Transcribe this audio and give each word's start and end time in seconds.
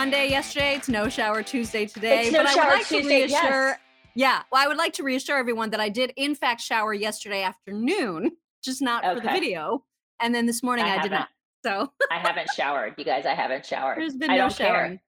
Monday 0.00 0.30
yesterday. 0.30 0.76
It's 0.76 0.88
no 0.88 1.10
shower 1.10 1.42
Tuesday 1.42 1.84
today. 1.84 2.22
It's 2.22 2.32
no 2.32 2.42
but 2.42 2.46
I 2.46 2.54
would 2.54 2.72
like 2.72 2.86
Tuesday, 2.86 3.26
to 3.26 3.34
reassure. 3.34 3.66
yes. 3.68 3.78
Yeah, 4.14 4.42
well, 4.50 4.64
I 4.64 4.66
would 4.66 4.78
like 4.78 4.94
to 4.94 5.02
reassure 5.02 5.36
everyone 5.36 5.68
that 5.70 5.80
I 5.80 5.90
did 5.90 6.14
in 6.16 6.34
fact 6.34 6.62
shower 6.62 6.94
yesterday 6.94 7.42
afternoon, 7.42 8.30
just 8.64 8.80
not 8.80 9.04
for 9.04 9.16
the 9.16 9.28
video. 9.28 9.84
And 10.18 10.34
then 10.34 10.46
this 10.46 10.62
morning 10.62 10.86
I 10.86 10.96
I, 10.96 11.02
did 11.02 11.10
not. 11.10 11.28
So 11.62 11.92
I 12.10 12.16
haven't 12.16 12.48
showered, 12.56 12.94
you 12.96 13.04
guys. 13.04 13.26
I 13.26 13.34
haven't 13.34 13.66
showered. 13.66 13.98
there's 13.98 14.16
been 14.16 14.30
I 14.30 14.36
no 14.38 14.48
don't 14.48 14.56
care. 14.56 14.66
showering. 14.68 15.00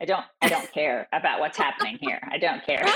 I 0.00 0.04
don't. 0.06 0.24
I 0.40 0.48
don't 0.48 0.72
care 0.72 1.06
about 1.12 1.40
what's 1.40 1.58
happening 1.58 1.98
here. 2.00 2.26
I 2.32 2.38
don't 2.38 2.64
care. 2.64 2.86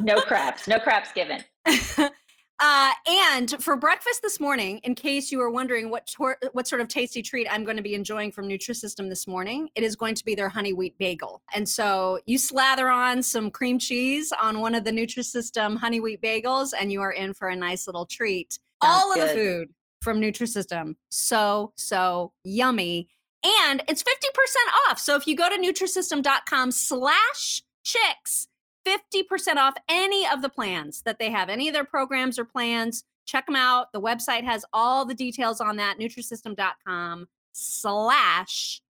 No 0.00 0.20
craps. 0.20 0.68
No 0.68 0.78
craps 0.78 1.10
given. 1.14 1.42
uh, 2.60 2.90
and 3.06 3.62
for 3.62 3.76
breakfast 3.76 4.22
this 4.22 4.40
morning, 4.40 4.80
in 4.82 4.94
case 4.94 5.30
you 5.30 5.38
were 5.38 5.50
wondering 5.50 5.90
what 5.90 6.06
tor- 6.06 6.38
what 6.52 6.66
sort 6.66 6.80
of 6.80 6.88
tasty 6.88 7.22
treat 7.22 7.46
I'm 7.50 7.64
going 7.64 7.76
to 7.76 7.82
be 7.82 7.94
enjoying 7.94 8.32
from 8.32 8.48
Nutrisystem 8.48 9.08
this 9.08 9.26
morning, 9.26 9.68
it 9.74 9.84
is 9.84 9.94
going 9.94 10.14
to 10.16 10.24
be 10.24 10.34
their 10.34 10.48
honey 10.48 10.72
wheat 10.72 10.98
bagel. 10.98 11.42
And 11.54 11.68
so 11.68 12.18
you 12.26 12.38
slather 12.38 12.88
on 12.88 13.22
some 13.22 13.50
cream 13.50 13.78
cheese 13.78 14.32
on 14.40 14.60
one 14.60 14.74
of 14.74 14.84
the 14.84 14.90
Nutrisystem 14.90 15.76
honey 15.76 16.00
wheat 16.00 16.20
bagels, 16.20 16.72
and 16.78 16.90
you 16.90 17.00
are 17.00 17.12
in 17.12 17.34
for 17.34 17.48
a 17.48 17.56
nice 17.56 17.86
little 17.86 18.06
treat. 18.06 18.58
All 18.80 19.12
of 19.12 19.20
the 19.20 19.28
food 19.28 19.68
from 20.02 20.20
Nutrisystem, 20.20 20.94
so 21.10 21.72
so 21.76 22.32
yummy, 22.44 23.08
and 23.44 23.82
it's 23.88 24.02
fifty 24.02 24.28
percent 24.34 24.70
off. 24.88 24.98
So 24.98 25.16
if 25.16 25.26
you 25.26 25.36
go 25.36 25.48
to 25.48 25.56
Nutrisystem.com/slash 25.56 27.62
chicks. 27.84 28.48
50% 28.88 29.56
off 29.56 29.74
any 29.88 30.26
of 30.26 30.42
the 30.42 30.48
plans 30.48 31.02
that 31.02 31.18
they 31.18 31.30
have, 31.30 31.48
any 31.48 31.68
of 31.68 31.74
their 31.74 31.84
programs 31.84 32.38
or 32.38 32.44
plans. 32.44 33.04
Check 33.26 33.46
them 33.46 33.56
out. 33.56 33.92
The 33.92 34.00
website 34.00 34.44
has 34.44 34.64
all 34.72 35.04
the 35.04 35.14
details 35.14 35.60
on 35.60 35.76
that, 35.76 35.98
Nutrisystem.com 35.98 37.28
slash. 37.52 38.80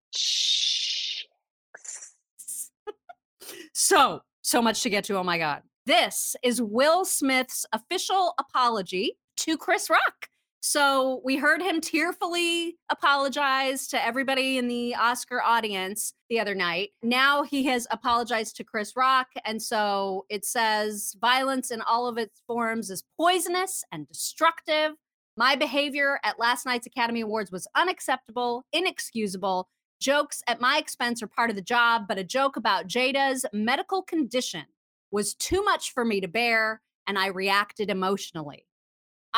So, 3.72 4.20
so 4.42 4.62
much 4.62 4.82
to 4.82 4.90
get 4.90 5.04
to. 5.04 5.16
Oh 5.16 5.24
my 5.24 5.38
God. 5.38 5.62
This 5.86 6.36
is 6.42 6.60
Will 6.60 7.04
Smith's 7.04 7.64
official 7.72 8.34
apology 8.38 9.16
to 9.38 9.56
Chris 9.56 9.88
Rock. 9.88 10.28
So 10.60 11.20
we 11.24 11.36
heard 11.36 11.62
him 11.62 11.80
tearfully 11.80 12.76
apologize 12.90 13.86
to 13.88 14.04
everybody 14.04 14.58
in 14.58 14.68
the 14.68 14.94
Oscar 14.96 15.40
audience 15.40 16.12
the 16.28 16.40
other 16.40 16.54
night. 16.54 16.90
Now 17.02 17.42
he 17.42 17.64
has 17.66 17.86
apologized 17.90 18.56
to 18.56 18.64
Chris 18.64 18.94
Rock. 18.96 19.28
And 19.44 19.62
so 19.62 20.26
it 20.28 20.44
says 20.44 21.16
violence 21.20 21.70
in 21.70 21.80
all 21.82 22.06
of 22.06 22.18
its 22.18 22.42
forms 22.46 22.90
is 22.90 23.04
poisonous 23.16 23.84
and 23.92 24.06
destructive. 24.08 24.92
My 25.36 25.54
behavior 25.54 26.18
at 26.24 26.40
last 26.40 26.66
night's 26.66 26.86
Academy 26.86 27.20
Awards 27.20 27.52
was 27.52 27.68
unacceptable, 27.76 28.64
inexcusable. 28.72 29.68
Jokes 30.00 30.42
at 30.48 30.60
my 30.60 30.78
expense 30.78 31.22
are 31.22 31.28
part 31.28 31.50
of 31.50 31.56
the 31.56 31.62
job, 31.62 32.06
but 32.08 32.18
a 32.18 32.24
joke 32.24 32.56
about 32.56 32.88
Jada's 32.88 33.46
medical 33.52 34.02
condition 34.02 34.64
was 35.10 35.34
too 35.34 35.62
much 35.64 35.92
for 35.92 36.04
me 36.04 36.20
to 36.20 36.28
bear, 36.28 36.82
and 37.06 37.18
I 37.18 37.28
reacted 37.28 37.90
emotionally. 37.90 38.67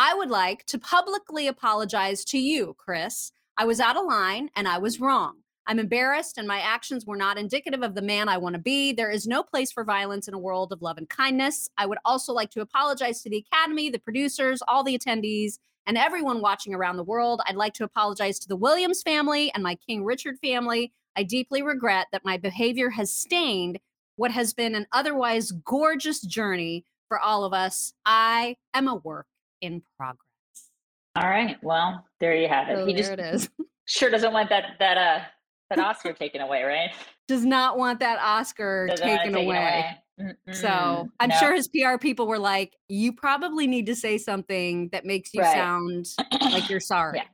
I 0.02 0.14
would 0.14 0.30
like 0.30 0.64
to 0.64 0.78
publicly 0.78 1.46
apologize 1.46 2.24
to 2.24 2.38
you, 2.38 2.74
Chris. 2.78 3.32
I 3.58 3.66
was 3.66 3.80
out 3.80 3.98
of 3.98 4.06
line 4.06 4.48
and 4.56 4.66
I 4.66 4.78
was 4.78 4.98
wrong. 4.98 5.42
I'm 5.66 5.78
embarrassed 5.78 6.38
and 6.38 6.48
my 6.48 6.58
actions 6.58 7.04
were 7.04 7.18
not 7.18 7.36
indicative 7.36 7.82
of 7.82 7.94
the 7.94 8.00
man 8.00 8.26
I 8.26 8.38
want 8.38 8.54
to 8.54 8.62
be. 8.62 8.94
There 8.94 9.10
is 9.10 9.26
no 9.26 9.42
place 9.42 9.70
for 9.70 9.84
violence 9.84 10.26
in 10.26 10.32
a 10.32 10.38
world 10.38 10.72
of 10.72 10.80
love 10.80 10.96
and 10.96 11.06
kindness. 11.06 11.68
I 11.76 11.84
would 11.84 11.98
also 12.02 12.32
like 12.32 12.50
to 12.52 12.62
apologize 12.62 13.20
to 13.20 13.28
the 13.28 13.44
Academy, 13.46 13.90
the 13.90 13.98
producers, 13.98 14.62
all 14.66 14.82
the 14.82 14.98
attendees, 14.98 15.58
and 15.86 15.98
everyone 15.98 16.40
watching 16.40 16.72
around 16.74 16.96
the 16.96 17.04
world. 17.04 17.42
I'd 17.46 17.56
like 17.56 17.74
to 17.74 17.84
apologize 17.84 18.38
to 18.38 18.48
the 18.48 18.56
Williams 18.56 19.02
family 19.02 19.52
and 19.52 19.62
my 19.62 19.74
King 19.74 20.06
Richard 20.06 20.38
family. 20.38 20.94
I 21.14 21.24
deeply 21.24 21.60
regret 21.60 22.06
that 22.10 22.24
my 22.24 22.38
behavior 22.38 22.88
has 22.88 23.12
stained 23.12 23.80
what 24.16 24.30
has 24.30 24.54
been 24.54 24.74
an 24.74 24.86
otherwise 24.92 25.52
gorgeous 25.52 26.22
journey 26.22 26.86
for 27.06 27.20
all 27.20 27.44
of 27.44 27.52
us. 27.52 27.92
I 28.06 28.56
am 28.72 28.88
a 28.88 28.94
work 28.94 29.26
in 29.60 29.82
progress. 29.96 30.18
All 31.16 31.28
right. 31.28 31.56
Well, 31.62 32.04
there 32.20 32.34
you 32.36 32.48
have 32.48 32.68
it. 32.68 32.76
So 32.76 32.86
he 32.86 32.92
there 32.94 33.02
just 33.02 33.12
it 33.12 33.20
is. 33.20 33.50
sure 33.86 34.10
doesn't 34.10 34.32
want 34.32 34.48
that 34.50 34.76
that 34.78 34.96
uh 34.96 35.20
that 35.70 35.78
Oscar 35.78 36.12
taken 36.12 36.40
away, 36.40 36.62
right? 36.62 36.90
Does 37.28 37.44
not 37.44 37.78
want 37.78 38.00
that 38.00 38.18
Oscar 38.20 38.88
Doesn't 38.88 39.06
taken 39.06 39.36
away. 39.36 39.96
So 40.52 41.08
I'm 41.20 41.28
No. 41.30 41.36
sure 41.36 41.54
his 41.54 41.68
PR 41.68 41.96
people 41.96 42.26
were 42.26 42.38
like, 42.38 42.76
you 42.88 43.12
probably 43.12 43.66
need 43.66 43.86
to 43.86 43.94
say 43.94 44.18
something 44.18 44.88
that 44.90 45.04
makes 45.04 45.32
you 45.32 45.40
Right. 45.40 45.52
sound 45.52 46.06
like 46.52 46.68
you're 46.68 46.80
sorry. 46.80 47.22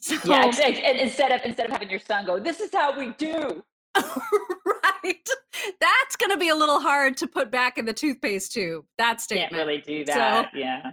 So, 0.00 0.18
Yeah, 0.26 0.44
ex- 0.46 0.58
ex- 0.58 0.80
and 0.84 0.98
instead 0.98 1.32
of 1.32 1.40
instead 1.44 1.66
of 1.66 1.72
having 1.72 1.88
your 1.88 1.98
son 2.00 2.26
go, 2.26 2.38
this 2.38 2.60
is 2.60 2.70
how 2.74 2.98
we 2.98 3.10
do. 3.12 3.62
right. 5.04 5.28
That's 5.80 6.16
going 6.16 6.30
to 6.30 6.36
be 6.36 6.48
a 6.48 6.54
little 6.54 6.80
hard 6.80 7.16
to 7.18 7.26
put 7.26 7.50
back 7.50 7.78
in 7.78 7.84
the 7.84 7.92
toothpaste 7.92 8.52
tube. 8.52 8.84
That 8.98 9.20
statement. 9.20 9.50
Can't 9.52 9.66
really 9.66 9.80
do 9.80 10.04
that. 10.06 10.50
So- 10.52 10.58
yeah. 10.58 10.90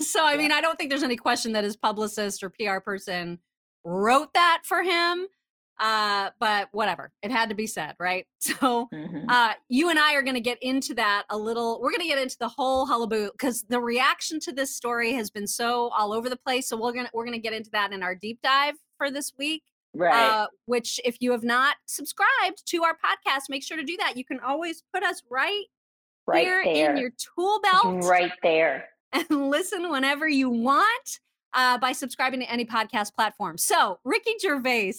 So, 0.00 0.24
I 0.24 0.32
Yeah. 0.32 0.38
mean, 0.38 0.52
I 0.52 0.60
don't 0.60 0.78
think 0.78 0.90
there's 0.90 1.02
any 1.02 1.16
question 1.16 1.52
that 1.52 1.64
his 1.64 1.76
publicist 1.76 2.42
or 2.42 2.50
PR 2.50 2.78
person 2.80 3.38
wrote 3.84 4.32
that 4.34 4.60
for 4.64 4.82
him. 4.82 5.26
Uh, 5.80 6.30
but 6.40 6.68
whatever, 6.72 7.12
it 7.22 7.30
had 7.30 7.48
to 7.50 7.54
be 7.54 7.66
said, 7.66 7.94
right? 8.00 8.26
So, 8.40 8.88
Mhm. 8.92 9.26
uh, 9.28 9.54
you 9.68 9.90
and 9.90 9.98
I 9.98 10.14
are 10.14 10.22
going 10.22 10.34
to 10.34 10.40
get 10.40 10.58
into 10.60 10.92
that 10.94 11.24
a 11.30 11.36
little. 11.38 11.80
We're 11.80 11.90
going 11.90 12.00
to 12.02 12.08
get 12.08 12.18
into 12.18 12.36
the 12.40 12.48
whole 12.48 12.84
hullabaloo 12.86 13.30
because 13.32 13.62
the 13.62 13.80
reaction 13.80 14.40
to 14.40 14.52
this 14.52 14.74
story 14.74 15.12
has 15.12 15.30
been 15.30 15.46
so 15.46 15.88
all 15.90 16.12
over 16.12 16.28
the 16.28 16.36
place. 16.36 16.68
So 16.68 16.76
we're 16.76 16.92
gonna 16.92 17.10
we're 17.14 17.24
gonna 17.24 17.38
get 17.38 17.52
into 17.52 17.70
that 17.70 17.92
in 17.92 18.02
our 18.02 18.14
deep 18.16 18.40
dive 18.42 18.74
for 18.96 19.08
this 19.10 19.32
week. 19.38 19.62
Right. 19.94 20.14
Uh, 20.14 20.46
which, 20.66 21.00
if 21.04 21.16
you 21.20 21.32
have 21.32 21.44
not 21.44 21.76
subscribed 21.86 22.62
to 22.66 22.84
our 22.84 22.94
podcast, 22.94 23.44
make 23.48 23.62
sure 23.62 23.76
to 23.76 23.84
do 23.84 23.96
that. 23.98 24.16
You 24.16 24.24
can 24.24 24.40
always 24.40 24.82
put 24.92 25.02
us 25.02 25.22
right, 25.30 25.64
right 26.26 26.46
here 26.46 26.62
there. 26.64 26.90
in 26.90 26.96
your 26.96 27.10
tool 27.10 27.60
belt 27.60 28.04
Right 28.04 28.32
there. 28.42 28.88
and 29.12 29.50
listen 29.50 29.90
whenever 29.90 30.28
you 30.28 30.50
want 30.50 31.20
uh, 31.54 31.78
by 31.78 31.92
subscribing 31.92 32.40
to 32.40 32.50
any 32.50 32.64
podcast 32.64 33.14
platform. 33.14 33.56
So, 33.56 33.98
Ricky 34.04 34.32
Gervais, 34.40 34.94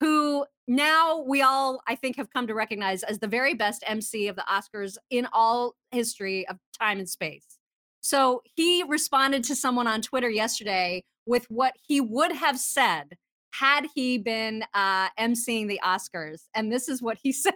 who 0.00 0.44
now 0.66 1.22
we 1.26 1.42
all, 1.42 1.80
I 1.86 1.94
think, 1.94 2.16
have 2.16 2.32
come 2.32 2.46
to 2.48 2.54
recognize 2.54 3.02
as 3.02 3.18
the 3.18 3.28
very 3.28 3.54
best 3.54 3.84
MC 3.86 4.28
of 4.28 4.36
the 4.36 4.44
Oscars 4.50 4.96
in 5.10 5.28
all 5.32 5.74
history 5.90 6.46
of 6.48 6.56
time 6.78 6.98
and 6.98 7.08
space. 7.08 7.58
So, 8.00 8.42
he 8.56 8.82
responded 8.82 9.44
to 9.44 9.56
someone 9.56 9.86
on 9.86 10.02
Twitter 10.02 10.30
yesterday 10.30 11.04
with 11.24 11.46
what 11.48 11.74
he 11.86 12.00
would 12.00 12.32
have 12.32 12.58
said 12.58 13.16
had 13.52 13.86
he 13.94 14.18
been 14.18 14.64
uh, 14.74 15.08
emceeing 15.18 15.68
the 15.68 15.80
Oscars. 15.84 16.42
And 16.54 16.72
this 16.72 16.88
is 16.88 17.00
what 17.00 17.18
he 17.22 17.32
said. 17.32 17.54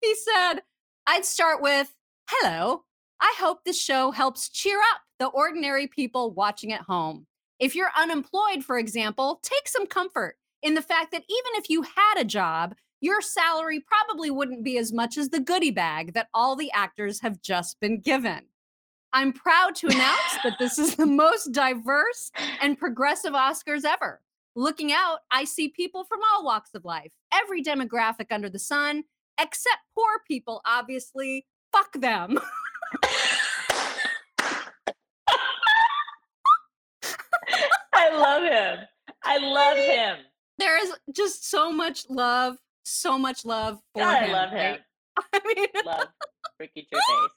He 0.00 0.14
said, 0.14 0.60
I'd 1.06 1.24
start 1.24 1.62
with, 1.62 1.94
Hello, 2.28 2.84
I 3.20 3.34
hope 3.38 3.60
this 3.64 3.80
show 3.80 4.10
helps 4.10 4.48
cheer 4.48 4.78
up 4.78 5.00
the 5.18 5.28
ordinary 5.28 5.86
people 5.86 6.32
watching 6.32 6.72
at 6.72 6.82
home. 6.82 7.26
If 7.58 7.74
you're 7.74 7.90
unemployed, 7.96 8.64
for 8.64 8.78
example, 8.78 9.40
take 9.42 9.68
some 9.68 9.86
comfort 9.86 10.36
in 10.62 10.74
the 10.74 10.82
fact 10.82 11.12
that 11.12 11.22
even 11.28 11.52
if 11.54 11.70
you 11.70 11.82
had 11.82 12.18
a 12.18 12.24
job, 12.24 12.74
your 13.00 13.22
salary 13.22 13.80
probably 13.80 14.30
wouldn't 14.30 14.64
be 14.64 14.78
as 14.78 14.92
much 14.92 15.16
as 15.16 15.30
the 15.30 15.40
goodie 15.40 15.70
bag 15.70 16.14
that 16.14 16.28
all 16.34 16.56
the 16.56 16.70
actors 16.72 17.20
have 17.20 17.40
just 17.40 17.78
been 17.80 18.00
given. 18.00 18.42
I'm 19.12 19.32
proud 19.32 19.74
to 19.76 19.86
announce 19.86 20.38
that 20.42 20.58
this 20.58 20.78
is 20.78 20.96
the 20.96 21.06
most 21.06 21.52
diverse 21.52 22.30
and 22.60 22.78
progressive 22.78 23.32
Oscars 23.32 23.84
ever. 23.84 24.20
Looking 24.58 24.90
out, 24.90 25.18
I 25.30 25.44
see 25.44 25.68
people 25.68 26.04
from 26.04 26.20
all 26.32 26.42
walks 26.42 26.70
of 26.74 26.82
life, 26.86 27.12
every 27.30 27.62
demographic 27.62 28.28
under 28.30 28.48
the 28.48 28.58
sun, 28.58 29.04
except 29.38 29.76
poor 29.94 30.22
people, 30.26 30.62
obviously. 30.64 31.44
Fuck 31.72 31.92
them. 31.92 32.38
I 37.92 38.10
love 38.16 38.42
him. 38.44 38.86
I 39.24 39.36
love 39.38 39.76
him. 39.76 40.16
there 40.58 40.82
is 40.82 40.92
just 41.14 41.50
so 41.50 41.70
much 41.70 42.08
love, 42.08 42.56
so 42.84 43.18
much 43.18 43.44
love 43.44 43.78
for 43.92 44.00
God, 44.00 44.22
him. 44.22 44.30
I 44.30 44.32
love 44.32 44.50
him. 44.52 44.78
I 45.34 45.40
mean, 45.54 45.66
Love 45.84 46.06
Ricky 46.60 46.88
Gervais. 46.90 47.28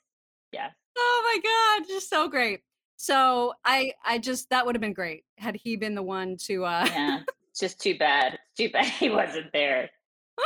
Yes. 0.53 0.71
oh 0.97 1.41
my 1.43 1.79
god, 1.81 1.87
just 1.89 2.09
so 2.09 2.29
great. 2.29 2.61
So 3.09 3.53
I, 3.63 3.93
I 4.05 4.17
just 4.17 4.49
that 4.49 4.65
would 4.65 4.75
have 4.75 4.81
been 4.81 4.91
great 4.93 5.23
had 5.37 5.55
he 5.55 5.77
been 5.77 5.95
the 5.95 6.03
one 6.03 6.35
to. 6.47 6.65
uh 6.65 6.85
Yeah. 6.91 7.19
Just 7.57 7.79
too 7.81 7.97
bad. 7.97 8.37
Too 8.57 8.69
bad 8.69 8.85
he 8.99 9.09
wasn't 9.09 9.51
there. 9.53 9.89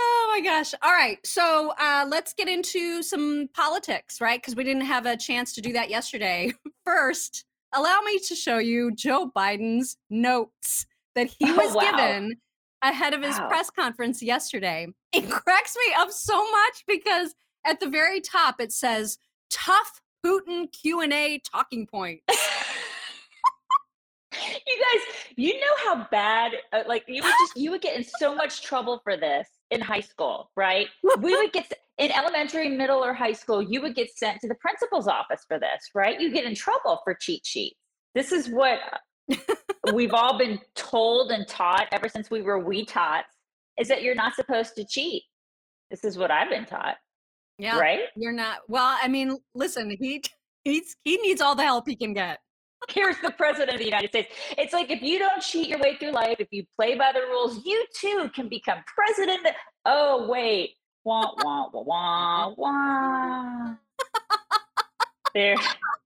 Oh 0.00 0.28
my 0.32 0.40
gosh! 0.40 0.74
All 0.82 0.92
right, 0.92 1.18
so 1.24 1.72
uh, 1.78 2.04
let's 2.08 2.34
get 2.34 2.48
into 2.48 3.02
some 3.02 3.48
politics, 3.54 4.20
right? 4.20 4.40
Because 4.40 4.56
we 4.56 4.64
didn't 4.64 4.82
have 4.84 5.06
a 5.06 5.16
chance 5.16 5.52
to 5.54 5.60
do 5.60 5.72
that 5.72 5.88
yesterday. 5.88 6.52
First, 6.84 7.44
allow 7.72 8.00
me 8.00 8.18
to 8.18 8.34
show 8.34 8.58
you 8.58 8.90
Joe 8.92 9.30
Biden's 9.34 9.96
notes 10.10 10.86
that 11.14 11.28
he 11.28 11.50
Oh, 11.50 11.56
was 11.56 11.74
wow. 11.74 11.80
given 11.82 12.36
ahead 12.82 13.14
of 13.14 13.22
his 13.22 13.38
Wow. 13.38 13.48
press 13.48 13.70
conference 13.70 14.20
yesterday. 14.22 14.88
It 15.12 15.30
cracks 15.30 15.76
me 15.76 15.94
up 15.96 16.10
so 16.10 16.38
much 16.50 16.84
because 16.88 17.34
at 17.64 17.78
the 17.78 17.88
very 17.88 18.20
top 18.20 18.60
it 18.60 18.72
says 18.72 19.18
"tough 19.48 20.02
Putin 20.24 20.70
Q 20.72 21.00
and 21.00 21.12
A 21.12 21.38
talking 21.38 21.86
point." 21.86 22.20
you 24.32 24.78
guys, 24.78 25.00
you 25.36 25.54
know 25.54 25.76
how 25.84 26.06
bad, 26.10 26.52
uh, 26.72 26.82
like 26.86 27.04
you 27.08 27.22
would 27.22 27.32
just, 27.46 27.56
you 27.56 27.70
would 27.70 27.80
get 27.80 27.96
in 27.96 28.04
so 28.18 28.34
much 28.34 28.62
trouble 28.62 29.00
for 29.04 29.16
this 29.16 29.48
in 29.70 29.80
high 29.80 30.00
school, 30.00 30.50
right? 30.56 30.88
We 31.18 31.36
would 31.36 31.52
get 31.52 31.72
in 31.98 32.10
elementary, 32.10 32.68
middle, 32.68 33.04
or 33.04 33.14
high 33.14 33.32
school, 33.32 33.62
you 33.62 33.80
would 33.82 33.94
get 33.94 34.10
sent 34.16 34.40
to 34.40 34.48
the 34.48 34.56
principal's 34.56 35.06
office 35.06 35.44
for 35.46 35.58
this, 35.58 35.90
right? 35.94 36.20
You 36.20 36.32
get 36.32 36.44
in 36.44 36.54
trouble 36.54 37.00
for 37.04 37.14
cheat 37.14 37.46
sheets. 37.46 37.76
This 38.14 38.32
is 38.32 38.48
what 38.48 38.80
we've 39.92 40.12
all 40.12 40.38
been 40.38 40.58
told 40.74 41.30
and 41.30 41.46
taught 41.46 41.86
ever 41.92 42.08
since 42.08 42.30
we 42.30 42.42
were 42.42 42.58
wee 42.58 42.84
tots 42.84 43.28
is 43.78 43.88
that 43.88 44.02
you're 44.02 44.14
not 44.14 44.34
supposed 44.34 44.74
to 44.76 44.84
cheat. 44.84 45.22
This 45.90 46.04
is 46.04 46.18
what 46.18 46.30
I've 46.30 46.50
been 46.50 46.64
taught. 46.64 46.96
Yeah. 47.58 47.78
Right? 47.78 48.00
You're 48.16 48.32
not. 48.32 48.58
Well, 48.68 48.98
I 49.00 49.08
mean, 49.08 49.38
listen, 49.54 49.96
he 50.00 50.22
he's 50.64 50.96
he 51.04 51.16
needs 51.18 51.40
all 51.40 51.54
the 51.54 51.62
help 51.62 51.88
he 51.88 51.96
can 51.96 52.12
get. 52.12 52.38
Here's 52.88 53.16
the 53.22 53.30
president 53.30 53.70
of 53.70 53.78
the 53.78 53.84
United 53.84 54.10
States. 54.10 54.34
It's 54.58 54.72
like 54.72 54.90
if 54.90 55.02
you 55.02 55.18
don't 55.18 55.40
cheat 55.40 55.68
your 55.68 55.78
way 55.78 55.96
through 55.96 56.12
life, 56.12 56.36
if 56.38 56.48
you 56.50 56.64
play 56.76 56.96
by 56.96 57.12
the 57.12 57.20
rules, 57.20 57.64
you 57.64 57.84
too 57.98 58.30
can 58.34 58.48
become 58.48 58.78
president. 58.94 59.46
Oh 59.86 60.28
wait, 60.28 60.74
wah 61.04 61.30
wah 61.42 61.68
wah 61.72 62.54
wah 62.54 62.54
wah. 62.56 63.74
there, 65.34 65.56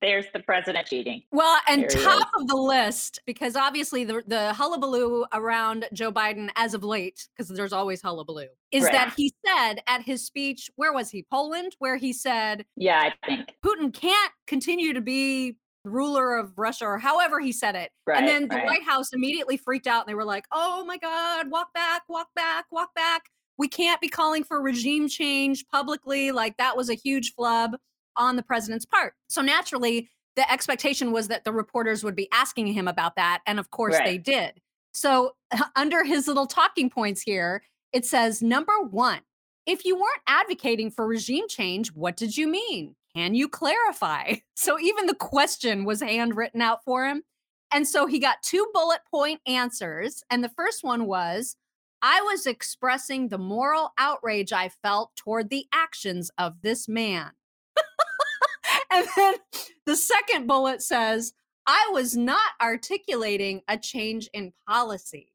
there's 0.01 0.27
the 0.33 0.41
president 0.41 0.87
cheating. 0.87 1.23
Well, 1.33 1.59
and 1.69 1.83
There 1.83 1.89
top 2.03 2.29
of 2.37 2.49
the 2.49 2.57
list, 2.57 3.21
because 3.27 3.57
obviously 3.57 4.05
the 4.05 4.23
the 4.27 4.53
hullabaloo 4.55 5.25
around 5.33 5.87
Joe 5.93 6.11
Biden 6.13 6.51
as 6.57 6.75
of 6.75 6.83
late, 6.85 7.29
because 7.37 7.49
there's 7.49 7.73
always 7.73 8.01
hullabaloo, 8.03 8.49
is 8.73 8.85
Right. 8.85 8.93
that 8.93 9.15
he 9.17 9.33
said 9.47 9.81
at 9.87 10.03
his 10.03 10.25
speech, 10.25 10.71
where 10.77 10.93
was 10.93 11.11
he? 11.11 11.25
Poland, 11.31 11.77
where 11.79 11.97
he 11.97 12.13
said 12.13 12.65
Yeah, 12.77 13.11
I 13.11 13.27
think. 13.27 13.55
Putin 13.65 13.93
can't 13.93 14.33
continue 14.47 14.93
to 14.95 15.01
be 15.01 15.57
ruler 15.85 16.37
of 16.37 16.53
Russia, 16.59 16.85
or 16.87 16.99
however 16.99 17.41
he 17.41 17.53
said 17.53 17.75
it. 17.75 17.91
Right. 18.07 18.19
and 18.19 18.29
then 18.29 18.49
the 18.49 18.57
right. 18.57 18.67
White 18.67 18.83
House 18.83 19.13
immediately 19.13 19.57
freaked 19.57 19.87
out 19.87 20.03
and 20.05 20.11
they 20.11 20.15
were 20.15 20.25
like, 20.25 20.45
oh 20.53 20.85
my 20.85 20.99
God, 20.99 21.51
walk 21.51 21.73
back, 21.75 22.03
walk 22.09 22.29
back, 22.35 22.67
walk 22.71 22.95
back. 22.95 23.23
We 23.59 23.69
can't 23.69 24.01
be 24.01 24.09
calling 24.09 24.45
for 24.45 24.61
regime 24.63 25.09
change 25.09 25.67
publicly. 25.69 26.31
Like 26.31 26.57
that 26.59 26.77
was 26.77 26.91
a 26.91 26.95
huge 26.95 27.35
flub 27.35 27.73
on 28.19 28.37
the 28.37 28.43
president's 28.43 28.85
part. 28.85 29.15
So 29.29 29.41
naturally, 29.41 30.11
the 30.37 30.51
expectation 30.53 31.13
was 31.13 31.29
that 31.29 31.45
the 31.45 31.53
reporters 31.53 32.05
would 32.05 32.15
be 32.15 32.29
asking 32.33 32.69
him 32.69 32.87
about 32.87 33.17
that. 33.17 33.41
And 33.47 33.59
of 33.59 33.71
course, 33.71 33.99
they 34.05 34.19
did. 34.19 34.61
So 34.93 35.33
under 35.77 36.05
his 36.05 36.29
little 36.29 36.47
talking 36.47 36.91
points 36.91 37.23
here, 37.23 37.63
it 37.93 38.05
says 38.05 38.43
number 38.43 38.73
one, 38.91 39.21
if 39.67 39.85
you 39.85 39.97
weren't 39.97 40.23
advocating 40.27 40.91
for 40.91 41.07
regime 41.07 41.49
change, 41.49 41.89
what 41.93 42.17
did 42.17 42.37
you 42.37 42.49
mean? 42.49 42.95
Can 43.15 43.35
you 43.35 43.49
clarify? 43.49 44.35
So 44.57 44.79
even 44.81 45.07
the 45.07 45.15
question 45.15 45.85
was 45.85 46.03
handwritten 46.03 46.61
out 46.61 46.83
for 46.85 47.07
him. 47.07 47.23
And 47.73 47.87
so 47.87 48.07
he 48.07 48.19
got 48.19 48.43
two 48.43 48.67
bullet 48.75 49.01
point 49.09 49.41
answers. 49.47 50.23
And 50.31 50.43
the 50.43 50.49
first 50.49 50.83
one 50.83 51.07
was 51.07 51.55
I 52.03 52.21
was 52.23 52.47
expressing 52.47 53.29
the 53.29 53.39
moral 53.39 53.93
outrage 53.99 54.53
I 54.53 54.69
felt 54.69 55.15
toward 55.17 55.49
the 55.49 55.67
actions 55.73 56.31
of 56.39 56.61
this 56.63 56.89
man. 56.89 57.31
And 58.93 59.07
then 59.17 59.35
the 59.87 59.97
second 59.97 60.47
bullet 60.47 60.83
says, 60.83 61.33
I 61.67 61.89
was 61.93 62.17
not 62.17 62.51
articulating 62.61 63.63
a 63.69 63.77
change 63.77 64.29
in 64.33 64.53
policy. 64.67 65.33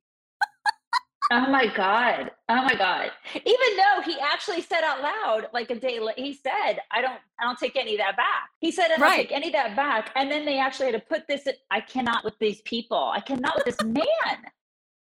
Oh 1.31 1.47
my 1.49 1.67
god! 1.73 2.31
Oh 2.49 2.55
my 2.63 2.75
god! 2.75 3.09
Even 3.33 3.77
though 3.77 4.01
he 4.05 4.19
actually 4.19 4.61
said 4.61 4.83
out 4.83 5.01
loud, 5.01 5.47
like 5.53 5.71
a 5.71 5.75
day 5.75 5.99
later, 5.99 6.21
he 6.21 6.33
said, 6.33 6.79
"I 6.91 7.01
don't, 7.01 7.17
I 7.39 7.45
don't 7.45 7.57
take 7.57 7.77
any 7.77 7.93
of 7.93 7.99
that 7.99 8.17
back." 8.17 8.49
He 8.59 8.71
said, 8.71 8.85
"I 8.91 8.97
don't 8.97 9.01
Right. 9.01 9.15
take 9.27 9.31
any 9.31 9.47
of 9.47 9.53
that 9.53 9.75
back." 9.75 10.11
And 10.15 10.29
then 10.29 10.45
they 10.45 10.59
actually 10.59 10.91
had 10.91 10.99
to 11.01 11.07
put 11.07 11.25
this. 11.27 11.47
In, 11.47 11.53
I 11.71 11.79
cannot 11.79 12.25
with 12.25 12.37
these 12.39 12.61
people. 12.63 12.97
I 12.97 13.21
cannot 13.21 13.55
with 13.55 13.63
this 13.65 13.81
man. 13.83 14.37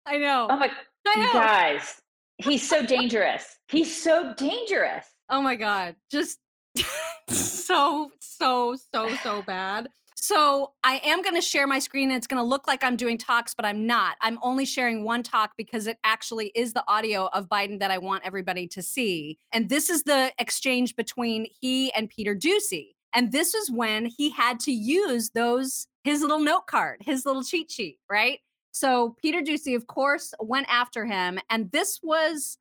I 0.07 0.17
know. 0.19 0.47
Oh 0.49 0.57
my 0.57 0.69
know. 1.17 1.33
guys! 1.33 2.01
He's 2.39 2.67
so 2.67 2.87
dangerous. 2.87 3.57
He's 3.69 4.01
so 4.01 4.33
dangerous. 4.35 5.07
Oh 5.29 5.43
my 5.43 5.57
god, 5.57 5.97
just 6.11 6.39
so 7.29 8.11
so 8.21 8.77
so 8.93 9.15
so 9.17 9.43
bad. 9.43 9.89
So 10.19 10.73
I 10.83 11.01
am 11.05 11.23
going 11.23 11.35
to 11.35 11.43
share 11.43 11.67
my 11.67 11.79
screen 11.79 12.11
it's 12.11 12.27
going 12.27 12.43
to 12.43 12.49
look 12.49 12.67
like 12.67 12.83
I'm 12.83 12.97
doing 12.97 13.19
talks 13.19 13.55
but 13.55 13.65
I'm 13.65 13.87
not. 13.87 14.17
I'm 14.23 14.39
only 14.43 14.65
sharing 14.65 15.05
one 15.05 15.23
talk 15.23 15.53
because 15.57 15.87
it 15.87 15.99
actually 16.05 16.53
is 16.55 16.73
the 16.73 16.85
audio 16.89 17.27
of 17.33 17.49
Biden 17.49 17.79
that 17.81 17.91
I 17.91 17.99
want 17.99 18.25
everybody 18.25 18.67
to 18.69 18.83
see. 18.83 19.39
And 19.53 19.69
this 19.69 19.91
is 19.91 20.05
the 20.05 20.33
exchange 20.39 20.97
between 20.97 21.47
he 21.61 21.93
and 21.93 22.09
Peter 22.09 22.35
Doocy. 22.35 22.95
And 23.15 23.31
this 23.31 23.55
is 23.55 23.71
when 23.71 24.07
he 24.07 24.31
had 24.31 24.59
to 24.61 24.73
use 24.73 25.31
those 25.31 25.87
his 26.03 26.23
little 26.23 26.41
note 26.41 26.67
card, 26.67 27.03
his 27.03 27.27
little 27.27 27.43
cheat 27.43 27.71
sheet, 27.71 27.99
right? 28.11 28.41
So 28.73 29.17
Peter 29.21 29.43
Doocy 29.43 29.77
of 29.77 29.87
course 29.87 30.33
went 30.41 30.67
after 30.69 31.05
him 31.05 31.39
and 31.51 31.71
this 31.73 32.01
was 32.03 32.59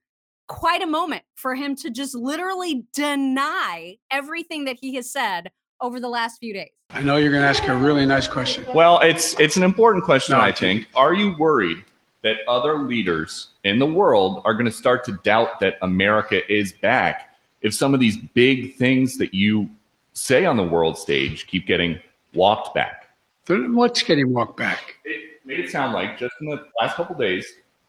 quite 0.47 0.81
a 0.81 0.87
moment 0.87 1.23
for 1.35 1.55
him 1.55 1.75
to 1.77 1.89
just 1.89 2.15
literally 2.15 2.85
deny 2.93 3.97
everything 4.11 4.65
that 4.65 4.77
he 4.79 4.95
has 4.95 5.11
said 5.11 5.51
over 5.81 5.99
the 5.99 6.09
last 6.09 6.39
few 6.39 6.53
days. 6.53 6.69
I 6.91 7.01
know 7.01 7.17
you're 7.17 7.31
going 7.31 7.41
to 7.41 7.47
ask 7.47 7.67
a 7.67 7.75
really 7.75 8.05
nice 8.05 8.27
question. 8.27 8.65
Well, 8.73 8.99
it's 8.99 9.37
it's 9.39 9.57
an 9.57 9.63
important 9.63 10.03
question, 10.03 10.33
No, 10.33 10.41
I 10.41 10.47
I 10.47 10.51
think. 10.51 10.87
Are 10.95 11.13
you 11.13 11.35
worried 11.37 11.83
that 12.21 12.37
other 12.47 12.79
leaders 12.79 13.49
in 13.63 13.79
the 13.79 13.85
world 13.85 14.41
are 14.45 14.53
going 14.53 14.65
to 14.65 14.71
start 14.71 15.03
to 15.05 15.13
doubt 15.23 15.59
that 15.59 15.75
America 15.81 16.51
is 16.51 16.73
back 16.73 17.35
if 17.61 17.73
some 17.73 17.93
of 17.93 17.99
these 17.99 18.17
big 18.17 18.75
things 18.75 19.17
that 19.17 19.33
you 19.33 19.69
say 20.13 20.45
on 20.45 20.57
the 20.57 20.63
world 20.63 20.97
stage 20.97 21.47
keep 21.47 21.67
getting 21.67 21.99
walked 22.33 22.73
back? 22.73 23.09
Then 23.45 23.75
What's 23.75 24.01
getting 24.01 24.33
walked 24.33 24.57
back? 24.57 24.95
It 25.03 25.41
made 25.45 25.59
it 25.59 25.71
sound 25.71 25.93
like 25.93 26.17
just 26.17 26.33
in 26.41 26.47
the 26.47 26.65
last 26.79 26.95
couple 26.95 27.15
days, 27.15 27.45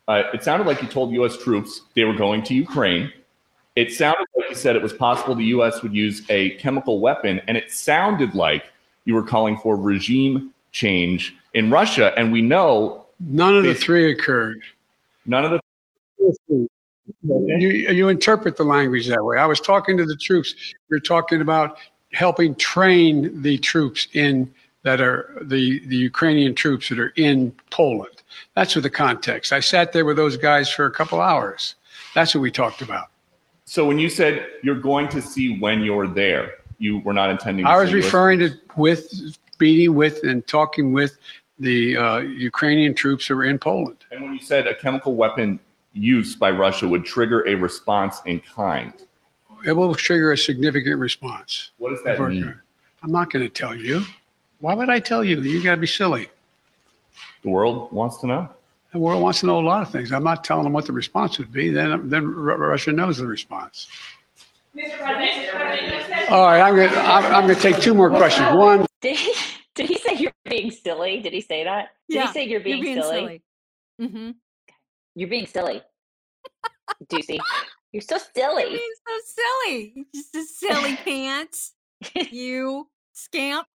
uh, 0.09 0.23
it 0.33 0.43
sounded 0.43 0.67
like 0.67 0.81
you 0.83 0.89
told 0.89 1.13
U.S. 1.13 1.37
troops 1.37 1.83
they 1.95 2.05
were 2.05 2.15
going 2.15 2.43
to 2.45 2.55
Ukraine. 2.55 3.13
It 3.75 3.93
sounded 3.93 4.27
like 4.37 4.49
you 4.49 4.55
said 4.57 4.77
it 4.77 4.83
was 4.83 4.93
possible 4.93 5.35
the 5.35 5.45
U.S. 5.47 5.83
would 5.83 5.95
use 5.95 6.23
a 6.31 6.51
chemical 6.57 7.01
weapon, 7.01 7.41
and 7.47 7.57
it 7.57 7.71
sounded 7.71 8.35
like 8.35 8.65
you 9.05 9.15
were 9.15 9.23
calling 9.23 9.57
for 9.59 9.77
regime 9.77 10.53
change 10.73 11.35
in 11.55 11.71
Russia. 11.71 12.13
And 12.17 12.33
we 12.33 12.43
know 12.43 13.07
None 13.21 13.57
of 13.57 13.65
the 13.65 13.75
three 13.75 14.11
occurred. 14.13 14.61
none 15.25 15.45
of 15.45 15.51
the 15.51 16.69
You, 17.23 17.69
you 17.69 18.09
interpret 18.09 18.57
the 18.57 18.65
language 18.65 19.07
that 19.09 19.25
way. 19.25 19.39
I 19.39 19.47
was 19.47 19.61
talking 19.61 19.97
to 19.97 20.05
the 20.05 20.17
troops. 20.17 20.55
Are 20.93 21.01
talking 21.01 21.41
about 21.41 21.79
helping 22.13 22.55
train 22.55 23.43
the 23.43 23.59
troops 23.59 24.09
in 24.13 24.53
that 24.83 25.01
are 25.01 25.37
the, 25.43 25.81
the 25.87 25.97
Ukrainian 25.97 26.55
troops 26.55 26.89
that 26.89 26.99
are 26.99 27.13
in 27.17 27.53
Poland. 27.71 28.16
That's 28.55 28.75
what 28.75 28.83
the 28.83 28.91
context. 28.91 29.53
I 29.53 29.61
sat 29.61 29.93
there 29.93 30.05
with 30.05 30.17
those 30.17 30.37
guys 30.37 30.69
for 30.69 30.87
a 30.87 30.91
couple 30.91 31.21
hours. 31.21 31.75
That's 32.15 32.35
what 32.35 32.41
we 32.41 32.51
talked 32.51 32.83
about. 32.83 33.07
So 33.65 33.85
when 33.85 33.99
you 33.99 34.09
said 34.09 34.47
you're 34.63 34.81
going 34.81 35.09
to 35.09 35.21
see 35.21 35.59
when 35.59 35.83
you're 35.83 36.07
there, 36.07 36.55
you 36.79 36.99
were 37.01 37.13
not 37.13 37.31
intending. 37.31 37.65
To 37.65 37.71
I 37.71 37.77
was 37.77 37.93
referring 37.93 38.39
to 38.41 38.51
with 38.77 39.37
meeting 39.59 39.95
with 39.95 40.23
and 40.25 40.47
talking 40.47 40.93
with 40.93 41.19
the 41.59 41.97
uh, 41.97 42.19
Ukrainian 42.19 42.95
troops 42.95 43.27
who 43.27 43.37
were 43.37 43.45
in 43.45 43.59
Poland. 43.59 43.97
And 44.11 44.23
when 44.23 44.35
you 44.35 44.41
said 44.41 44.67
a 44.67 44.75
chemical 44.75 45.15
weapon 45.17 45.59
use 45.95 46.37
by 46.37 46.51
Russia 46.51 46.87
would 46.87 47.05
trigger 47.05 47.47
a 47.49 47.55
response 47.55 48.21
in 48.27 48.41
kind, 48.41 48.93
It 49.65 49.73
will 49.73 49.95
trigger 49.95 50.33
a 50.33 50.39
significant 50.39 50.99
response. 51.01 51.71
what 51.79 51.91
does 51.91 52.03
that 52.05 52.21
mean? 52.21 52.55
I'm 53.03 53.13
not 53.13 53.31
going 53.31 53.45
to 53.45 53.49
tell 53.49 53.75
you. 53.75 54.05
Why 54.61 54.75
would 54.75 54.91
I 54.91 55.01
tell 55.01 55.25
you? 55.25 55.41
You 55.41 55.63
got 55.63 55.77
to 55.77 55.81
be 55.81 55.87
silly. 55.87 56.29
The 57.47 57.53
world 57.53 57.93
wants 57.93 58.17
to 58.19 58.27
know. 58.27 58.49
The 58.93 58.99
world 58.99 59.23
wants 59.23 59.39
to 59.41 59.47
know 59.47 59.61
a 59.61 59.63
lot 59.63 59.81
of 59.81 59.89
things. 59.93 60.11
I'm 60.11 60.25
not 60.25 60.43
telling 60.43 60.65
them 60.65 60.73
what 60.73 60.85
the 60.85 60.93
response 60.93 61.39
would 61.39 61.53
be. 61.53 61.71
Then, 61.71 62.09
then 62.09 62.27
Russia 62.27 62.91
knows 62.91 63.19
the 63.19 63.27
response. 63.29 63.87
All 66.29 66.45
right, 66.45 66.61
I'm 66.61 66.75
going 66.75 66.91
to 66.91 66.99
I'm, 66.99 67.25
I'm 67.33 67.43
going 67.45 67.55
to 67.55 67.63
take 67.63 67.81
two 67.81 67.95
more 67.95 68.11
questions. 68.11 68.49
One, 68.57 68.85
Did 69.01 69.17
he? 69.17 69.33
Did 69.77 69.87
he 69.89 69.97
say 69.97 70.15
you're 70.17 70.33
being 70.45 70.73
silly? 70.73 71.21
Did 71.21 71.35
he 71.35 71.41
say 71.41 71.63
that? 71.63 71.91
Did 72.09 72.17
Yeah, 72.17 72.27
he 72.27 72.33
say 72.33 72.49
you're 72.49 72.59
being, 72.59 73.01
silly? 73.01 73.43
Mm-hmm. 74.03 74.31
You're 75.15 75.29
being 75.29 75.47
silly. 75.47 75.83
Doocy. 77.05 77.39
You're 77.93 78.03
so 78.03 78.19
silly. 78.35 78.65
Being 78.65 78.95
so 79.07 79.43
silly. 79.65 79.93
You 79.95 80.05
Just 80.13 80.35
a 80.35 80.43
silly 80.43 80.97
pants. 81.05 81.75
You 82.33 82.89
scamp. 83.13 83.69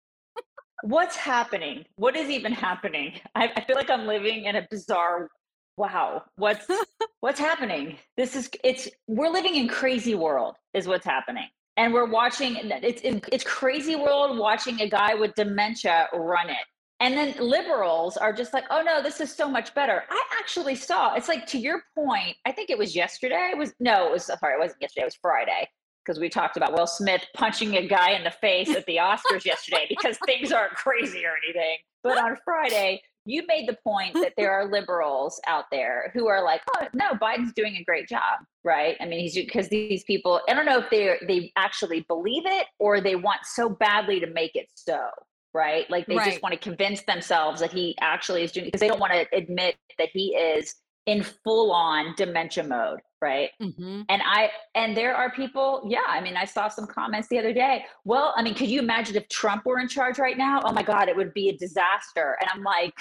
What's 0.83 1.15
happening? 1.15 1.85
What 1.95 2.15
is 2.15 2.29
even 2.29 2.53
happening? 2.53 3.13
I, 3.35 3.51
I 3.55 3.61
feel 3.61 3.75
like 3.75 3.89
I'm 3.89 4.07
living 4.07 4.45
in 4.45 4.55
a 4.55 4.67
bizarre 4.69 5.29
wow. 5.77 6.23
What's 6.35 6.65
what's 7.21 7.39
happening? 7.39 7.97
This 8.17 8.35
is 8.35 8.49
it's 8.63 8.89
we're 9.07 9.29
living 9.29 9.55
in 9.55 9.67
crazy 9.67 10.15
world 10.15 10.55
is 10.73 10.87
what's 10.87 11.05
happening. 11.05 11.47
And 11.77 11.93
we're 11.93 12.09
watching 12.09 12.57
it's 12.61 13.01
it's 13.03 13.43
crazy 13.43 13.95
world 13.95 14.37
watching 14.37 14.81
a 14.81 14.89
guy 14.89 15.13
with 15.15 15.33
dementia 15.35 16.07
run 16.13 16.49
it. 16.49 16.65
And 16.99 17.15
then 17.17 17.33
liberals 17.39 18.15
are 18.15 18.31
just 18.31 18.53
like, 18.53 18.65
oh 18.69 18.83
no, 18.83 19.01
this 19.01 19.19
is 19.21 19.33
so 19.33 19.49
much 19.49 19.73
better. 19.73 20.03
I 20.07 20.23
actually 20.39 20.75
saw 20.75 21.15
it's 21.15 21.27
like 21.27 21.47
to 21.47 21.57
your 21.57 21.81
point, 21.95 22.37
I 22.45 22.51
think 22.51 22.69
it 22.69 22.77
was 22.77 22.95
yesterday. 22.95 23.49
It 23.51 23.57
was 23.57 23.73
no, 23.79 24.07
it 24.07 24.11
was 24.11 24.25
sorry, 24.25 24.55
it 24.55 24.59
wasn't 24.59 24.81
yesterday, 24.81 25.03
it 25.03 25.05
was 25.05 25.17
Friday. 25.21 25.67
Because 26.05 26.19
we 26.19 26.29
talked 26.29 26.57
about 26.57 26.73
Will 26.73 26.87
Smith 26.87 27.23
punching 27.35 27.75
a 27.77 27.87
guy 27.87 28.11
in 28.11 28.23
the 28.23 28.31
face 28.31 28.69
at 28.69 28.85
the 28.85 28.97
Oscars 28.97 29.45
yesterday 29.45 29.85
because 29.87 30.17
things 30.25 30.51
aren't 30.51 30.73
crazy 30.73 31.25
or 31.25 31.33
anything. 31.45 31.77
But 32.03 32.17
on 32.17 32.37
Friday, 32.43 33.01
you 33.25 33.43
made 33.47 33.67
the 33.67 33.77
point 33.83 34.13
that 34.15 34.33
there 34.37 34.51
are 34.51 34.71
liberals 34.71 35.39
out 35.47 35.65
there 35.71 36.11
who 36.13 36.27
are 36.27 36.43
like, 36.43 36.61
oh 36.75 36.87
no, 36.93 37.11
Biden's 37.11 37.53
doing 37.53 37.75
a 37.75 37.83
great 37.83 38.07
job, 38.07 38.39
right? 38.63 38.97
I 38.99 39.05
mean, 39.05 39.19
he's 39.19 39.35
because 39.35 39.69
these 39.69 40.03
people, 40.05 40.41
I 40.49 40.53
don't 40.53 40.65
know 40.65 40.79
if 40.79 40.89
they 40.89 41.17
they 41.27 41.51
actually 41.55 42.01
believe 42.07 42.43
it 42.45 42.67
or 42.79 42.99
they 42.99 43.15
want 43.15 43.41
so 43.43 43.69
badly 43.69 44.19
to 44.19 44.27
make 44.27 44.55
it 44.55 44.67
so, 44.73 45.07
right? 45.53 45.89
Like 45.89 46.07
they 46.07 46.17
Right. 46.17 46.31
just 46.31 46.41
want 46.41 46.53
to 46.53 46.59
convince 46.59 47.03
themselves 47.03 47.61
that 47.61 47.71
he 47.71 47.95
actually 48.01 48.43
is 48.43 48.51
doing 48.51 48.65
because 48.65 48.81
they 48.81 48.87
don't 48.87 48.99
want 48.99 49.13
to 49.13 49.27
admit 49.35 49.75
that 49.99 50.09
he 50.11 50.35
is 50.35 50.73
in 51.05 51.23
full 51.23 51.71
on 51.71 52.13
dementia 52.15 52.63
mode, 52.63 52.99
right? 53.21 53.49
Mhm. 53.61 54.05
And 54.09 54.21
I 54.23 54.51
and 54.75 54.95
there 54.95 55.15
are 55.15 55.31
people, 55.31 55.83
yeah, 55.87 56.05
I 56.07 56.21
mean, 56.21 56.37
I 56.37 56.45
saw 56.45 56.67
some 56.67 56.85
comments 56.87 57.27
the 57.27 57.39
other 57.39 57.53
day. 57.53 57.85
Well, 58.05 58.33
I 58.37 58.43
mean, 58.43 58.53
could 58.53 58.69
you 58.69 58.79
imagine 58.79 59.15
if 59.15 59.27
Trump 59.29 59.65
were 59.65 59.79
in 59.79 59.87
charge 59.87 60.19
right 60.19 60.37
now? 60.37 60.61
Oh 60.63 60.71
my 60.71 60.83
God, 60.83 61.09
it 61.09 61.15
would 61.15 61.33
be 61.33 61.49
a 61.49 61.57
disaster. 61.57 62.37
And 62.39 62.49
I'm 62.53 62.63
like, 62.63 62.93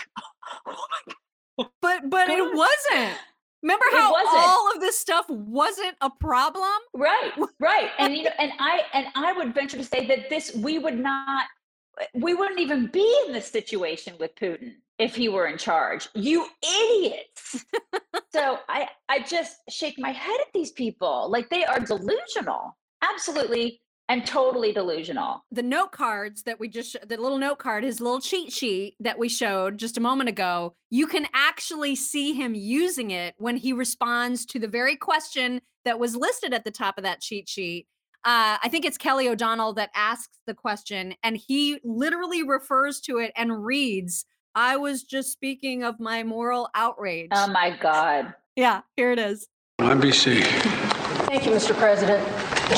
But 1.82 2.08
but 2.08 2.30
it 2.30 2.54
wasn't. 2.54 3.18
Remember 3.62 3.84
how 3.92 4.14
all 4.28 4.72
of 4.74 4.80
this 4.80 4.98
stuff 4.98 5.28
wasn't 5.28 5.94
a 6.00 6.08
problem? 6.08 6.78
right, 6.94 7.32
right. 7.58 7.90
And 7.98 8.16
you 8.16 8.24
know, 8.24 8.30
and 8.38 8.52
I 8.58 8.82
and 8.94 9.06
I 9.14 9.32
would 9.34 9.54
venture 9.54 9.76
to 9.76 9.84
say 9.84 10.06
that 10.06 10.30
this 10.30 10.54
we 10.54 10.78
would 10.78 10.98
not 10.98 11.44
we 12.14 12.32
wouldn't 12.32 12.60
even 12.60 12.86
be 12.86 13.22
in 13.26 13.32
this 13.34 13.46
situation 13.50 14.14
with 14.18 14.34
Putin 14.36 14.76
if 15.00 15.16
he 15.16 15.28
were 15.28 15.46
in 15.46 15.56
charge. 15.56 16.08
You 16.14 16.46
idiots. 16.62 17.64
so 18.32 18.58
I 18.68 18.88
I 19.08 19.20
just 19.20 19.56
shake 19.68 19.98
my 19.98 20.10
head 20.12 20.38
at 20.40 20.52
these 20.52 20.72
people. 20.72 21.28
Like 21.30 21.48
they 21.48 21.64
are 21.64 21.80
delusional. 21.80 22.76
Absolutely 23.02 23.80
and 24.10 24.26
totally 24.26 24.72
delusional. 24.72 25.44
the 25.52 25.62
note 25.62 25.92
cards 25.92 26.42
that 26.42 26.58
we 26.58 26.68
just 26.68 26.96
the 27.08 27.16
little 27.16 27.38
note 27.38 27.60
card 27.60 27.84
his 27.84 28.00
little 28.00 28.20
cheat 28.20 28.52
sheet 28.52 28.96
that 28.98 29.16
we 29.16 29.28
showed 29.28 29.78
just 29.78 29.96
a 29.96 30.00
moment 30.00 30.28
ago 30.28 30.74
you 30.90 31.06
can 31.06 31.26
actually 31.32 31.94
see 31.94 32.32
him 32.32 32.52
using 32.52 33.12
it 33.12 33.36
when 33.38 33.56
he 33.56 33.72
responds 33.72 34.44
to 34.44 34.58
the 34.58 34.66
very 34.66 34.96
question 34.96 35.60
that 35.84 36.00
was 36.00 36.16
listed 36.16 36.52
at 36.52 36.64
the 36.64 36.72
top 36.72 36.98
of 36.98 37.04
that 37.04 37.20
cheat 37.20 37.48
sheet 37.48 37.86
uh, 38.24 38.58
i 38.64 38.68
think 38.68 38.84
it's 38.84 38.98
kelly 38.98 39.28
o'donnell 39.28 39.72
that 39.72 39.90
asks 39.94 40.40
the 40.44 40.54
question 40.54 41.14
and 41.22 41.36
he 41.36 41.78
literally 41.84 42.42
refers 42.42 43.00
to 43.00 43.18
it 43.18 43.30
and 43.36 43.64
reads 43.64 44.24
i 44.54 44.76
was 44.76 45.02
just 45.02 45.30
speaking 45.32 45.82
of 45.82 45.98
my 46.00 46.22
moral 46.22 46.68
oh 46.74 46.80
outrage 46.80 47.28
Oh 47.32 47.48
my 47.48 47.76
God. 47.80 48.34
yeah 48.56 48.82
here 48.96 49.12
it 49.12 49.18
is 49.18 49.48
NBC. 49.80 50.42
Thank 51.26 51.46
you, 51.46 51.52
Mr. 51.52 51.74
President. 51.74 52.22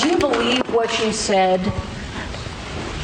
Do 0.00 0.08
you 0.08 0.18
believe 0.18 0.62
what 0.72 0.96
you 1.00 1.10
said? 1.12 1.58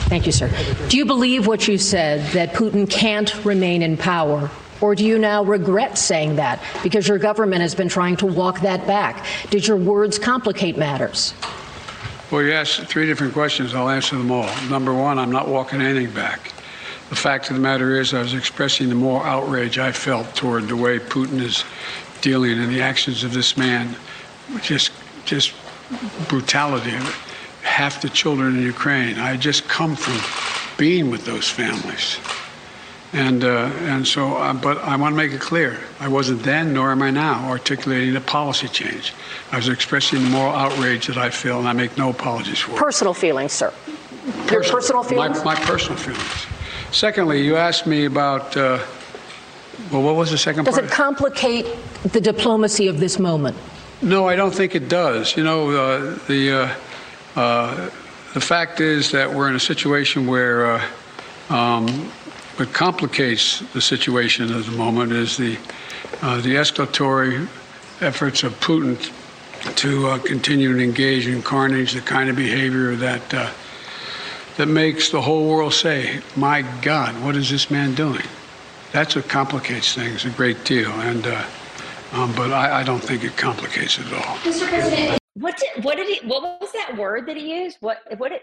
Thank 0.09 0.25
you, 0.25 0.31
sir. 0.31 0.49
Do 0.89 0.97
you 0.97 1.05
believe 1.05 1.49
what 1.49 1.67
you 1.67 1.79
said 1.79 2.25
that 2.33 2.53
Putin 2.53 2.89
can't 2.89 3.45
remain 3.45 3.83
in 3.83 3.97
power? 3.97 4.51
Or 4.81 4.95
do 4.95 5.05
you 5.05 5.19
now 5.19 5.43
regret 5.43 5.99
saying 5.99 6.37
that 6.37 6.63
because 6.85 7.09
your 7.09 7.19
government 7.19 7.61
has 7.63 7.75
been 7.75 7.89
trying 7.89 8.17
to 8.19 8.27
walk 8.27 8.61
that 8.61 8.87
back? 8.87 9.27
Did 9.51 9.67
your 9.67 9.77
words 9.77 10.17
complicate 10.17 10.79
matters? 10.79 11.35
Well, 12.31 12.43
you 12.43 12.53
asked 12.53 12.83
three 12.83 13.07
different 13.07 13.33
questions. 13.33 13.75
I'll 13.75 13.89
answer 13.89 14.17
them 14.17 14.31
all. 14.31 14.49
Number 14.69 14.95
one, 14.95 15.19
I'm 15.19 15.33
not 15.33 15.49
walking 15.49 15.81
anything 15.81 16.15
back. 16.15 16.53
The 17.09 17.17
fact 17.17 17.49
of 17.49 17.57
the 17.57 17.63
matter 17.63 17.99
is, 17.99 18.13
I 18.13 18.21
was 18.21 18.35
expressing 18.35 18.91
the 18.91 18.95
moral 18.95 19.25
outrage 19.25 19.79
I 19.79 19.93
felt 19.93 20.35
toward 20.35 20.69
the 20.69 20.77
way 20.77 20.99
Putin 20.99 21.41
is 21.41 21.65
dealing 22.21 22.59
and 22.59 22.71
the 22.71 22.83
actions 22.83 23.25
of 23.25 23.33
this 23.33 23.57
man. 23.57 23.97
Just, 24.61 24.93
just 25.25 25.55
brutality 26.29 26.95
of 26.95 27.09
it. 27.09 27.15
Half 27.65 28.03
the 28.03 28.11
children 28.11 28.57
in 28.57 28.63
Ukraine. 28.63 29.19
I 29.19 29.37
just 29.37 29.67
come 29.69 29.97
from 29.97 30.21
being 30.77 31.11
with 31.11 31.25
those 31.25 31.49
families. 31.49 32.19
And, 33.15 33.43
uh, 33.43 33.71
and 33.81 34.07
so, 34.07 34.37
uh, 34.37 34.53
but 34.53 34.77
I 34.79 34.95
want 34.97 35.13
to 35.13 35.17
make 35.17 35.33
it 35.33 35.41
clear 35.41 35.81
I 35.99 36.09
wasn't 36.09 36.43
then, 36.43 36.75
nor 36.75 36.93
am 36.93 37.01
I 37.01 37.11
now, 37.11 37.49
articulating 37.49 38.15
a 38.17 38.21
policy 38.21 38.69
change. 38.69 39.15
I 39.51 39.57
was 39.57 39.69
expressing 39.69 40.23
the 40.23 40.29
moral 40.29 40.53
outrage 40.53 41.07
that 41.07 41.17
I 41.17 41.31
feel, 41.31 41.59
and 41.59 41.67
I 41.67 41.73
make 41.73 41.97
no 41.97 42.11
apologies 42.11 42.59
for 42.59 42.73
it. 42.73 42.77
Personal 42.77 43.15
feelings, 43.15 43.53
sir. 43.53 43.73
Your 44.51 44.63
personal 44.63 45.03
feelings? 45.03 45.43
My, 45.43 45.55
my 45.55 45.61
personal 45.61 45.97
feelings. 45.97 46.47
Secondly, 46.91 47.43
you 47.43 47.57
asked 47.57 47.87
me 47.87 48.07
about, 48.07 48.57
uh, 48.57 48.79
well, 49.93 50.03
what 50.03 50.17
was 50.17 50.31
the 50.31 50.39
second 50.39 50.65
Does 50.65 50.75
part? 50.75 50.87
it 50.87 50.91
complicate 50.91 51.67
the 52.03 52.21
diplomacy 52.21 52.89
of 52.89 52.99
this 52.99 53.19
moment? 53.19 53.57
No, 54.01 54.27
I 54.27 54.37
don't 54.37 54.55
think 54.55 54.75
it 54.75 54.89
does. 54.89 55.37
You 55.37 55.45
know, 55.45 55.71
uh, 55.71 56.19
the 56.29 56.53
uh, 56.53 57.41
uh, 57.41 57.91
the 58.35 58.41
fact 58.41 58.81
is 58.81 59.11
that 59.11 59.33
we're 59.33 59.49
in 59.49 59.57
a 59.57 59.61
situation 59.61 60.27
where 60.27 60.67
uh, 60.67 60.85
um, 61.51 61.89
what 62.57 62.73
complicates 62.73 63.61
the 63.73 63.81
situation 63.81 64.53
at 64.53 64.65
the 64.65 64.73
moment 64.73 65.13
is 65.13 65.37
the 65.37 65.59
uh, 66.23 66.41
the 66.41 66.55
escalatory 66.55 67.49
efforts 68.01 68.45
of 68.45 68.59
Putin 68.61 68.97
to 69.77 70.07
uh, 70.07 70.19
continue 70.19 70.73
to 70.73 70.83
engage 70.83 71.27
in 71.27 71.43
carnage, 71.43 71.93
the 71.93 72.01
kind 72.01 72.31
of 72.31 72.37
behavior 72.37 72.95
that 72.97 73.35
uh, 73.35 73.51
that 74.59 74.67
makes 74.67 75.11
the 75.11 75.23
whole 75.23 75.49
world 75.49 75.73
say, 75.73 76.21
"My 76.37 76.63
God, 76.83 77.15
what 77.25 77.35
is 77.35 77.49
this 77.49 77.71
man 77.71 77.95
doing?" 77.95 78.27
That's 78.93 79.17
what 79.17 79.29
complicates 79.29 79.95
things 79.95 80.25
a 80.27 80.31
great 80.31 80.65
deal, 80.65 80.91
and. 81.01 81.27
Uh, 81.27 81.45
um, 82.13 82.33
but 82.35 82.53
I, 82.53 82.81
I 82.81 82.83
don't 82.85 83.03
think 83.03 83.23
it 83.23 83.37
complicates 83.37 83.99
it 83.99 84.07
at 84.07 84.13
all. 84.15 84.37
Mr. 84.39 84.67
President, 84.67 85.19
What 85.35 85.57
did 85.59 85.85
what 85.85 85.97
did 85.97 86.09
he 86.09 86.27
what 86.27 86.43
was 86.61 86.73
that 86.73 86.97
word 86.97 87.27
that 87.27 87.37
he 87.37 87.63
used? 87.63 87.77
What 87.81 87.99
what 88.17 88.31
did 88.31 88.41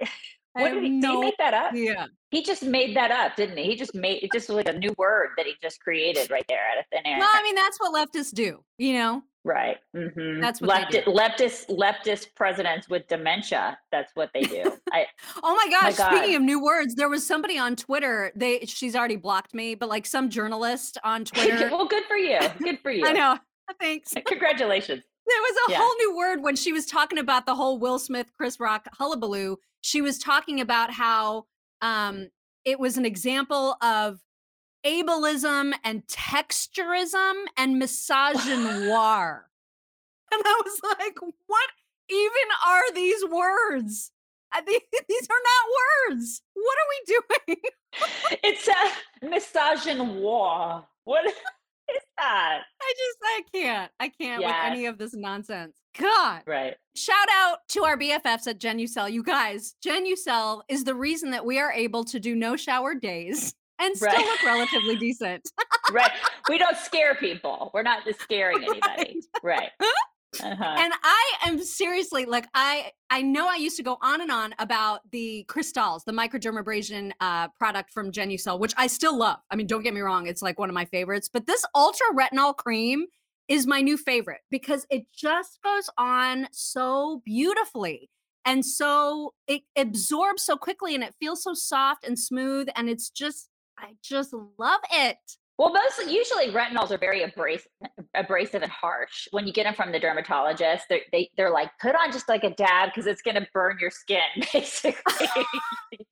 I 0.55 0.61
what 0.61 0.73
did 0.73 0.83
he, 0.83 1.01
did 1.01 1.09
he 1.09 1.19
make 1.19 1.37
that 1.37 1.53
up? 1.53 1.71
yeah 1.73 2.05
He 2.31 2.43
just 2.43 2.63
made 2.63 2.95
that 2.95 3.11
up, 3.11 3.35
didn't 3.35 3.57
he? 3.57 3.63
He 3.63 3.75
just 3.75 3.95
made 3.95 4.23
it 4.23 4.31
just 4.31 4.49
like 4.49 4.69
a 4.69 4.73
new 4.73 4.93
word 4.97 5.29
that 5.37 5.45
he 5.45 5.53
just 5.61 5.81
created 5.81 6.29
right 6.29 6.45
there 6.47 6.61
out 6.71 6.77
of 6.77 6.85
thin 6.91 7.01
air. 7.05 7.17
Well, 7.19 7.29
i 7.33 7.41
mean 7.43 7.55
that's 7.55 7.79
what 7.79 7.93
leftists 7.93 8.33
do 8.33 8.63
you 8.77 8.93
know 8.93 9.23
right. 9.45 9.77
hmm 9.95 10.41
That's 10.41 10.59
what 10.59 10.89
Lefti- 10.91 11.05
leftist 11.05 11.69
leftist 11.69 12.35
presidents 12.35 12.89
with 12.89 13.07
dementia. 13.07 13.77
That's 13.91 14.11
what 14.15 14.31
they 14.33 14.41
do. 14.41 14.63
I 14.91 15.05
Oh 15.43 15.55
my 15.55 15.69
gosh, 15.71 15.95
God. 15.97 16.11
speaking 16.17 16.35
of 16.35 16.41
new 16.41 16.61
words, 16.61 16.95
there 16.95 17.07
was 17.07 17.25
somebody 17.25 17.57
on 17.57 17.75
Twitter. 17.77 18.31
They 18.35 18.59
she's 18.65 18.95
already 18.95 19.15
blocked 19.15 19.53
me, 19.53 19.75
but 19.75 19.87
like 19.87 20.05
some 20.05 20.29
journalist 20.29 20.97
on 21.03 21.23
Twitter. 21.25 21.69
well, 21.71 21.87
good 21.87 22.03
for 22.09 22.17
you. 22.17 22.39
Good 22.59 22.79
for 22.81 22.91
you. 22.97 23.05
I 23.05 23.13
know. 23.13 23.37
Thanks. 23.79 24.13
Congratulations. 24.25 25.03
There 25.27 25.41
was 25.41 25.57
a 25.67 25.71
Yeah. 25.71 25.77
whole 25.81 25.95
new 25.97 26.17
word 26.17 26.43
when 26.43 26.55
she 26.55 26.73
was 26.73 26.85
talking 26.85 27.17
about 27.17 27.45
the 27.45 27.55
whole 27.55 27.79
Will 27.79 27.97
Smith, 27.99 28.31
Chris 28.35 28.59
Rock 28.59 28.87
hullabaloo. 28.93 29.57
She 29.81 30.01
was 30.01 30.17
talking 30.19 30.59
about 30.59 30.91
how 30.91 31.45
um 31.81 32.29
it 32.65 32.79
was 32.79 32.97
an 32.97 33.05
example 33.05 33.75
of 33.81 34.19
ableism 34.85 35.73
and 35.83 36.05
texturism 36.07 37.33
and 37.57 37.75
misogynoir. 37.81 39.41
and 40.31 40.41
I 40.45 40.61
was 40.63 40.79
like, 40.99 41.17
what 41.47 41.69
even 42.09 42.29
are 42.67 42.93
these 42.93 43.25
words? 43.25 44.11
These 44.65 45.27
are 45.29 45.43
not 45.43 46.13
words. 46.15 46.41
What 46.53 46.77
are 46.77 46.89
we 46.89 47.19
doing? 47.47 47.57
It's 48.43 48.67
a 48.69 49.25
misogynoir. 49.25 50.85
What 51.03 51.25
is 51.25 51.33
that? 52.17 52.61
I 52.81 52.93
just 52.97 53.17
I 53.23 53.41
can't. 53.53 53.91
I 53.99 54.09
can't 54.09 54.43
with 54.43 54.55
any 54.63 54.85
of 54.85 54.97
this 54.97 55.13
nonsense. 55.13 55.75
God. 55.99 56.43
Right. 56.47 56.75
Shout 56.95 57.27
out 57.33 57.59
to 57.69 57.83
our 57.83 57.97
BFFs 57.97 58.47
at 58.47 58.59
Genucel. 58.59 59.11
You 59.11 59.23
guys, 59.23 59.75
Genucel 59.85 60.61
is 60.69 60.85
the 60.85 60.95
reason 60.95 61.31
that 61.31 61.45
we 61.45 61.59
are 61.59 61.73
able 61.73 62.05
to 62.05 62.19
do 62.19 62.33
no 62.35 62.55
shower 62.55 62.95
days 62.95 63.55
and 63.79 63.95
still 63.95 64.07
Right. 64.09 64.25
look 64.25 64.43
relatively 64.43 64.95
decent. 64.97 65.49
Right. 65.91 66.11
We 66.49 66.57
don't 66.57 66.75
scare 66.77 67.13
people. 67.13 67.69
We're 67.71 67.83
not 67.83 68.03
just 68.05 68.19
scaring 68.23 68.63
anybody. 68.63 69.21
Right. 69.43 69.69
Uh-huh. 70.43 70.75
and 70.79 70.91
I 71.03 71.31
am 71.45 71.59
seriously 71.63 72.25
like 72.25 72.47
I 72.55 72.91
I 73.11 73.21
know 73.21 73.47
I 73.47 73.55
used 73.55 73.77
to 73.77 73.83
go 73.83 73.97
on 74.01 74.19
and 74.19 74.31
on 74.31 74.55
about 74.57 75.01
the 75.11 75.43
crystals, 75.47 76.03
the 76.03 76.11
microdermabrasion 76.11 77.11
uh, 77.21 77.49
product 77.49 77.91
from 77.91 78.11
Genucel, 78.11 78.59
which 78.59 78.73
I 78.77 78.87
still 78.87 79.15
love. 79.15 79.37
I 79.51 79.55
mean, 79.55 79.67
don't 79.67 79.83
get 79.83 79.93
me 79.93 80.01
wrong, 80.01 80.25
it's 80.27 80.41
like 80.41 80.57
one 80.57 80.69
of 80.69 80.73
my 80.73 80.85
favorites. 80.85 81.29
But 81.31 81.45
this 81.45 81.63
ultra 81.75 82.07
retinol 82.13 82.57
cream 82.57 83.05
is 83.47 83.67
my 83.67 83.79
new 83.81 83.95
favorite 83.95 84.41
because 84.49 84.87
it 84.89 85.05
just 85.15 85.59
goes 85.63 85.87
on 85.99 86.47
so 86.51 87.21
beautifully 87.25 88.09
and 88.43 88.65
so 88.65 89.35
it 89.47 89.61
absorbs 89.77 90.41
so 90.41 90.57
quickly 90.57 90.95
and 90.95 91.03
it 91.03 91.13
feels 91.19 91.43
so 91.43 91.53
soft 91.53 92.05
and 92.05 92.17
smooth 92.17 92.67
and 92.75 92.89
it's 92.89 93.09
just 93.11 93.49
I 93.85 93.93
just 94.01 94.33
love 94.57 94.81
it. 94.91 95.17
Well, 95.57 95.71
mostly, 95.71 96.13
usually 96.13 96.47
retinols 96.47 96.91
are 96.91 96.97
very 96.97 97.21
abrasive, 97.21 97.67
abrasive 98.15 98.63
and 98.63 98.71
harsh. 98.71 99.27
When 99.31 99.45
you 99.45 99.53
get 99.53 99.63
them 99.63 99.75
from 99.75 99.91
the 99.91 99.99
dermatologist, 99.99 100.85
they're, 100.89 101.01
they, 101.11 101.29
they're 101.37 101.51
like, 101.51 101.69
put 101.79 101.95
on 101.95 102.11
just 102.11 102.27
like 102.27 102.43
a 102.43 102.49
dab 102.49 102.89
because 102.89 103.05
it's 103.05 103.21
going 103.21 103.35
to 103.35 103.47
burn 103.53 103.77
your 103.79 103.91
skin, 103.91 104.19
basically. 104.53 105.27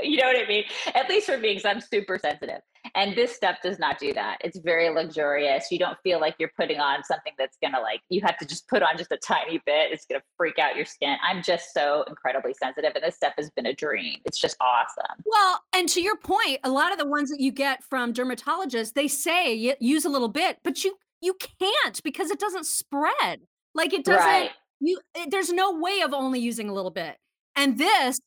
you 0.00 0.16
know 0.16 0.26
what 0.26 0.42
I 0.42 0.48
mean? 0.48 0.64
At 0.94 1.08
least 1.08 1.26
for 1.26 1.36
me, 1.36 1.50
because 1.54 1.66
I'm 1.66 1.80
super 1.80 2.18
sensitive. 2.18 2.60
And 2.98 3.14
this 3.14 3.32
stuff 3.32 3.58
does 3.62 3.78
not 3.78 4.00
do 4.00 4.12
that. 4.14 4.38
It's 4.42 4.58
very 4.58 4.90
luxurious. 4.90 5.70
You 5.70 5.78
don't 5.78 5.96
feel 6.02 6.18
like 6.20 6.34
you're 6.40 6.50
putting 6.56 6.80
on 6.80 7.04
something 7.04 7.32
that's 7.38 7.56
going 7.62 7.72
to 7.72 7.80
like, 7.80 8.00
you 8.08 8.20
have 8.22 8.36
to 8.38 8.44
just 8.44 8.66
put 8.66 8.82
on 8.82 8.98
just 8.98 9.12
a 9.12 9.16
tiny 9.16 9.62
bit. 9.64 9.92
It's 9.92 10.04
going 10.04 10.20
to 10.20 10.24
freak 10.36 10.58
out 10.58 10.74
your 10.74 10.84
skin. 10.84 11.16
I'm 11.22 11.40
just 11.40 11.72
so 11.72 12.02
incredibly 12.08 12.54
sensitive. 12.54 12.90
And 12.96 13.04
this 13.04 13.14
stuff 13.14 13.34
has 13.38 13.50
been 13.50 13.66
a 13.66 13.72
dream. 13.72 14.16
It's 14.24 14.40
just 14.40 14.56
awesome. 14.60 15.22
Well, 15.24 15.62
and 15.76 15.88
to 15.90 16.02
your 16.02 16.16
point, 16.16 16.58
a 16.64 16.70
lot 16.70 16.90
of 16.90 16.98
the 16.98 17.06
ones 17.06 17.30
that 17.30 17.38
you 17.38 17.52
get 17.52 17.84
from 17.84 18.12
dermatologists, 18.12 18.94
they 18.94 19.06
say 19.06 19.76
use 19.78 20.04
a 20.04 20.08
little 20.08 20.28
bit, 20.28 20.58
but 20.64 20.82
you 20.82 20.96
you 21.20 21.36
can't 21.60 22.02
because 22.02 22.32
it 22.32 22.40
doesn't 22.40 22.66
spread. 22.66 23.42
Like 23.76 23.92
it 23.92 24.04
doesn't 24.04 24.26
right. 24.26 24.50
you 24.80 24.98
it, 25.14 25.30
there's 25.30 25.52
no 25.52 25.78
way 25.78 26.00
of 26.00 26.12
only 26.12 26.40
using 26.40 26.68
a 26.68 26.74
little 26.74 26.90
bit. 26.90 27.16
And 27.54 27.78
this 27.78 28.18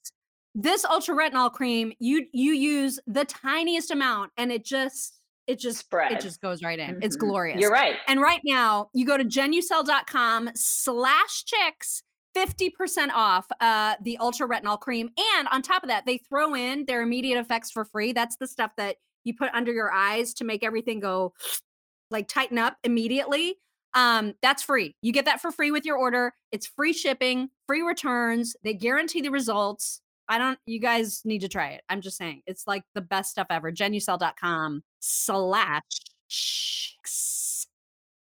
this 0.54 0.84
ultra 0.86 1.16
retinol 1.16 1.52
cream, 1.52 1.94
you 2.00 2.26
you 2.34 2.54
use 2.54 3.00
the 3.08 3.26
tiniest 3.26 3.92
amount 3.92 4.32
and 4.38 4.52
it 4.52 4.66
just 4.66 5.22
it 5.48 5.60
just 5.60 5.80
Spreads. 5.80 6.16
it 6.16 6.22
just 6.22 6.42
goes 6.42 6.62
right 6.64 6.80
in. 6.80 6.92
Mm-hmm. 6.92 7.04
It's 7.04 7.16
glorious. 7.16 7.60
You're 7.60 7.72
right. 7.72 7.96
And 8.08 8.22
right 8.22 8.42
now, 8.46 8.90
you 8.94 9.06
go 9.06 9.18
to 9.18 9.24
genucel.com 9.24 10.52
slash 10.56 11.46
chicks, 11.46 12.04
50% 12.38 13.10
off 13.14 13.48
uh, 13.60 13.96
the 14.04 14.18
ultra 14.20 14.48
retinol 14.48 14.80
cream. 14.80 15.10
And 15.38 15.48
on 15.50 15.62
top 15.62 15.84
of 15.84 15.90
that, 15.90 16.06
they 16.06 16.20
throw 16.30 16.54
in 16.56 16.86
their 16.86 17.02
immediate 17.02 17.40
effects 17.40 17.72
for 17.72 17.86
free. 17.86 18.14
That's 18.14 18.38
the 18.38 18.48
stuff 18.48 18.72
that 18.78 18.98
you 19.24 19.34
put 19.36 19.52
under 19.54 19.74
your 19.74 19.92
eyes 19.92 20.34
to 20.36 20.44
make 20.44 20.64
everything 20.64 21.00
go 21.00 21.34
like 22.12 22.28
tighten 22.28 22.58
up 22.58 22.78
immediately. 22.84 23.56
Um, 23.94 24.34
that's 24.42 24.64
free. 24.64 24.96
You 25.02 25.12
get 25.12 25.26
that 25.26 25.42
for 25.42 25.52
free 25.52 25.72
with 25.72 25.86
your 25.86 25.98
order. 25.98 26.34
It's 26.52 26.68
free 26.68 26.94
shipping, 26.94 27.50
free 27.68 27.82
returns. 27.82 28.56
They 28.64 28.74
guarantee 28.74 29.22
the 29.22 29.32
results. 29.32 30.01
I 30.32 30.38
don't, 30.38 30.58
you 30.66 30.80
guys 30.80 31.24
need 31.26 31.42
to 31.42 31.50
try 31.50 31.72
it. 31.72 31.82
I'm 31.90 32.00
just 32.00 32.16
saying, 32.16 32.44
it's 32.48 32.66
like 32.66 32.84
the 32.96 33.02
best 33.02 33.32
stuff 33.32 33.48
ever. 33.50 33.70
Genucel.com 33.70 34.82
slash 35.02 35.82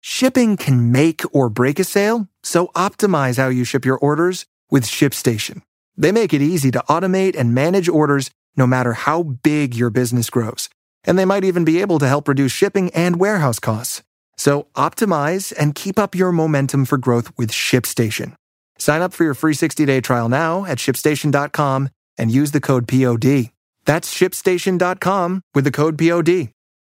Shipping 0.00 0.56
can 0.56 0.90
make 0.90 1.22
or 1.34 1.50
break 1.50 1.78
a 1.78 1.84
sale, 1.84 2.28
so 2.42 2.68
optimize 2.68 3.37
how 3.37 3.49
you 3.49 3.64
ship 3.64 3.84
your 3.84 3.99
orders 3.99 4.46
with 4.70 4.84
ShipStation. 4.84 5.61
They 5.94 6.12
make 6.12 6.32
it 6.32 6.40
easy 6.40 6.70
to 6.70 6.78
automate 6.88 7.37
and 7.37 7.54
manage 7.54 7.90
orders 7.90 8.30
no 8.56 8.66
matter 8.66 8.94
how 8.94 9.22
big 9.22 9.75
your 9.75 9.90
business 9.90 10.30
grows. 10.30 10.70
And 11.04 11.18
they 11.18 11.26
might 11.26 11.44
even 11.44 11.64
be 11.64 11.82
able 11.82 11.99
to 11.99 12.08
help 12.08 12.26
reduce 12.26 12.52
shipping 12.52 12.90
and 12.94 13.20
warehouse 13.20 13.58
costs. 13.58 14.02
So 14.38 14.68
optimize 14.76 15.52
and 15.58 15.75
keep 15.75 15.99
up 15.99 16.14
your 16.14 16.32
momentum 16.32 16.87
for 16.87 16.96
growth 16.96 17.37
with 17.37 17.50
ShipStation. 17.50 18.34
Sign 18.82 19.00
up 19.00 19.12
for 19.12 19.22
your 19.22 19.34
free 19.34 19.54
60-day 19.54 20.00
trial 20.00 20.28
now 20.28 20.64
at 20.64 20.78
shipstation.com 20.78 21.88
and 22.18 22.30
use 22.32 22.50
the 22.50 22.60
code 22.60 22.88
POD. 22.88 23.52
That's 23.84 24.12
shipstation.com 24.12 25.42
with 25.54 25.62
the 25.62 25.70
code 25.70 25.96
POD. 25.96 26.50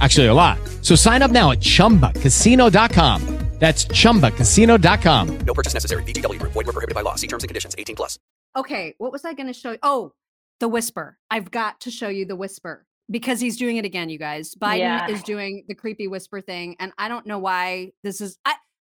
Actually, 0.00 0.26
a 0.26 0.34
lot. 0.34 0.58
So 0.80 0.94
sign 0.94 1.22
up 1.22 1.30
now 1.30 1.52
at 1.52 1.60
chumbacasino.com. 1.60 3.44
That's 3.58 3.86
ChumbaCasino.com. 3.86 5.38
No 5.38 5.54
purchase 5.54 5.74
necessary. 5.74 6.02
VGW. 6.02 6.38
Void 6.42 6.66
were 6.66 6.72
prohibited 6.72 6.94
by 6.94 7.00
law. 7.00 7.14
See 7.14 7.28
terms 7.28 7.44
and 7.44 7.48
conditions. 7.48 7.74
18 7.78 7.96
plus. 7.96 8.18
Okay, 8.56 8.94
what 8.98 9.12
was 9.12 9.24
I 9.24 9.32
going 9.32 9.46
to 9.46 9.52
show 9.52 9.72
you? 9.72 9.78
Oh, 9.82 10.12
the 10.60 10.68
whisper. 10.68 11.18
I've 11.30 11.50
got 11.50 11.80
to 11.82 11.90
show 11.90 12.08
you 12.08 12.24
the 12.24 12.36
whisper 12.36 12.84
because 13.10 13.40
he's 13.40 13.56
doing 13.56 13.76
it 13.76 13.84
again, 13.84 14.08
you 14.08 14.18
guys. 14.18 14.54
Biden 14.54 14.78
yeah. 14.78 15.08
is 15.08 15.22
doing 15.22 15.64
the 15.68 15.74
creepy 15.74 16.08
whisper 16.08 16.40
thing, 16.40 16.76
and 16.78 16.92
I 16.98 17.08
don't 17.08 17.26
know 17.26 17.38
why 17.38 17.92
this 18.02 18.20
is. 18.20 18.38
I 18.44 18.54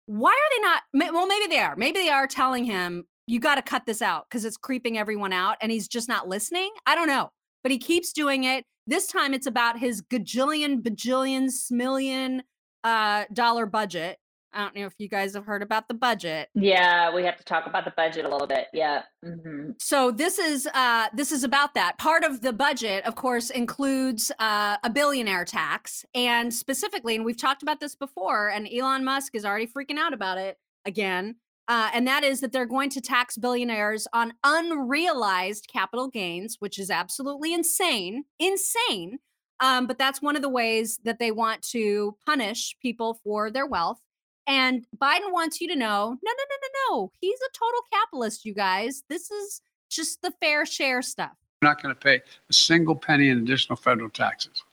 why 0.07 0.31
are 0.31 0.57
they 0.57 0.61
not? 0.61 1.13
Well, 1.13 1.27
maybe 1.27 1.47
they 1.47 1.59
are. 1.59 1.75
Maybe 1.75 1.99
they 1.99 2.09
are 2.09 2.27
telling 2.27 2.63
him 2.65 3.05
you 3.25 3.39
got 3.39 3.55
to 3.55 3.61
cut 3.61 3.85
this 3.85 4.01
out 4.01 4.25
because 4.29 4.45
it's 4.45 4.57
creeping 4.57 4.97
everyone 4.97 5.33
out, 5.33 5.57
and 5.61 5.71
he's 5.71 5.87
just 5.87 6.09
not 6.09 6.27
listening. 6.27 6.71
I 6.85 6.95
don't 6.95 7.07
know, 7.07 7.31
but 7.63 7.71
he 7.71 7.77
keeps 7.77 8.11
doing 8.11 8.43
it. 8.43 8.65
This 8.87 9.07
time, 9.07 9.33
it's 9.33 9.47
about 9.47 9.77
his 9.77 10.01
gajillion, 10.01 10.81
bajillion, 10.81 11.49
smillion 11.49 12.41
uh, 12.83 13.25
dollar 13.33 13.65
budget 13.65 14.17
I 14.57 14.61
don't 14.61 14.75
know 14.75 14.85
if 14.87 14.95
you 14.97 15.07
guys 15.07 15.35
have 15.35 15.45
heard 15.45 15.61
about 15.61 15.87
the 15.87 15.93
budget. 15.93 16.49
Yeah, 16.55 17.13
we 17.13 17.23
have 17.23 17.37
to 17.37 17.43
talk 17.43 17.67
about 17.67 17.85
the 17.85 17.93
budget 17.95 18.25
a 18.25 18.29
little 18.29 18.47
bit. 18.47 18.67
Yeah. 18.73 19.03
Mm-hmm. 19.23 19.73
So 19.79 20.09
this 20.09 20.39
is 20.39 20.67
uh, 20.73 21.07
this 21.13 21.31
is 21.31 21.43
about 21.43 21.75
that. 21.75 21.99
Part 21.99 22.23
of 22.23 22.41
the 22.41 22.53
budget, 22.53 23.05
of 23.05 23.13
course, 23.15 23.49
includes 23.49 24.31
uh, 24.39 24.77
a 24.83 24.89
billionaire 24.89 25.45
tax, 25.45 26.05
and 26.15 26.51
specifically, 26.51 27.15
and 27.15 27.23
we've 27.23 27.37
talked 27.37 27.61
about 27.61 27.79
this 27.79 27.95
before, 27.95 28.49
and 28.49 28.67
Elon 28.67 29.03
Musk 29.03 29.35
is 29.35 29.45
already 29.45 29.67
freaking 29.67 29.97
out 29.97 30.13
about 30.13 30.39
it 30.39 30.57
again. 30.85 31.35
Uh, 31.67 31.89
and 31.93 32.07
that 32.07 32.23
is 32.23 32.39
that 32.39 32.51
they're 32.53 32.65
going 32.65 32.89
to 32.89 33.01
tax 33.01 33.37
billionaires 33.37 34.07
on 34.13 34.33
unrealized 34.43 35.67
capital 35.67 36.07
gains, 36.07 36.57
which 36.59 36.79
is 36.79 36.89
absolutely 36.89 37.53
insane, 37.53 38.23
insane. 38.39 39.19
Um, 39.59 39.87
but 39.87 39.97
that's 39.97 40.21
one 40.21 40.35
of 40.35 40.41
the 40.41 40.49
ways 40.49 40.99
that 41.03 41.19
they 41.19 41.31
want 41.31 41.61
to 41.69 42.15
punish 42.25 42.77
people 42.81 43.19
for 43.23 43.51
their 43.51 43.65
wealth. 43.65 43.99
And 44.45 44.85
Biden 44.97 45.33
wants 45.33 45.59
you 45.59 45.67
to 45.67 45.75
know 45.75 46.17
no, 46.23 46.31
no, 46.31 46.43
no, 46.49 46.55
no, 46.61 46.95
no. 46.95 47.11
He's 47.19 47.39
a 47.39 47.57
total 47.57 47.81
capitalist, 47.91 48.45
you 48.45 48.53
guys. 48.53 49.03
This 49.09 49.29
is 49.29 49.61
just 49.89 50.21
the 50.21 50.31
fair 50.39 50.65
share 50.65 51.01
stuff. 51.01 51.31
We're 51.61 51.69
not 51.69 51.81
going 51.81 51.93
to 51.93 51.99
pay 51.99 52.21
a 52.49 52.53
single 52.53 52.95
penny 52.95 53.29
in 53.29 53.39
additional 53.39 53.75
federal 53.75 54.09
taxes. 54.09 54.63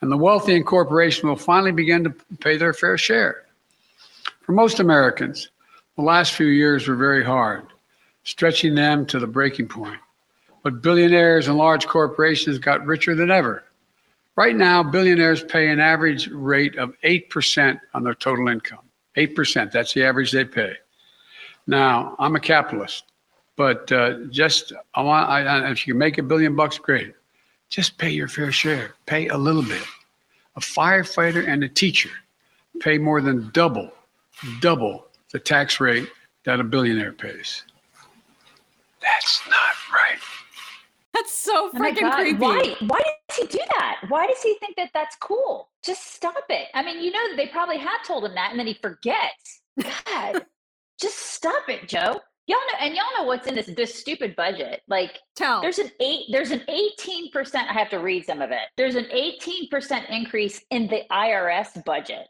And 0.00 0.10
the 0.10 0.16
wealthy 0.16 0.56
and 0.56 0.66
corporation 0.66 1.28
will 1.28 1.36
finally 1.36 1.70
begin 1.70 2.02
to 2.04 2.10
pay 2.40 2.56
their 2.56 2.72
fair 2.72 2.98
share. 2.98 3.44
For 4.40 4.52
most 4.52 4.80
Americans, 4.80 5.50
the 5.96 6.02
last 6.02 6.32
few 6.32 6.46
years 6.46 6.88
were 6.88 6.96
very 6.96 7.24
hard, 7.24 7.66
stretching 8.24 8.74
them 8.74 9.06
to 9.06 9.18
the 9.18 9.26
breaking 9.26 9.68
point. 9.68 10.00
But 10.62 10.82
billionaires 10.82 11.48
and 11.48 11.58
large 11.58 11.86
corporations 11.86 12.58
got 12.58 12.84
richer 12.86 13.14
than 13.14 13.30
ever. 13.30 13.64
Right 14.36 14.56
now, 14.56 14.82
billionaires 14.82 15.44
pay 15.44 15.68
an 15.68 15.78
average 15.78 16.28
rate 16.28 16.76
of 16.76 16.94
8% 17.04 17.78
on 17.92 18.02
their 18.02 18.14
total 18.14 18.48
income. 18.48 18.80
8%. 19.16 19.70
That's 19.70 19.92
the 19.92 20.04
average 20.04 20.32
they 20.32 20.44
pay. 20.44 20.74
Now, 21.66 22.16
I'm 22.18 22.34
a 22.34 22.40
capitalist, 22.40 23.04
but 23.56 23.90
uh, 23.92 24.24
just 24.30 24.72
I 24.94 25.02
want, 25.02 25.28
I, 25.30 25.70
if 25.70 25.86
you 25.86 25.94
make 25.94 26.18
a 26.18 26.22
billion 26.22 26.56
bucks, 26.56 26.78
great. 26.78 27.14
Just 27.70 27.96
pay 27.96 28.10
your 28.10 28.28
fair 28.28 28.50
share. 28.50 28.94
Pay 29.06 29.28
a 29.28 29.36
little 29.36 29.62
bit. 29.62 29.82
A 30.56 30.60
firefighter 30.60 31.46
and 31.46 31.62
a 31.62 31.68
teacher 31.68 32.10
pay 32.80 32.98
more 32.98 33.20
than 33.20 33.50
double, 33.52 33.90
double 34.60 35.06
the 35.34 35.40
tax 35.40 35.80
rate 35.80 36.08
that 36.44 36.60
a 36.60 36.64
billionaire 36.64 37.12
pays. 37.12 37.64
That's 39.02 39.40
not 39.48 39.74
right. 39.92 40.20
That's 41.12 41.36
so 41.36 41.70
oh 41.74 41.76
freaking 41.76 42.08
oh 42.08 42.14
creepy. 42.14 42.38
Why? 42.38 42.76
Why 42.86 43.00
does 43.28 43.38
he 43.38 43.46
do 43.46 43.58
that? 43.76 43.96
Why 44.08 44.28
does 44.28 44.40
he 44.40 44.56
think 44.60 44.76
that 44.76 44.90
that's 44.94 45.16
cool? 45.16 45.70
Just 45.82 46.14
stop 46.14 46.44
it. 46.48 46.68
I 46.72 46.84
mean, 46.84 47.02
you 47.02 47.10
know, 47.10 47.28
that 47.30 47.36
they 47.36 47.48
probably 47.48 47.78
have 47.78 48.04
told 48.06 48.24
him 48.24 48.34
that, 48.36 48.52
and 48.52 48.60
then 48.60 48.68
he 48.68 48.74
forgets. 48.74 49.62
God, 49.82 50.46
just 51.00 51.18
stop 51.18 51.68
it, 51.68 51.88
Joe. 51.88 52.20
Y'all 52.46 52.58
know, 52.58 52.78
and 52.80 52.94
y'all 52.94 53.04
know 53.18 53.24
what's 53.24 53.48
in 53.48 53.56
this 53.56 53.70
this 53.76 53.92
stupid 53.92 54.36
budget. 54.36 54.82
Like, 54.86 55.18
tell 55.34 55.62
there's 55.62 55.80
an 55.80 55.90
eight, 56.00 56.26
there's 56.30 56.52
an 56.52 56.62
eighteen 56.68 57.32
percent. 57.32 57.68
I 57.68 57.72
have 57.72 57.90
to 57.90 57.98
read 57.98 58.24
some 58.24 58.40
of 58.40 58.52
it. 58.52 58.68
There's 58.76 58.94
an 58.94 59.06
eighteen 59.10 59.68
percent 59.68 60.06
increase 60.10 60.64
in 60.70 60.86
the 60.86 61.02
IRS 61.10 61.84
budget. 61.84 62.28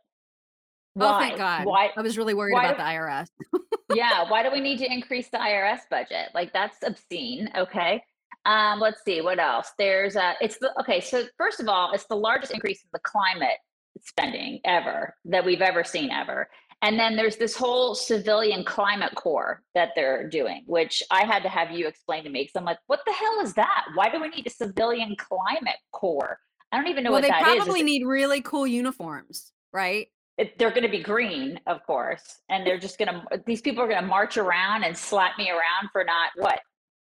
Why? 0.94 1.07
Oh, 1.07 1.18
thank 1.18 1.37
God. 1.38 1.66
Why? 1.66 1.90
I 1.96 2.02
was 2.02 2.16
really 2.16 2.35
worried 2.35 2.57
about 2.57 2.76
do, 2.76 2.83
the 2.83 2.83
IRS. 2.83 3.28
yeah. 3.94 4.30
Why 4.30 4.42
do 4.42 4.50
we 4.50 4.61
need 4.61 4.78
to 4.78 4.90
increase 4.90 5.28
the 5.28 5.38
IRS 5.38 5.80
budget? 5.90 6.30
Like, 6.35 6.52
that's 6.52 6.78
obscene. 6.85 7.50
Okay. 7.57 8.02
Um, 8.46 8.78
let's 8.78 9.02
see 9.04 9.20
what 9.20 9.38
else. 9.38 9.72
There's 9.78 10.16
a. 10.16 10.35
It's 10.40 10.59
the 10.59 10.72
okay. 10.80 11.00
So 11.00 11.24
first 11.38 11.61
of 11.61 11.68
all, 11.68 11.92
it's 11.92 12.07
the 12.07 12.16
largest 12.16 12.52
increase 12.52 12.83
in 12.83 12.88
the 12.92 13.00
climate 13.00 13.59
spending 14.02 14.61
ever 14.64 15.14
that 15.24 15.44
we've 15.44 15.62
ever 15.62 15.83
seen 15.83 16.11
ever. 16.11 16.48
And 16.83 16.98
then 16.98 17.16
there's 17.16 17.37
this 17.37 17.57
whole 17.57 17.94
civilian 17.94 18.62
climate 18.62 19.14
corps 19.14 19.62
that 19.74 19.90
they're 19.96 20.28
doing, 20.28 20.64
which 20.66 21.02
I 21.11 21.24
had 21.24 21.42
to 21.44 21.48
have 21.48 21.70
you 21.70 21.87
explain 21.87 22.24
to 22.24 22.30
me. 22.30 22.42
Because 22.42 22.57
I'm 22.57 22.66
like, 22.66 22.78
what 22.87 23.00
the 23.07 23.12
hell 23.12 23.40
is 23.40 23.54
that? 23.54 23.87
Why 23.94 24.11
do 24.11 24.20
we 24.20 24.28
need 24.28 24.46
a 24.46 24.50
civilian 24.50 25.16
climate 25.16 25.78
corps? 25.92 26.38
I 26.70 26.76
don't 26.76 26.88
even 26.88 27.04
know 27.04 27.12
well, 27.12 27.22
what 27.22 27.28
that 27.28 27.40
is. 27.40 27.46
They 27.46 27.57
probably 27.57 27.83
need 27.83 28.04
really 28.04 28.42
cool 28.42 28.66
uniforms, 28.66 29.52
right? 29.72 30.09
It, 30.36 30.58
they're 30.58 30.70
going 30.70 30.82
to 30.82 30.88
be 30.88 31.02
green, 31.02 31.60
of 31.66 31.86
course, 31.86 32.38
and 32.48 32.66
they're 32.66 32.78
just 32.78 32.98
going 32.98 33.08
to. 33.08 33.42
These 33.46 33.60
people 33.60 33.84
are 33.84 33.88
going 33.88 34.00
to 34.00 34.06
march 34.06 34.36
around 34.36 34.84
and 34.84 34.96
slap 34.96 35.38
me 35.38 35.50
around 35.50 35.90
for 35.92 36.04
not 36.04 36.30
what 36.36 36.60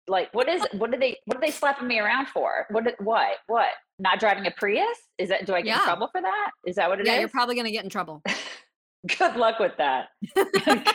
like 0.07 0.33
what 0.33 0.49
is 0.49 0.61
what 0.73 0.93
are 0.93 0.99
they 0.99 1.17
what 1.25 1.37
are 1.37 1.41
they 1.41 1.51
slapping 1.51 1.87
me 1.87 1.99
around 1.99 2.27
for 2.27 2.65
what 2.71 2.83
what 2.99 3.37
what 3.47 3.69
not 3.99 4.19
driving 4.19 4.45
a 4.47 4.51
prius 4.51 4.97
is 5.17 5.29
that 5.29 5.45
do 5.45 5.53
i 5.53 5.61
get 5.61 5.67
yeah. 5.67 5.79
in 5.79 5.85
trouble 5.85 6.09
for 6.11 6.21
that 6.21 6.51
is 6.65 6.75
that 6.75 6.89
what 6.89 6.99
it 6.99 7.05
yeah, 7.05 7.13
is? 7.13 7.19
you're 7.19 7.29
probably 7.29 7.53
going 7.53 7.65
to 7.65 7.71
get 7.71 7.83
in 7.83 7.89
trouble 7.89 8.21
good 9.19 9.35
luck 9.35 9.59
with 9.59 9.73
that 9.77 10.09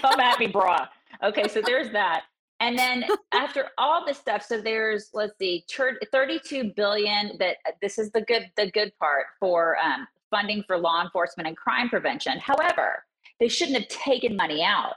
come 0.00 0.18
at 0.18 0.38
me 0.40 0.48
bra 0.48 0.86
okay 1.22 1.46
so 1.46 1.62
there's 1.62 1.90
that 1.92 2.24
And 2.60 2.78
then 2.78 3.04
after 3.34 3.68
all 3.76 4.04
this 4.06 4.18
stuff, 4.18 4.42
so 4.42 4.60
there's 4.60 5.10
let's 5.12 5.36
see, 5.38 5.64
32 5.68 6.72
billion. 6.74 7.36
That 7.38 7.56
this 7.82 7.98
is 7.98 8.10
the 8.12 8.22
good 8.22 8.50
the 8.56 8.70
good 8.70 8.92
part 8.98 9.26
for 9.38 9.76
um, 9.76 10.06
funding 10.30 10.62
for 10.66 10.78
law 10.78 11.02
enforcement 11.02 11.46
and 11.46 11.56
crime 11.56 11.88
prevention. 11.88 12.38
However, 12.38 13.04
they 13.40 13.48
shouldn't 13.48 13.78
have 13.78 13.88
taken 13.88 14.36
money 14.36 14.62
out. 14.62 14.94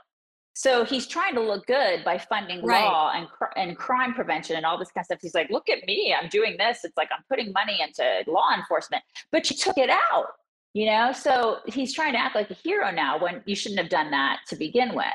So 0.52 0.84
he's 0.84 1.06
trying 1.06 1.34
to 1.36 1.40
look 1.40 1.66
good 1.66 2.04
by 2.04 2.18
funding 2.18 2.62
Right. 2.64 2.84
law 2.84 3.12
and 3.14 3.28
cr- 3.28 3.56
and 3.56 3.76
crime 3.76 4.12
prevention 4.14 4.56
and 4.56 4.66
all 4.66 4.76
this 4.78 4.90
kind 4.90 5.02
of 5.02 5.06
stuff. 5.06 5.18
He's 5.22 5.34
like, 5.34 5.48
look 5.50 5.68
at 5.68 5.84
me, 5.86 6.14
I'm 6.14 6.28
doing 6.28 6.56
this. 6.58 6.84
It's 6.84 6.96
like 6.96 7.08
I'm 7.16 7.22
putting 7.28 7.52
money 7.52 7.80
into 7.80 8.24
law 8.30 8.54
enforcement, 8.56 9.02
but 9.30 9.48
you 9.48 9.56
took 9.56 9.78
it 9.78 9.90
out, 9.90 10.26
you 10.74 10.86
know. 10.86 11.12
So 11.12 11.58
he's 11.66 11.94
trying 11.94 12.12
to 12.14 12.18
act 12.18 12.34
like 12.34 12.50
a 12.50 12.54
hero 12.54 12.90
now 12.90 13.18
when 13.18 13.42
you 13.46 13.54
shouldn't 13.54 13.80
have 13.80 13.88
done 13.90 14.10
that 14.10 14.40
to 14.48 14.56
begin 14.56 14.94
with. 14.94 15.06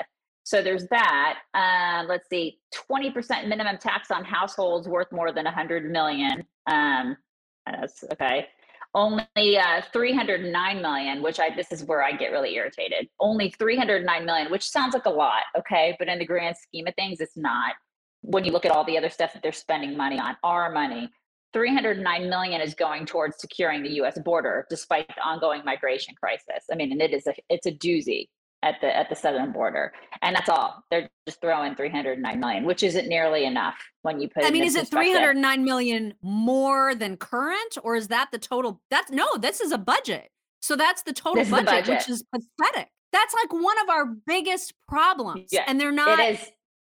So 0.43 0.61
there's 0.61 0.87
that. 0.87 1.39
Uh, 1.53 2.05
let's 2.07 2.29
see, 2.29 2.59
20% 2.89 3.47
minimum 3.47 3.77
tax 3.77 4.11
on 4.11 4.23
households 4.23 4.87
worth 4.87 5.11
more 5.11 5.31
than 5.31 5.45
100 5.45 5.91
million. 5.91 6.45
Um, 6.67 7.17
that's 7.65 8.03
okay. 8.13 8.47
Only 8.95 9.25
uh, 9.35 9.81
309 9.91 10.81
million, 10.81 11.21
which 11.21 11.37
I 11.37 11.53
this 11.53 11.73
is 11.73 11.83
where 11.83 12.01
I 12.01 12.13
get 12.13 12.31
really 12.31 12.55
irritated. 12.55 13.09
Only 13.19 13.53
309 13.59 14.25
million, 14.25 14.49
which 14.49 14.69
sounds 14.69 14.93
like 14.93 15.05
a 15.05 15.09
lot, 15.09 15.43
okay, 15.57 15.97
but 15.99 16.07
in 16.07 16.17
the 16.17 16.25
grand 16.25 16.55
scheme 16.55 16.87
of 16.87 16.95
things, 16.95 17.19
it's 17.19 17.35
not. 17.35 17.73
When 18.21 18.45
you 18.45 18.53
look 18.53 18.65
at 18.65 18.71
all 18.71 18.85
the 18.85 18.97
other 18.97 19.09
stuff 19.09 19.33
that 19.33 19.43
they're 19.43 19.51
spending 19.51 19.97
money 19.97 20.17
on, 20.17 20.37
our 20.43 20.71
money, 20.71 21.09
309 21.51 22.29
million 22.29 22.61
is 22.61 22.73
going 22.73 23.05
towards 23.05 23.35
securing 23.37 23.83
the 23.83 23.91
U.S. 23.95 24.17
border, 24.19 24.65
despite 24.69 25.09
the 25.09 25.21
ongoing 25.21 25.61
migration 25.65 26.15
crisis. 26.15 26.63
I 26.71 26.75
mean, 26.75 26.93
and 26.93 27.01
it 27.01 27.13
is 27.13 27.27
a 27.27 27.33
it's 27.49 27.67
a 27.67 27.73
doozy 27.73 28.29
at 28.65 28.81
the 28.81 28.95
at 28.95 29.07
the 29.09 29.15
southern 29.15 29.51
border, 29.51 29.93
and 30.21 30.35
that's 30.35 30.49
all. 30.49 30.83
They're 30.89 31.07
just 31.27 31.39
throwing 31.39 31.75
309 31.75 32.39
million, 32.39 32.65
which 32.65 32.83
isn't 32.83 33.07
nearly 33.07 33.45
enough 33.45 33.75
when 34.01 34.19
you 34.19 34.27
put. 34.27 34.43
I 34.43 34.49
mean, 34.49 34.63
is 34.63 34.75
it 34.75 34.87
309 34.87 35.63
million 35.63 36.15
more 36.21 36.95
than 36.95 37.15
current, 37.15 37.77
or 37.83 37.95
is 37.95 38.09
that 38.09 38.29
the 38.31 38.39
total? 38.39 38.81
That's 38.89 39.11
no, 39.11 39.27
this 39.37 39.61
is 39.61 39.71
a 39.71 39.77
budget. 39.77 40.29
So 40.61 40.75
that's 40.75 41.03
the 41.03 41.13
total 41.13 41.43
is 41.43 41.49
the 41.49 41.61
budget, 41.61 41.87
which 41.87 42.09
is 42.09 42.23
pathetic. 42.33 42.89
That's 43.13 43.33
like 43.35 43.53
one 43.53 43.79
of 43.83 43.89
our 43.89 44.07
biggest 44.25 44.73
problems. 44.87 45.49
Yeah, 45.51 45.63
and 45.67 45.79
they're 45.79 45.91
not. 45.91 46.19
It 46.19 46.39
is 46.39 46.51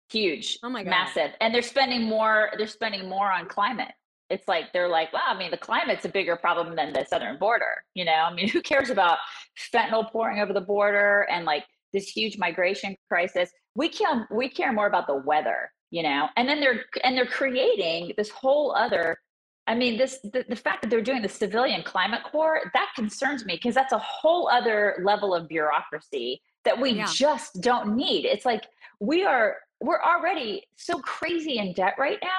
huge. 0.10 0.60
Oh 0.64 0.70
my 0.70 0.84
God. 0.84 0.92
massive, 0.92 1.32
and 1.42 1.54
they're 1.54 1.64
spending 1.64 2.04
more. 2.04 2.52
They're 2.58 2.68
spending 2.68 3.10
more 3.10 3.32
on 3.32 3.48
climate. 3.48 3.92
It's 4.30 4.48
like 4.48 4.74
they're 4.74 4.88
like, 4.88 5.12
well, 5.14 5.22
I 5.28 5.38
mean, 5.38 5.52
the 5.52 5.58
climate's 5.58 6.06
a 6.06 6.10
bigger 6.10 6.36
problem 6.36 6.76
than 6.76 6.94
the 6.94 7.06
southern 7.06 7.38
border. 7.38 7.84
You 7.94 8.06
know, 8.06 8.14
I 8.14 8.34
mean, 8.34 8.48
who 8.54 8.62
cares 8.62 8.90
about 8.90 9.18
fentanyl 9.74 10.12
pouring 10.12 10.40
over 10.40 10.54
the 10.54 10.62
border 10.62 11.28
and 11.30 11.46
like 11.46 11.66
this 11.94 12.08
huge 12.10 12.38
migration 12.38 12.96
crisis? 13.10 13.52
We 13.76 13.90
care. 13.90 14.28
We 14.32 14.50
care 14.50 14.74
more 14.74 14.88
about 14.88 15.08
the 15.08 15.16
weather. 15.18 15.72
You 15.92 16.02
know, 16.02 16.28
and 16.38 16.50
then 16.50 16.60
they're 16.60 16.86
and 17.04 17.16
they're 17.16 17.26
creating 17.28 18.14
this 18.18 18.30
whole 18.30 18.76
other. 18.76 19.18
I 19.68 19.76
mean, 19.76 19.98
this 19.98 20.20
the, 20.24 20.44
the 20.50 20.56
fact 20.56 20.82
that 20.82 20.90
they're 20.90 21.02
doing 21.02 21.22
the 21.22 21.30
civilian 21.30 21.84
climate 21.84 22.22
corps 22.30 22.70
that 22.74 22.90
concerns 22.96 23.46
me 23.46 23.56
because 23.56 23.76
that's 23.76 23.94
a 23.94 24.00
whole 24.00 24.50
other 24.50 25.02
level 25.04 25.34
of 25.36 25.48
bureaucracy 25.48 26.42
that 26.66 26.80
we 26.80 26.92
Yeah. 26.92 27.06
just 27.14 27.62
don't 27.62 27.96
need. 27.96 28.26
It's 28.26 28.46
like 28.46 28.66
we 29.00 29.24
are 29.24 29.58
we're 29.82 30.02
already 30.02 30.64
so 30.78 30.98
crazy 31.00 31.60
in 31.60 31.74
debt 31.74 31.94
right 32.00 32.18
now 32.24 32.30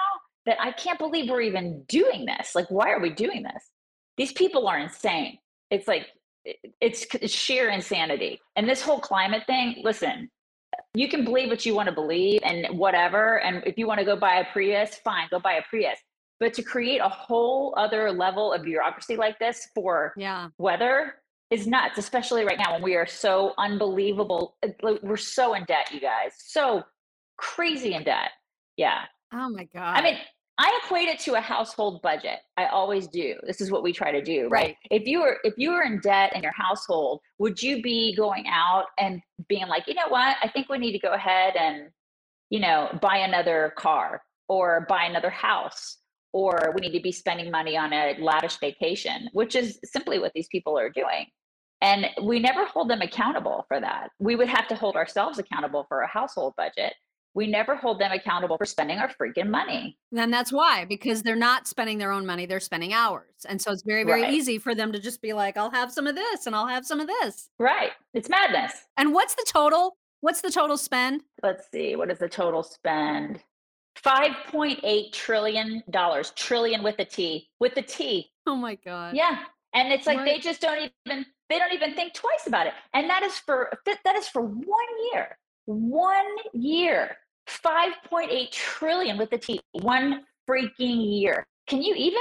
that 0.46 0.60
I 0.60 0.72
can't 0.72 0.98
believe 0.98 1.30
we're 1.30 1.40
even 1.40 1.84
doing 1.88 2.26
this. 2.26 2.54
Like, 2.54 2.70
why 2.70 2.90
are 2.90 3.00
we 3.00 3.10
doing 3.10 3.42
this? 3.42 3.70
These 4.16 4.32
people 4.32 4.68
are 4.68 4.78
insane. 4.78 5.38
It's 5.70 5.88
like 5.88 6.06
it's, 6.80 7.06
sheer 7.32 7.70
insanity. 7.70 8.40
And 8.56 8.68
this 8.68 8.82
whole 8.82 9.00
climate 9.00 9.44
thing, 9.46 9.80
listen, 9.82 10.30
you 10.94 11.08
can 11.08 11.24
believe 11.24 11.48
what 11.48 11.64
you 11.64 11.74
want 11.74 11.88
to 11.88 11.94
believe 11.94 12.40
and 12.44 12.78
whatever. 12.78 13.40
And 13.40 13.62
if 13.66 13.78
you 13.78 13.86
want 13.86 14.00
to 14.00 14.04
go 14.04 14.16
buy 14.16 14.36
a 14.36 14.44
Prius, 14.52 14.96
fine, 14.96 15.28
go 15.30 15.38
buy 15.38 15.54
a 15.54 15.62
Prius. 15.62 15.98
But 16.40 16.52
to 16.54 16.62
create 16.62 16.98
a 16.98 17.08
whole 17.08 17.74
other 17.76 18.12
level 18.12 18.52
of 18.52 18.62
bureaucracy 18.62 19.16
like 19.16 19.38
this 19.38 19.68
for 19.74 20.12
yeah. 20.16 20.48
weather 20.58 21.14
is 21.50 21.66
nuts, 21.66 21.98
especially 21.98 22.44
right 22.44 22.58
now 22.58 22.72
when 22.74 22.82
we 22.82 22.96
are 22.96 23.06
so 23.06 23.54
unbelievable. 23.56 24.56
We're 24.82 25.16
so 25.16 25.54
in 25.54 25.64
debt, 25.64 25.90
you 25.92 26.00
guys. 26.00 26.32
So 26.38 26.82
crazy 27.36 27.94
in 27.94 28.04
debt. 28.04 28.30
Yeah. 28.76 29.02
Oh 29.32 29.48
my 29.48 29.64
god. 29.72 29.96
I 29.96 30.02
mean, 30.02 30.18
I 30.56 30.80
equate 30.84 31.08
it 31.08 31.18
to 31.20 31.34
a 31.34 31.40
household 31.40 32.00
budget. 32.02 32.38
I 32.56 32.66
always 32.66 33.08
do. 33.08 33.34
This 33.44 33.60
is 33.60 33.72
what 33.72 33.82
we 33.82 33.92
try 33.92 34.12
to 34.12 34.22
do, 34.22 34.48
right? 34.48 34.66
Right. 34.66 34.76
If 34.90 35.06
you 35.06 35.20
were 35.20 35.38
if 35.42 35.54
you 35.56 35.72
were 35.72 35.82
in 35.82 35.98
debt 36.00 36.34
in 36.34 36.42
your 36.42 36.52
household, 36.52 37.20
would 37.38 37.60
you 37.60 37.82
be 37.82 38.14
going 38.16 38.46
out 38.46 38.84
and 38.98 39.20
being 39.48 39.66
like, 39.66 39.88
you 39.88 39.94
know 39.94 40.08
what? 40.08 40.36
I 40.42 40.48
think 40.48 40.68
we 40.68 40.78
need 40.78 40.92
to 40.92 41.00
go 41.00 41.12
ahead 41.12 41.54
and, 41.56 41.88
you 42.50 42.60
know, 42.60 42.96
buy 43.02 43.18
another 43.18 43.72
car 43.76 44.22
or 44.48 44.86
buy 44.88 45.04
another 45.04 45.30
house 45.30 45.98
or 46.32 46.72
we 46.74 46.80
need 46.80 46.96
to 46.96 47.02
be 47.02 47.12
spending 47.12 47.50
money 47.50 47.76
on 47.76 47.92
a 47.92 48.16
lavish 48.20 48.58
vacation, 48.58 49.30
which 49.32 49.54
is 49.54 49.78
simply 49.84 50.18
what 50.18 50.32
these 50.34 50.48
people 50.48 50.76
are 50.78 50.90
doing. 50.90 51.26
And 51.80 52.06
we 52.22 52.40
never 52.40 52.64
hold 52.64 52.90
them 52.90 53.02
accountable 53.02 53.64
for 53.68 53.80
that. 53.80 54.10
We 54.18 54.36
would 54.36 54.48
have 54.48 54.66
to 54.68 54.74
hold 54.74 54.96
ourselves 54.96 55.38
accountable 55.38 55.86
for 55.88 56.00
a 56.00 56.08
household 56.08 56.54
budget. 56.56 56.94
We 57.34 57.46
never 57.48 57.74
hold 57.74 57.98
them 57.98 58.12
accountable 58.12 58.56
for 58.56 58.64
spending 58.64 58.98
our 58.98 59.08
freaking 59.08 59.48
money. 59.48 59.98
And 60.16 60.32
that's 60.32 60.52
why, 60.52 60.84
because 60.84 61.22
they're 61.22 61.34
not 61.34 61.66
spending 61.66 61.98
their 61.98 62.12
own 62.12 62.24
money, 62.24 62.46
they're 62.46 62.60
spending 62.60 62.92
ours. 62.92 63.44
And 63.48 63.60
so 63.60 63.72
it's 63.72 63.82
very, 63.82 64.04
very 64.04 64.22
Right. 64.22 64.32
easy 64.32 64.58
for 64.58 64.74
them 64.74 64.92
to 64.92 65.00
just 65.00 65.20
be 65.20 65.32
like, 65.32 65.56
I'll 65.56 65.70
have 65.72 65.90
some 65.92 66.06
of 66.06 66.14
this 66.14 66.46
and 66.46 66.54
I'll 66.54 66.68
have 66.68 66.86
some 66.86 67.00
of 67.00 67.08
this. 67.08 67.48
Right. 67.58 67.90
It's 68.12 68.28
madness. 68.28 68.72
And 68.96 69.12
what's 69.12 69.34
the 69.34 69.44
total? 69.48 69.96
What's 70.20 70.40
the 70.42 70.50
total 70.50 70.76
spend? 70.78 71.22
Let's 71.42 71.68
see. 71.70 71.96
What 71.96 72.10
is 72.10 72.18
the 72.18 72.28
total 72.28 72.62
spend? 72.62 73.40
$5.8 74.02 75.12
trillion. 75.12 75.82
Trillion 76.36 76.82
with 76.82 76.98
a 76.98 77.04
T. 77.04 77.48
With 77.60 77.76
a 77.76 77.82
T. 77.82 78.30
Oh 78.46 78.54
my 78.56 78.76
God. 78.76 79.16
Yeah. 79.16 79.40
And 79.74 79.92
it's 79.92 80.06
like 80.06 80.24
they 80.24 80.38
just 80.38 80.60
don't 80.60 80.90
even 81.06 81.26
they 81.50 81.58
don't 81.58 81.72
even 81.72 81.94
think 81.94 82.14
twice 82.14 82.46
about 82.46 82.66
it. 82.66 82.74
And 82.94 83.10
that 83.10 83.22
is 83.22 83.36
for 83.38 83.70
that 84.04 84.16
is 84.16 84.28
for 84.28 84.42
one 84.42 84.86
year. 85.12 85.36
One 85.66 86.26
year. 86.52 87.16
5.8 87.48 88.50
trillion 88.50 89.18
with 89.18 89.30
the 89.30 89.38
T. 89.38 89.60
One 89.72 90.24
freaking 90.48 91.20
year. 91.20 91.46
Can 91.66 91.82
you 91.82 91.94
even? 91.94 92.20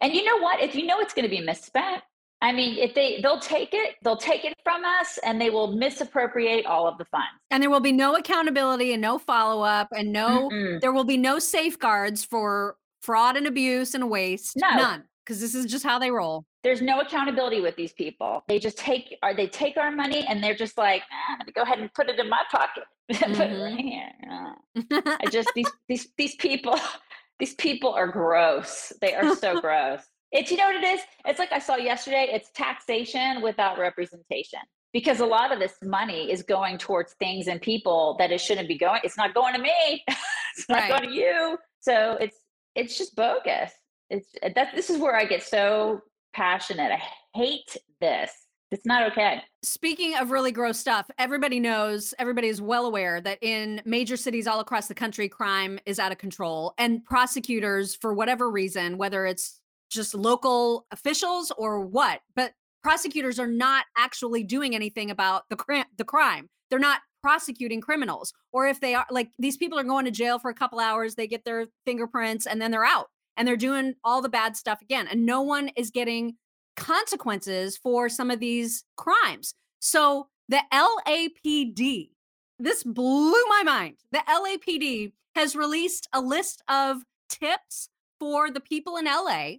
And 0.00 0.12
you 0.12 0.24
know 0.24 0.38
what? 0.38 0.60
If 0.60 0.74
you 0.74 0.86
know 0.86 1.00
it's 1.00 1.14
going 1.14 1.24
to 1.24 1.28
be 1.28 1.40
misspent, 1.40 2.02
I 2.40 2.50
mean, 2.50 2.76
if 2.76 2.94
they 2.94 3.20
they'll 3.22 3.38
take 3.38 3.70
it, 3.72 3.94
they'll 4.02 4.16
take 4.16 4.44
it 4.44 4.54
from 4.64 4.84
us 4.84 5.18
and 5.24 5.40
they 5.40 5.50
will 5.50 5.68
misappropriate 5.68 6.66
all 6.66 6.88
of 6.88 6.98
the 6.98 7.04
funds. 7.04 7.28
And 7.50 7.62
there 7.62 7.70
will 7.70 7.80
be 7.80 7.92
no 7.92 8.16
accountability 8.16 8.92
and 8.92 9.00
no 9.00 9.18
follow 9.18 9.62
up 9.62 9.88
and 9.96 10.12
no, 10.12 10.50
Mm-mm. 10.52 10.80
there 10.80 10.92
will 10.92 11.04
be 11.04 11.16
no 11.16 11.38
safeguards 11.38 12.24
for 12.24 12.76
fraud 13.00 13.36
and 13.36 13.46
abuse 13.46 13.94
and 13.94 14.10
waste. 14.10 14.56
No. 14.56 14.70
None. 14.70 15.04
Because 15.24 15.40
this 15.40 15.54
is 15.54 15.66
just 15.66 15.84
how 15.84 16.00
they 16.00 16.10
roll. 16.10 16.44
There's 16.62 16.80
no 16.80 17.00
accountability 17.00 17.60
with 17.60 17.76
these 17.76 17.92
people. 17.92 18.44
They 18.48 18.58
just 18.58 18.78
take 18.78 19.16
or 19.22 19.34
they 19.34 19.46
take 19.48 19.76
our 19.76 19.90
money 19.90 20.24
and 20.28 20.42
they're 20.42 20.54
just 20.54 20.78
like, 20.78 21.02
ah, 21.12 21.32
I'm 21.32 21.38
gonna 21.40 21.52
go 21.52 21.62
ahead 21.62 21.78
and 21.80 21.92
put 21.92 22.08
it 22.08 22.18
in 22.18 22.28
my 22.28 22.42
pocket. 22.50 22.84
put 23.12 23.50
it 23.50 23.62
right 23.62 23.78
here. 23.80 24.10
Ah. 24.30 24.54
I 25.20 25.26
just 25.26 25.50
these 25.54 25.70
these 25.88 26.08
these 26.16 26.34
people 26.36 26.78
these 27.38 27.54
people 27.54 27.92
are 27.92 28.06
gross. 28.06 28.92
They 29.00 29.14
are 29.14 29.34
so 29.34 29.60
gross. 29.60 30.00
It's 30.30 30.50
you 30.50 30.56
know 30.56 30.66
what 30.66 30.76
it 30.76 30.84
is? 30.84 31.00
It's 31.26 31.38
like 31.38 31.52
I 31.52 31.58
saw 31.58 31.76
yesterday, 31.76 32.28
it's 32.32 32.50
taxation 32.54 33.42
without 33.42 33.78
representation. 33.78 34.60
Because 34.92 35.20
a 35.20 35.26
lot 35.26 35.52
of 35.52 35.58
this 35.58 35.74
money 35.82 36.30
is 36.30 36.42
going 36.42 36.76
towards 36.76 37.14
things 37.14 37.48
and 37.48 37.60
people 37.62 38.14
that 38.18 38.30
it 38.30 38.40
shouldn't 38.42 38.68
be 38.68 38.76
going. 38.76 39.00
It's 39.04 39.16
not 39.16 39.32
going 39.32 39.54
to 39.54 39.60
me. 39.60 40.04
it's 40.06 40.68
not 40.68 40.82
Right. 40.82 40.90
going 40.90 41.10
to 41.10 41.14
you. 41.14 41.58
So 41.80 42.16
it's 42.20 42.36
it's 42.74 42.96
just 42.96 43.16
bogus. 43.16 43.72
It's 44.10 44.28
that 44.54 44.68
this 44.74 44.90
is 44.90 44.98
where 44.98 45.16
I 45.16 45.24
get 45.24 45.42
so 45.42 46.02
passionate. 46.32 46.92
I 46.92 47.02
hate 47.34 47.76
this. 48.00 48.30
It's 48.72 48.86
not 48.86 49.12
okay. 49.12 49.42
Speaking 49.62 50.16
of 50.16 50.30
really 50.30 50.50
gross 50.50 50.78
stuff, 50.78 51.10
everybody 51.18 51.60
knows, 51.60 52.14
everybody 52.18 52.48
is 52.48 52.62
well 52.62 52.86
aware 52.86 53.20
that 53.20 53.38
in 53.42 53.82
major 53.84 54.16
cities 54.16 54.46
all 54.46 54.60
across 54.60 54.88
the 54.88 54.94
country, 54.94 55.28
crime 55.28 55.78
is 55.84 55.98
out 55.98 56.10
of 56.10 56.16
control. 56.16 56.72
And 56.78 57.04
prosecutors, 57.04 57.94
for 57.94 58.14
whatever 58.14 58.50
reason, 58.50 58.96
whether 58.96 59.26
it's 59.26 59.60
just 59.90 60.14
local 60.14 60.86
officials 60.90 61.52
or 61.58 61.80
what, 61.80 62.22
but 62.34 62.54
prosecutors 62.82 63.38
are 63.38 63.46
not 63.46 63.84
actually 63.98 64.42
doing 64.42 64.74
anything 64.74 65.10
about 65.10 65.42
the, 65.50 65.56
cri- 65.56 65.84
the 65.98 66.04
crime. 66.04 66.48
They're 66.70 66.78
not 66.78 67.02
prosecuting 67.22 67.82
criminals. 67.82 68.32
Or 68.52 68.66
if 68.66 68.80
they 68.80 68.94
are, 68.94 69.06
like 69.10 69.28
these 69.38 69.58
people 69.58 69.78
are 69.78 69.84
going 69.84 70.06
to 70.06 70.10
jail 70.10 70.38
for 70.38 70.50
a 70.50 70.54
couple 70.54 70.80
hours, 70.80 71.14
they 71.14 71.26
get 71.26 71.44
their 71.44 71.66
fingerprints 71.84 72.46
and 72.46 72.60
then 72.60 72.70
they're 72.70 72.86
out 72.86 73.08
and 73.36 73.46
they're 73.46 73.56
doing 73.56 73.94
all 74.04 74.22
the 74.22 74.28
bad 74.28 74.56
stuff 74.56 74.82
again. 74.82 75.06
And 75.10 75.26
no 75.26 75.42
one 75.42 75.68
is 75.76 75.90
getting 75.90 76.36
consequences 76.76 77.76
for 77.76 78.08
some 78.08 78.30
of 78.30 78.40
these 78.40 78.84
crimes. 78.96 79.54
So 79.80 80.28
the 80.48 80.60
LAPD, 80.72 82.10
this 82.58 82.84
blew 82.84 83.44
my 83.48 83.62
mind. 83.64 83.96
The 84.10 84.22
LAPD 84.28 85.12
has 85.34 85.56
released 85.56 86.08
a 86.12 86.20
list 86.20 86.62
of 86.68 87.02
tips 87.28 87.88
for 88.20 88.50
the 88.50 88.60
people 88.60 88.96
in 88.96 89.06
LA 89.06 89.54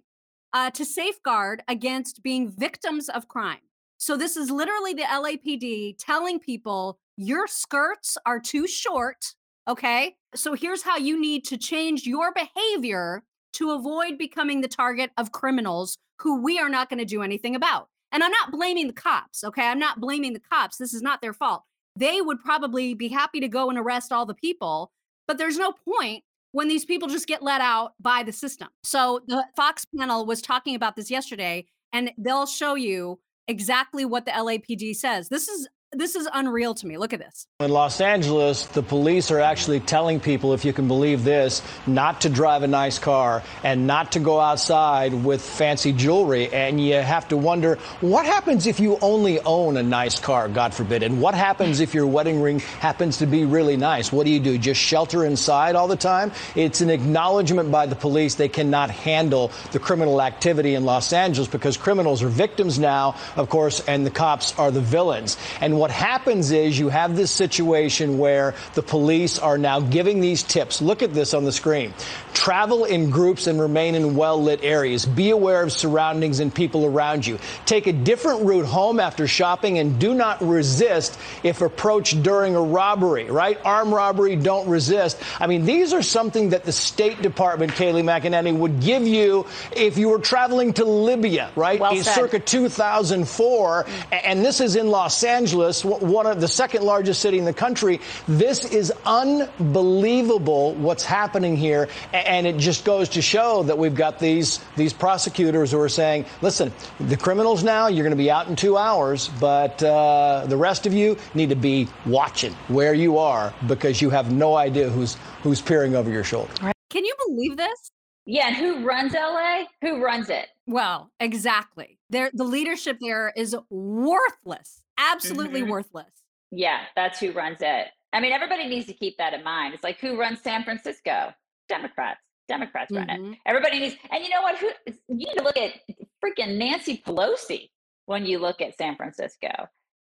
uh, 0.52 0.70
to 0.70 0.84
safeguard 0.84 1.62
against 1.68 2.22
being 2.22 2.50
victims 2.50 3.08
of 3.08 3.28
crime. 3.28 3.58
So 3.98 4.16
this 4.16 4.36
is 4.36 4.50
literally 4.50 4.94
the 4.94 5.02
LAPD 5.02 5.96
telling 5.98 6.38
people 6.38 6.98
your 7.16 7.46
skirts 7.46 8.16
are 8.26 8.40
too 8.40 8.66
short 8.66 9.34
Okay. 9.66 10.16
So 10.34 10.54
here's 10.54 10.82
how 10.82 10.98
you 10.98 11.18
need 11.20 11.44
to 11.46 11.56
change 11.56 12.06
your 12.06 12.32
behavior 12.32 13.22
to 13.54 13.72
avoid 13.72 14.18
becoming 14.18 14.60
the 14.60 14.68
target 14.68 15.10
of 15.16 15.32
criminals 15.32 15.98
who 16.20 16.40
we 16.40 16.58
are 16.58 16.68
not 16.68 16.88
going 16.88 16.98
to 16.98 17.04
do 17.04 17.22
anything 17.22 17.56
about. 17.56 17.88
And 18.12 18.22
I'm 18.22 18.30
not 18.30 18.52
blaming 18.52 18.86
the 18.86 18.92
cops. 18.92 19.42
Okay. 19.42 19.66
I'm 19.66 19.78
not 19.78 20.00
blaming 20.00 20.32
the 20.32 20.40
cops. 20.40 20.76
This 20.76 20.94
is 20.94 21.02
not 21.02 21.20
their 21.20 21.32
fault. 21.32 21.62
They 21.96 22.20
would 22.20 22.40
probably 22.40 22.94
be 22.94 23.08
happy 23.08 23.40
to 23.40 23.48
go 23.48 23.68
and 23.68 23.78
arrest 23.78 24.12
all 24.12 24.26
the 24.26 24.34
people, 24.34 24.90
but 25.28 25.38
there's 25.38 25.58
no 25.58 25.72
point 25.72 26.24
when 26.52 26.68
these 26.68 26.84
people 26.84 27.08
just 27.08 27.26
get 27.26 27.42
let 27.42 27.60
out 27.60 27.94
by 28.00 28.22
the 28.22 28.32
system. 28.32 28.68
So 28.82 29.20
the 29.26 29.44
Fox 29.56 29.84
panel 29.96 30.26
was 30.26 30.42
talking 30.42 30.74
about 30.74 30.96
this 30.96 31.10
yesterday, 31.10 31.66
and 31.92 32.12
they'll 32.18 32.46
show 32.46 32.74
you 32.74 33.20
exactly 33.48 34.04
what 34.04 34.24
the 34.24 34.32
LAPD 34.32 34.96
says. 34.96 35.28
This 35.28 35.48
is 35.48 35.68
this 35.96 36.16
is 36.16 36.28
unreal 36.32 36.74
to 36.74 36.86
me. 36.86 36.98
Look 36.98 37.12
at 37.12 37.20
this. 37.20 37.46
In 37.60 37.70
Los 37.70 38.00
Angeles, 38.00 38.66
the 38.66 38.82
police 38.82 39.30
are 39.30 39.40
actually 39.40 39.80
telling 39.80 40.20
people, 40.20 40.52
if 40.52 40.64
you 40.64 40.72
can 40.72 40.88
believe 40.88 41.24
this, 41.24 41.62
not 41.86 42.22
to 42.22 42.28
drive 42.28 42.62
a 42.62 42.66
nice 42.66 42.98
car 42.98 43.42
and 43.62 43.86
not 43.86 44.12
to 44.12 44.20
go 44.20 44.40
outside 44.40 45.14
with 45.14 45.40
fancy 45.42 45.92
jewelry. 45.92 46.52
And 46.52 46.84
you 46.84 46.94
have 46.94 47.28
to 47.28 47.36
wonder 47.36 47.76
what 48.00 48.26
happens 48.26 48.66
if 48.66 48.80
you 48.80 48.98
only 49.00 49.40
own 49.40 49.76
a 49.76 49.82
nice 49.82 50.18
car, 50.18 50.48
God 50.48 50.74
forbid? 50.74 51.02
And 51.02 51.20
what 51.20 51.34
happens 51.34 51.80
if 51.80 51.94
your 51.94 52.06
wedding 52.06 52.40
ring 52.40 52.58
happens 52.58 53.18
to 53.18 53.26
be 53.26 53.44
really 53.44 53.76
nice? 53.76 54.12
What 54.12 54.26
do 54.26 54.32
you 54.32 54.40
do? 54.40 54.58
Just 54.58 54.80
shelter 54.80 55.24
inside 55.24 55.74
all 55.76 55.88
the 55.88 55.96
time? 55.96 56.32
It's 56.54 56.80
an 56.80 56.90
acknowledgement 56.90 57.70
by 57.70 57.86
the 57.86 57.96
police 57.96 58.34
they 58.34 58.48
cannot 58.48 58.90
handle 58.90 59.52
the 59.72 59.78
criminal 59.78 60.20
activity 60.20 60.74
in 60.74 60.84
Los 60.84 61.12
Angeles 61.12 61.48
because 61.48 61.76
criminals 61.76 62.22
are 62.22 62.28
victims 62.28 62.78
now, 62.78 63.16
of 63.36 63.48
course, 63.48 63.80
and 63.86 64.04
the 64.04 64.10
cops 64.10 64.58
are 64.58 64.70
the 64.70 64.80
villains. 64.80 65.36
And 65.60 65.78
what 65.84 65.90
happens 65.90 66.50
is 66.50 66.78
you 66.78 66.88
have 66.88 67.14
this 67.14 67.30
situation 67.30 68.16
where 68.16 68.54
the 68.72 68.80
police 68.80 69.38
are 69.38 69.58
now 69.58 69.80
giving 69.80 70.18
these 70.18 70.42
tips. 70.42 70.80
Look 70.80 71.02
at 71.02 71.12
this 71.12 71.34
on 71.34 71.44
the 71.44 71.52
screen. 71.52 71.92
Travel 72.32 72.86
in 72.86 73.10
groups 73.10 73.46
and 73.48 73.60
remain 73.60 73.94
in 73.94 74.16
well 74.16 74.42
lit 74.42 74.64
areas. 74.64 75.04
Be 75.04 75.28
aware 75.28 75.62
of 75.62 75.72
surroundings 75.72 76.40
and 76.40 76.54
people 76.54 76.86
around 76.86 77.26
you. 77.26 77.38
Take 77.66 77.86
a 77.86 77.92
different 77.92 78.46
route 78.46 78.64
home 78.64 78.98
after 78.98 79.26
shopping 79.26 79.78
and 79.78 79.98
do 80.00 80.14
not 80.14 80.40
resist 80.40 81.18
if 81.42 81.60
approached 81.60 82.22
during 82.22 82.56
a 82.56 82.62
robbery, 82.62 83.30
right? 83.30 83.60
Armed 83.62 83.92
robbery, 83.92 84.36
don't 84.36 84.66
resist. 84.66 85.20
I 85.38 85.48
mean, 85.48 85.66
these 85.66 85.92
are 85.92 86.00
something 86.00 86.48
that 86.48 86.64
the 86.64 86.72
State 86.72 87.20
Department, 87.20 87.72
Kayleigh 87.72 88.04
McEnany, 88.04 88.56
would 88.56 88.80
give 88.80 89.06
you 89.06 89.44
if 89.76 89.98
you 89.98 90.08
were 90.08 90.18
traveling 90.18 90.72
to 90.72 90.86
Libya, 90.86 91.50
right? 91.56 91.78
Well 91.78 91.94
circa 92.02 92.40
2004. 92.40 93.86
And 94.12 94.42
this 94.42 94.62
is 94.62 94.76
in 94.76 94.88
Los 94.88 95.22
Angeles 95.24 95.73
one 95.82 96.26
of 96.26 96.40
the 96.40 96.48
second 96.48 96.82
largest 96.82 97.20
city 97.20 97.38
in 97.38 97.44
the 97.44 97.52
country. 97.52 98.00
This 98.28 98.64
is 98.64 98.92
unbelievable 99.06 100.74
what's 100.74 101.04
happening 101.04 101.56
here, 101.56 101.88
and 102.12 102.46
it 102.46 102.58
just 102.58 102.84
goes 102.84 103.08
to 103.10 103.22
show 103.22 103.62
that 103.64 103.78
we've 103.78 103.94
got 103.94 104.18
these 104.18 104.60
these 104.76 104.92
prosecutors 104.92 105.70
who 105.70 105.80
are 105.80 105.88
saying, 105.88 106.26
"Listen, 106.42 106.72
the 107.00 107.16
criminals 107.16 107.64
now 107.64 107.88
you're 107.88 108.04
going 108.04 108.16
to 108.16 108.22
be 108.22 108.30
out 108.30 108.48
in 108.48 108.56
two 108.56 108.76
hours, 108.76 109.28
but 109.40 109.82
uh, 109.82 110.44
the 110.46 110.56
rest 110.56 110.86
of 110.86 110.92
you 110.92 111.16
need 111.34 111.48
to 111.48 111.56
be 111.56 111.88
watching 112.06 112.52
where 112.68 112.94
you 112.94 113.18
are 113.18 113.54
because 113.66 114.02
you 114.02 114.10
have 114.10 114.32
no 114.32 114.56
idea 114.56 114.88
who's 114.90 115.16
who's 115.42 115.60
peering 115.60 115.96
over 115.96 116.10
your 116.10 116.24
shoulder." 116.24 116.52
Can 116.90 117.04
you 117.04 117.14
believe 117.26 117.56
this? 117.56 117.90
Yeah, 118.26 118.48
and 118.48 118.56
who 118.56 118.86
runs 118.86 119.12
LA? 119.12 119.64
Who 119.82 120.02
runs 120.02 120.30
it? 120.30 120.46
Well, 120.66 121.10
exactly. 121.20 121.98
There, 122.08 122.30
the 122.32 122.44
leadership 122.44 122.98
there 123.00 123.32
is 123.36 123.56
worthless, 123.68 124.83
absolutely 124.98 125.62
Mhm. 125.62 125.70
worthless. 125.70 126.22
Yeah, 126.50 126.84
that's 126.96 127.18
who 127.20 127.32
runs 127.32 127.58
it. 127.60 127.88
I 128.12 128.20
mean, 128.20 128.32
everybody 128.32 128.68
needs 128.68 128.86
to 128.86 128.94
keep 128.94 129.16
that 129.18 129.34
in 129.34 129.42
mind. 129.42 129.74
It's 129.74 129.82
like 129.82 129.98
who 129.98 130.18
runs 130.18 130.40
San 130.42 130.62
Francisco? 130.64 131.34
Democrats. 131.68 132.20
Democrats 132.46 132.92
run 132.92 133.08
it. 133.08 133.20
Mhm. 133.20 133.38
Everybody 133.46 133.78
needs, 133.80 133.96
and 134.10 134.22
you 134.22 134.30
know 134.30 134.42
what? 134.42 134.58
Who 134.58 134.70
you 134.86 134.94
need 135.26 135.34
to 135.36 135.42
look 135.42 135.56
at 135.56 135.80
freaking 136.22 136.56
Nancy 136.58 136.98
Pelosi 136.98 137.70
when 138.06 138.26
you 138.26 138.38
look 138.38 138.60
at 138.60 138.76
San 138.76 138.96
Francisco. 138.96 139.48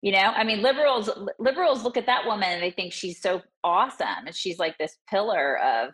You 0.02 0.14
know, 0.14 0.20
I 0.20 0.46
mean, 0.46 0.62
liberals 0.62 1.10
liberals 1.40 1.84
look 1.84 1.98
at 1.98 2.06
that 2.06 2.26
woman 2.26 2.48
and 2.50 2.64
they 2.64 2.72
think 2.72 2.94
she's 2.94 3.22
so 3.22 3.42
awesome, 3.64 4.26
and 4.26 4.34
she's 4.36 4.58
like 4.58 4.78
this 4.78 4.98
pillar 5.10 5.60
of, 5.60 5.94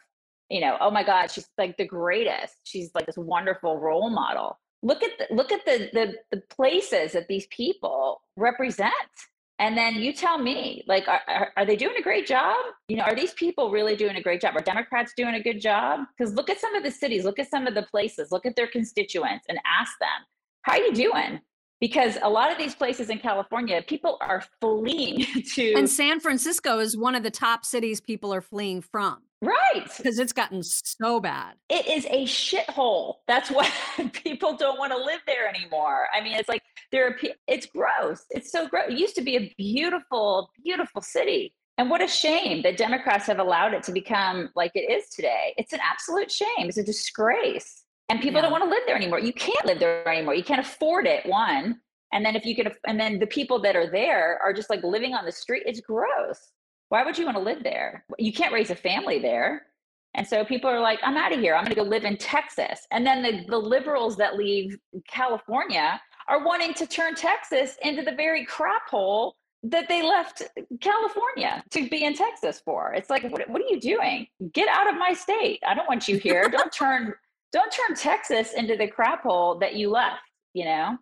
you 0.50 0.62
know, 0.62 0.78
oh 0.80 0.92
my 0.92 1.02
God, 1.04 1.32
she's 1.32 1.50
like 1.58 1.76
the 1.78 1.88
greatest. 1.88 2.56
She's 2.64 2.92
like 2.94 3.08
this 3.08 3.18
wonderful 3.18 3.80
role 3.80 4.12
model. 4.12 4.60
Look 4.86 5.02
at 5.02 5.18
the, 5.18 5.34
look 5.34 5.52
at 5.52 5.66
the 5.66 5.90
the 5.94 6.14
the 6.32 6.42
places 6.56 7.14
that 7.14 7.28
these 7.28 7.48
people 7.48 8.22
represent. 8.38 8.94
And 9.58 9.76
then 9.76 9.96
you 9.96 10.14
tell 10.14 10.38
me, 10.38 10.84
like, 10.86 11.08
are, 11.08 11.22
are, 11.28 11.50
are 11.58 11.66
they 11.66 11.76
doing 11.78 11.96
a 11.98 12.02
great 12.02 12.28
job? 12.28 12.58
You 12.88 12.98
know, 12.98 13.04
are 13.04 13.16
these 13.16 13.34
people 13.34 13.72
really 13.72 13.96
doing 13.96 14.16
a 14.18 14.22
great 14.22 14.42
job? 14.42 14.56
Are 14.56 14.62
Democrats 14.62 15.14
doing 15.18 15.34
a 15.34 15.42
good 15.42 15.60
job? 15.60 16.02
Because 16.16 16.34
look 16.34 16.50
at 16.50 16.60
some 16.60 16.76
of 16.76 16.84
the 16.84 16.92
cities, 16.92 17.24
look 17.24 17.40
at 17.40 17.50
some 17.50 17.66
of 17.66 17.74
the 17.74 17.84
places, 17.84 18.32
look 18.32 18.46
at 18.46 18.56
their 18.56 18.68
constituents 18.68 19.46
and 19.48 19.58
ask 19.66 19.94
them, 20.00 20.26
how 20.64 20.74
are 20.74 20.80
you 20.80 20.94
doing? 20.94 21.40
Because 21.80 22.18
a 22.22 22.30
lot 22.30 22.52
of 22.52 22.58
these 22.58 22.76
places 22.76 23.10
in 23.10 23.18
California, 23.18 23.82
people 23.88 24.18
are 24.20 24.44
fleeing 24.60 25.26
to. 25.56 25.74
And 25.74 25.90
San 25.90 26.20
Francisco 26.20 26.80
is 26.80 26.98
one 26.98 27.16
of 27.16 27.24
the 27.24 27.32
top 27.32 27.66
cities 27.66 28.02
people 28.02 28.34
are 28.34 28.42
fleeing 28.42 28.82
from 28.82 29.22
right. 29.46 29.86
because 29.98 30.20
it's 30.20 30.34
gotten 30.34 30.62
so 30.64 31.20
bad. 31.20 31.54
It 31.70 31.88
is 31.88 32.06
a 32.06 32.26
shithole. 32.26 33.16
That's 33.28 33.50
why 33.58 33.70
people 34.14 34.56
don't 34.58 34.78
want 34.80 34.92
to 34.92 34.98
live 34.98 35.22
there 35.28 35.48
anymore. 35.48 36.08
I 36.14 36.22
mean, 36.22 36.34
it's 36.34 36.50
like 36.50 36.62
there 36.92 37.08
are, 37.08 37.16
it's 37.48 37.66
gross. 37.68 38.26
It's 38.32 38.52
so 38.52 38.68
gross. 38.68 38.86
It 38.90 38.98
used 38.98 39.16
to 39.16 39.22
be 39.22 39.38
a 39.38 39.54
beautiful, 39.58 40.50
beautiful 40.64 41.02
city. 41.02 41.54
And 41.78 41.90
what 41.90 42.02
a 42.02 42.08
shame 42.08 42.62
that 42.64 42.78
Democrats 42.78 43.26
have 43.28 43.40
allowed 43.40 43.74
it 43.74 43.84
to 43.84 43.92
become 43.92 44.50
like 44.56 44.72
it 44.76 44.90
is 44.92 45.10
today. 45.10 45.54
It's 45.58 45.74
an 45.74 45.80
absolute 45.84 46.32
shame. 46.32 46.68
It's 46.70 46.78
a 46.78 46.84
disgrace. 46.84 47.84
And 48.10 48.22
people 48.22 48.38
Yeah. 48.38 48.44
don't 48.44 48.52
want 48.52 48.64
to 48.64 48.70
live 48.70 48.84
there 48.86 48.96
anymore. 48.96 49.20
You 49.20 49.34
can't 49.34 49.66
live 49.66 49.80
there 49.80 50.08
anymore. 50.08 50.36
You 50.36 50.44
can't 50.44 50.62
afford 50.62 51.06
it, 51.06 51.26
one. 51.26 51.82
And 52.14 52.26
then 52.26 52.36
if 52.36 52.46
you 52.46 52.56
aff- 52.66 52.78
and 52.88 52.98
then 53.00 53.20
the 53.20 53.28
people 53.28 53.60
that 53.64 53.76
are 53.76 53.90
there 53.92 54.40
are 54.42 54.54
just 54.54 54.70
like 54.70 54.84
living 54.84 55.14
on 55.14 55.26
the 55.26 55.32
street. 55.32 55.64
It's 55.66 55.82
gross. 55.82 56.40
Why 56.96 57.04
would 57.04 57.18
you 57.18 57.26
want 57.26 57.36
to 57.36 57.44
live 57.44 57.62
there? 57.62 58.06
You 58.18 58.32
can't 58.32 58.54
raise 58.54 58.70
a 58.70 58.76
family 58.76 59.20
there. 59.20 59.64
And 60.14 60.26
so 60.26 60.46
people 60.46 60.70
are 60.70 60.80
like, 60.80 60.98
I'm 61.04 61.18
out 61.18 61.34
of 61.34 61.42
here. 61.42 61.54
I'm 61.54 61.66
going 61.66 61.76
to 61.76 61.84
go 61.84 61.84
live 61.84 62.06
in 62.06 62.16
Texas. 62.16 62.88
And 62.90 63.06
then 63.06 63.22
the, 63.22 63.44
the 63.50 63.58
liberals 63.58 64.16
that 64.16 64.38
leave 64.38 64.78
California 65.06 66.00
are 66.30 66.46
wanting 66.46 66.74
to 66.76 66.88
turn 66.88 67.14
Texas 67.14 67.76
into 67.82 68.02
the 68.02 68.14
very 68.14 68.46
crap 68.46 68.88
hole 68.90 69.36
that 69.64 69.90
they 69.90 70.04
left 70.04 70.44
California 70.80 71.62
to 71.72 71.90
be 71.90 72.06
in 72.06 72.14
Texas 72.14 72.62
for. 72.64 72.94
It's 72.94 73.10
like, 73.10 73.24
what, 73.24 73.50
what 73.50 73.62
are 73.62 73.68
you 73.70 73.82
doing? 73.82 74.26
Get 74.54 74.70
out 74.70 74.88
of 74.88 74.98
my 74.98 75.12
state. 75.12 75.60
I 75.68 75.74
don't 75.74 75.90
want 75.90 76.08
you 76.08 76.18
here. 76.18 76.48
don't 76.50 76.72
turn 76.72 77.14
don't 77.52 77.74
turn 77.74 77.98
Texas 77.98 78.54
into 78.54 78.78
the 78.78 78.88
crap 78.88 79.24
hole 79.24 79.60
that 79.60 79.76
you 79.76 79.90
left, 79.90 80.22
you 80.54 80.64
know? 80.64 80.98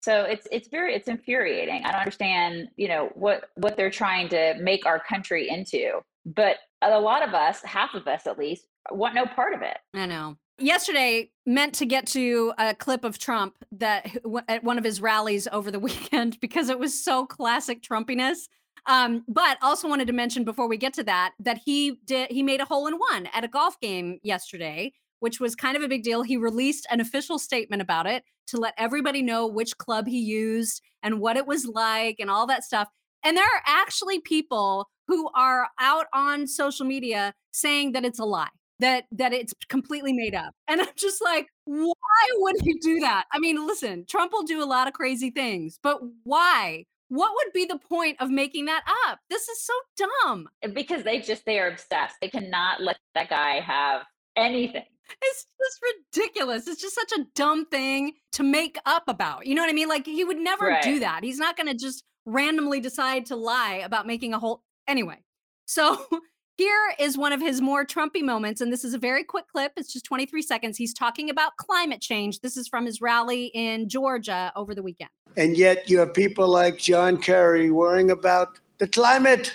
So 0.00 0.22
it's 0.22 0.48
it's 0.50 0.68
very 0.68 0.94
it's 0.94 1.08
infuriating. 1.08 1.82
I 1.84 1.92
don't 1.92 2.00
understand, 2.00 2.68
you 2.76 2.88
know, 2.88 3.10
what 3.14 3.50
what 3.56 3.76
they're 3.76 3.90
trying 3.90 4.28
to 4.30 4.54
make 4.60 4.86
our 4.86 4.98
country 4.98 5.48
into. 5.48 6.00
But 6.24 6.56
a 6.82 6.98
lot 6.98 7.26
of 7.26 7.34
us, 7.34 7.62
half 7.62 7.94
of 7.94 8.06
us 8.06 8.26
at 8.26 8.38
least, 8.38 8.66
want 8.90 9.14
no 9.14 9.26
part 9.26 9.54
of 9.54 9.62
it. 9.62 9.78
I 9.94 10.06
know. 10.06 10.36
Yesterday 10.58 11.30
meant 11.46 11.74
to 11.76 11.86
get 11.86 12.06
to 12.08 12.52
a 12.58 12.74
clip 12.74 13.04
of 13.04 13.18
Trump 13.18 13.56
that 13.72 14.10
at 14.48 14.62
one 14.62 14.78
of 14.78 14.84
his 14.84 15.00
rallies 15.00 15.48
over 15.52 15.70
the 15.70 15.78
weekend 15.80 16.38
because 16.40 16.68
it 16.68 16.78
was 16.78 17.02
so 17.02 17.26
classic 17.26 17.82
Trumpiness. 17.82 18.48
Um, 18.86 19.24
but 19.28 19.58
also 19.60 19.88
wanted 19.88 20.06
to 20.06 20.14
mention 20.14 20.42
before 20.42 20.66
we 20.66 20.78
get 20.78 20.94
to 20.94 21.04
that 21.04 21.34
that 21.40 21.60
he 21.66 21.98
did 22.06 22.30
he 22.30 22.42
made 22.42 22.62
a 22.62 22.64
hole 22.64 22.86
in 22.86 22.94
one 22.94 23.28
at 23.34 23.44
a 23.44 23.48
golf 23.48 23.78
game 23.80 24.18
yesterday, 24.22 24.94
which 25.20 25.40
was 25.40 25.54
kind 25.54 25.76
of 25.76 25.82
a 25.82 25.88
big 25.88 26.02
deal. 26.02 26.22
He 26.22 26.36
released 26.36 26.86
an 26.90 27.00
official 27.00 27.38
statement 27.38 27.80
about 27.80 28.06
it 28.06 28.24
to 28.48 28.58
let 28.58 28.74
everybody 28.76 29.22
know 29.22 29.46
which 29.46 29.78
club 29.78 30.06
he 30.06 30.18
used 30.18 30.82
and 31.02 31.20
what 31.20 31.36
it 31.36 31.46
was 31.46 31.66
like 31.66 32.16
and 32.18 32.30
all 32.30 32.46
that 32.48 32.64
stuff. 32.64 32.88
And 33.22 33.36
there 33.36 33.44
are 33.44 33.62
actually 33.66 34.20
people 34.20 34.88
who 35.06 35.30
are 35.34 35.68
out 35.78 36.06
on 36.12 36.46
social 36.46 36.86
media 36.86 37.34
saying 37.52 37.92
that 37.92 38.04
it's 38.04 38.18
a 38.18 38.24
lie, 38.24 38.48
that 38.78 39.04
that 39.12 39.32
it's 39.32 39.52
completely 39.68 40.12
made 40.12 40.34
up. 40.34 40.54
And 40.68 40.80
I'm 40.80 40.88
just 40.96 41.22
like, 41.22 41.48
why 41.64 41.94
would 42.34 42.56
he 42.62 42.78
do 42.80 43.00
that? 43.00 43.24
I 43.32 43.38
mean, 43.38 43.66
listen, 43.66 44.04
Trump 44.08 44.32
will 44.32 44.42
do 44.42 44.62
a 44.62 44.64
lot 44.64 44.88
of 44.88 44.94
crazy 44.94 45.30
things, 45.30 45.78
but 45.82 46.00
why? 46.24 46.84
What 47.08 47.32
would 47.34 47.52
be 47.52 47.64
the 47.64 47.78
point 47.78 48.18
of 48.20 48.30
making 48.30 48.66
that 48.66 48.84
up? 49.08 49.18
This 49.28 49.48
is 49.48 49.60
so 49.60 49.72
dumb. 49.96 50.48
Because 50.72 51.02
they 51.02 51.18
just 51.18 51.44
they 51.44 51.58
are 51.58 51.68
obsessed. 51.68 52.14
They 52.20 52.28
cannot 52.28 52.80
let 52.80 52.98
that 53.16 53.28
guy 53.28 53.58
have 53.58 54.02
anything. 54.36 54.84
It's 55.22 55.46
just 55.58 55.80
ridiculous. 56.14 56.66
It's 56.66 56.80
just 56.80 56.94
such 56.94 57.12
a 57.12 57.24
dumb 57.34 57.66
thing 57.66 58.14
to 58.32 58.42
make 58.42 58.78
up 58.86 59.04
about. 59.08 59.46
You 59.46 59.54
know 59.54 59.62
what 59.62 59.70
I 59.70 59.74
mean? 59.74 59.88
Like 59.88 60.06
he 60.06 60.24
would 60.24 60.38
never 60.38 60.78
do 60.82 61.00
that. 61.00 61.24
He's 61.24 61.38
not 61.38 61.56
going 61.56 61.68
to 61.68 61.74
just 61.74 62.04
randomly 62.26 62.80
decide 62.80 63.26
to 63.26 63.36
lie 63.36 63.82
about 63.84 64.06
making 64.06 64.34
a 64.34 64.38
hole 64.38 64.62
anyway. 64.86 65.18
So 65.66 66.04
here 66.56 66.94
is 66.98 67.16
one 67.16 67.32
of 67.32 67.40
his 67.40 67.60
more 67.60 67.84
Trumpy 67.84 68.22
moments 68.22 68.60
and 68.60 68.72
this 68.72 68.84
is 68.84 68.94
a 68.94 68.98
very 68.98 69.24
quick 69.24 69.46
clip. 69.48 69.72
It's 69.76 69.92
just 69.92 70.04
23 70.04 70.42
seconds. 70.42 70.76
He's 70.76 70.94
talking 70.94 71.30
about 71.30 71.56
climate 71.56 72.00
change. 72.00 72.40
This 72.40 72.56
is 72.56 72.68
from 72.68 72.86
his 72.86 73.00
rally 73.00 73.46
in 73.46 73.88
Georgia 73.88 74.52
over 74.56 74.74
the 74.74 74.82
weekend. 74.82 75.10
And 75.36 75.56
yet 75.56 75.88
you 75.88 75.98
have 76.00 76.12
people 76.12 76.48
like 76.48 76.78
John 76.78 77.16
Kerry 77.16 77.70
worrying 77.70 78.10
about 78.10 78.58
the 78.78 78.88
climate, 78.88 79.54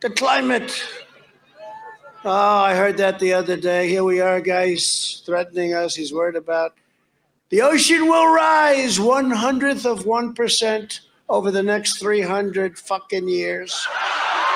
the 0.00 0.10
climate. 0.10 0.82
Oh, 2.24 2.30
I 2.30 2.74
heard 2.74 2.96
that 2.96 3.20
the 3.20 3.32
other 3.32 3.56
day. 3.56 3.88
Here 3.88 4.02
we 4.02 4.20
are, 4.20 4.40
guys, 4.40 5.22
threatening 5.24 5.72
us. 5.72 5.94
He's 5.94 6.12
worried 6.12 6.34
about 6.34 6.74
the 7.50 7.62
ocean 7.62 8.08
will 8.08 8.34
rise 8.34 8.98
one 8.98 9.30
hundredth 9.30 9.86
of 9.86 10.04
one 10.04 10.34
percent 10.34 11.02
over 11.28 11.52
the 11.52 11.62
next 11.62 11.98
three 11.98 12.20
hundred 12.20 12.76
fucking 12.76 13.28
years. 13.28 13.86
I 13.86 14.48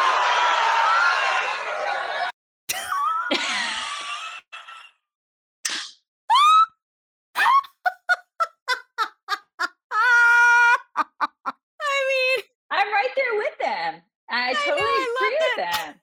mean, 12.09 12.45
I'm 12.73 12.89
right 12.89 13.11
there 13.15 13.37
with 13.39 13.57
them. 13.61 14.03
I, 14.29 14.51
I 14.51 14.55
totally 14.55 14.81
know, 14.81 14.87
I 14.89 15.17
agree 15.17 15.31
loved 15.31 15.41
with 15.41 15.57
them. 15.71 15.95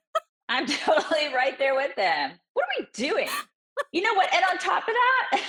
I'm 0.52 0.66
totally 0.66 1.32
right 1.32 1.56
there 1.60 1.76
with 1.76 1.94
them. 1.94 2.32
What 2.54 2.64
are 2.64 2.80
we 2.80 2.86
doing? 2.92 3.28
You 3.92 4.02
know 4.02 4.14
what? 4.14 4.34
And 4.34 4.44
on 4.50 4.58
top 4.58 4.82
of 4.88 4.94
that, 4.94 5.44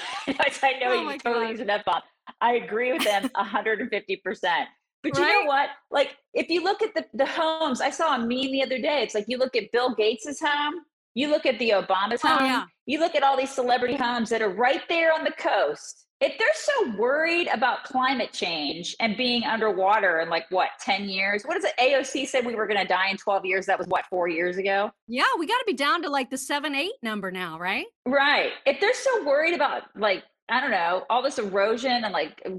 I 0.61 0.73
know 0.79 0.93
Oh 0.93 1.03
my 1.03 1.13
you 1.13 1.19
totally 1.19 1.40
God. 1.40 1.40
Use 1.51 1.59
an 1.59 1.69
F 1.69 1.85
bomb. 1.85 2.01
I 2.39 2.53
agree 2.53 2.93
with 2.93 3.03
them 3.03 3.29
150%. 3.37 4.65
But 5.03 5.17
you 5.17 5.23
Right? 5.23 5.31
know 5.41 5.45
what? 5.47 5.69
Like, 5.89 6.15
if 6.33 6.49
you 6.49 6.63
look 6.63 6.81
at 6.81 6.93
the, 6.93 7.05
the 7.13 7.25
homes, 7.25 7.81
I 7.81 7.89
saw 7.89 8.15
a 8.15 8.19
meme 8.19 8.51
the 8.51 8.63
other 8.63 8.77
day. 8.79 9.01
It's 9.01 9.15
like 9.15 9.25
you 9.27 9.37
look 9.37 9.55
at 9.55 9.71
Bill 9.71 9.95
Gates's 9.95 10.39
home, 10.39 10.75
you 11.15 11.27
look 11.29 11.45
at 11.45 11.57
the 11.59 11.71
Obama's 11.71 12.21
Oh, 12.23 12.27
home, 12.29 12.45
yeah. 12.45 12.63
you 12.85 12.99
look 12.99 13.15
at 13.15 13.23
all 13.23 13.35
these 13.35 13.49
celebrity 13.51 13.95
homes 13.95 14.29
that 14.29 14.41
are 14.41 14.49
right 14.53 14.81
there 14.89 15.11
on 15.13 15.23
the 15.23 15.31
coast. 15.31 16.05
If 16.21 16.37
they're 16.37 16.47
so 16.53 16.95
worried 16.99 17.47
about 17.51 17.83
climate 17.83 18.31
change 18.31 18.95
and 18.99 19.17
being 19.17 19.43
underwater 19.43 20.19
in 20.19 20.29
like 20.29 20.45
what, 20.51 20.69
10 20.79 21.05
years? 21.05 21.41
What 21.43 21.57
is 21.57 21.63
it? 21.65 21.73
AOC 21.79 22.27
said 22.27 22.45
we 22.45 22.53
were 22.53 22.67
going 22.67 22.79
to 22.79 22.85
die 22.87 23.09
in 23.09 23.17
12 23.17 23.43
years. 23.43 23.65
That 23.65 23.79
was 23.79 23.87
what, 23.87 24.05
four 24.07 24.27
years 24.27 24.57
ago? 24.57 24.91
yeah, 25.07 25.23
we 25.39 25.47
got 25.47 25.57
to 25.57 25.63
be 25.65 25.73
down 25.73 26.03
to 26.03 26.09
like 26.11 26.29
the 26.29 26.37
seven, 26.37 26.75
eight 26.75 26.91
number 27.01 27.31
now, 27.31 27.57
right? 27.57 27.87
Right. 28.05 28.51
If 28.67 28.79
they're 28.79 28.93
so 28.93 29.25
worried 29.25 29.55
about 29.55 29.85
like, 29.97 30.23
I 30.51 30.59
don't 30.59 30.71
know, 30.71 31.05
all 31.09 31.23
this 31.23 31.39
erosion 31.39 32.03
and 32.03 32.11
like, 32.11 32.41
uh, 32.45 32.51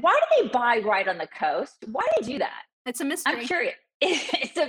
why 0.00 0.18
do 0.20 0.42
they 0.42 0.48
buy 0.48 0.78
right 0.84 1.06
on 1.06 1.18
the 1.18 1.28
coast? 1.28 1.84
Why 1.86 2.02
do 2.02 2.26
they 2.26 2.32
do 2.32 2.38
that? 2.40 2.62
It's 2.84 3.00
a 3.00 3.04
mystery. 3.04 3.32
I'm 3.32 3.46
curious. 3.46 3.74
It's 4.04 4.56
a, 4.56 4.68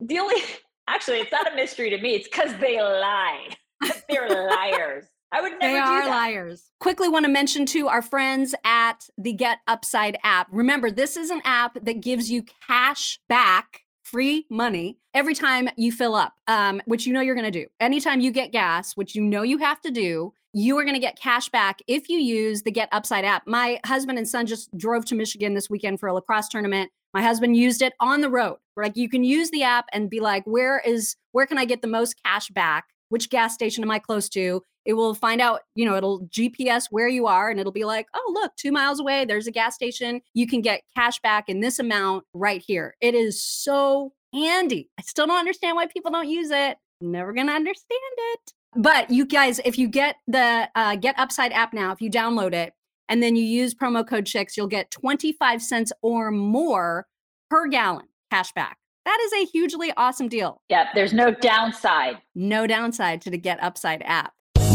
the 0.00 0.18
only, 0.18 0.42
actually, 0.88 1.18
it's 1.18 1.30
not 1.30 1.50
a 1.50 1.54
mystery 1.54 1.90
to 1.90 1.98
me. 1.98 2.16
It's 2.16 2.26
because 2.26 2.52
they 2.58 2.82
lie. 2.82 3.50
They're 4.08 4.28
liars. 4.28 5.04
I 5.30 5.40
would 5.40 5.52
never 5.60 5.72
They 5.72 5.80
do 5.80 5.84
are 5.84 6.08
liars. 6.08 6.70
Quickly 6.80 7.08
want 7.08 7.24
to 7.24 7.30
mention 7.30 7.66
to 7.66 7.86
our 7.86 8.02
friends 8.02 8.54
at 8.64 9.08
the 9.16 9.32
Get 9.32 9.58
Upside 9.68 10.18
app. 10.24 10.48
Remember, 10.50 10.90
this 10.90 11.16
is 11.16 11.30
an 11.30 11.42
app 11.44 11.78
that 11.84 12.00
gives 12.00 12.30
you 12.30 12.44
cash 12.66 13.20
back, 13.28 13.82
free 14.14 14.46
money 14.48 14.96
every 15.12 15.34
time 15.34 15.68
you 15.76 15.90
fill 15.90 16.14
up, 16.14 16.34
um, 16.46 16.80
which 16.84 17.04
you 17.04 17.12
know 17.12 17.20
you're 17.20 17.34
going 17.34 17.50
to 17.50 17.50
do. 17.50 17.66
Anytime 17.80 18.20
you 18.20 18.30
get 18.30 18.52
gas, 18.52 18.92
which 18.92 19.16
you 19.16 19.20
know 19.20 19.42
you 19.42 19.58
have 19.58 19.80
to 19.80 19.90
do, 19.90 20.32
you 20.52 20.78
are 20.78 20.84
going 20.84 20.94
to 20.94 21.00
get 21.00 21.18
cash 21.18 21.48
back 21.48 21.80
if 21.88 22.08
you 22.08 22.20
use 22.20 22.62
the 22.62 22.70
Get 22.70 22.88
Upside 22.92 23.24
app. 23.24 23.42
My 23.44 23.80
husband 23.84 24.18
and 24.18 24.28
son 24.28 24.46
just 24.46 24.70
drove 24.78 25.04
to 25.06 25.16
Michigan 25.16 25.54
this 25.54 25.68
weekend 25.68 25.98
for 25.98 26.08
a 26.08 26.14
lacrosse 26.14 26.48
tournament. 26.48 26.92
My 27.12 27.22
husband 27.22 27.56
used 27.56 27.82
it 27.82 27.92
on 27.98 28.20
the 28.20 28.30
road. 28.30 28.58
Like, 28.76 28.96
you 28.96 29.08
can 29.08 29.24
use 29.24 29.50
the 29.50 29.64
app 29.64 29.86
and 29.92 30.08
be 30.08 30.20
like, 30.20 30.44
where 30.44 30.78
is, 30.78 31.16
where 31.32 31.46
can 31.46 31.58
I 31.58 31.64
get 31.64 31.82
the 31.82 31.88
most 31.88 32.14
cash 32.24 32.50
back? 32.50 32.84
Which 33.08 33.30
gas 33.30 33.52
station 33.52 33.82
am 33.82 33.90
I 33.90 33.98
close 33.98 34.28
to? 34.28 34.62
It 34.84 34.94
will 34.94 35.14
find 35.14 35.40
out, 35.40 35.60
you 35.74 35.84
know, 35.84 35.96
it'll 35.96 36.26
GPS 36.26 36.86
where 36.90 37.08
you 37.08 37.26
are 37.26 37.50
and 37.50 37.58
it'll 37.58 37.72
be 37.72 37.84
like, 37.84 38.06
oh, 38.14 38.32
look, 38.34 38.54
two 38.56 38.72
miles 38.72 39.00
away, 39.00 39.24
there's 39.24 39.46
a 39.46 39.52
gas 39.52 39.74
station. 39.74 40.20
You 40.34 40.46
can 40.46 40.60
get 40.60 40.82
cash 40.94 41.20
back 41.20 41.48
in 41.48 41.60
this 41.60 41.78
amount 41.78 42.24
right 42.34 42.62
here. 42.64 42.94
It 43.00 43.14
is 43.14 43.42
so 43.42 44.12
handy. 44.32 44.90
I 44.98 45.02
still 45.02 45.26
don't 45.26 45.38
understand 45.38 45.76
why 45.76 45.86
people 45.86 46.10
don't 46.10 46.28
use 46.28 46.50
it. 46.50 46.76
Never 47.00 47.32
going 47.32 47.46
to 47.46 47.52
understand 47.52 48.00
it. 48.18 48.52
But 48.76 49.10
you 49.10 49.24
guys, 49.24 49.60
if 49.64 49.78
you 49.78 49.88
get 49.88 50.16
the 50.26 50.68
uh, 50.74 50.96
Get 50.96 51.18
Upside 51.18 51.52
app 51.52 51.72
now, 51.72 51.92
if 51.92 52.00
you 52.00 52.10
download 52.10 52.52
it 52.52 52.72
and 53.08 53.22
then 53.22 53.36
you 53.36 53.44
use 53.44 53.74
promo 53.74 54.06
code 54.06 54.26
Chicks, 54.26 54.56
you'll 54.56 54.66
get 54.66 54.90
25 54.90 55.62
cents 55.62 55.92
or 56.02 56.30
more 56.30 57.06
per 57.50 57.68
gallon 57.68 58.06
cash 58.30 58.52
back. 58.52 58.78
That 59.04 59.18
is 59.20 59.32
a 59.34 59.50
hugely 59.50 59.92
awesome 59.96 60.28
deal. 60.28 60.60
Yeah, 60.68 60.88
there's 60.94 61.12
no 61.12 61.30
downside. 61.30 62.18
No 62.34 62.66
downside 62.66 63.20
to 63.22 63.30
the 63.30 63.38
Get 63.38 63.62
Upside 63.62 64.02
app. 64.04 64.32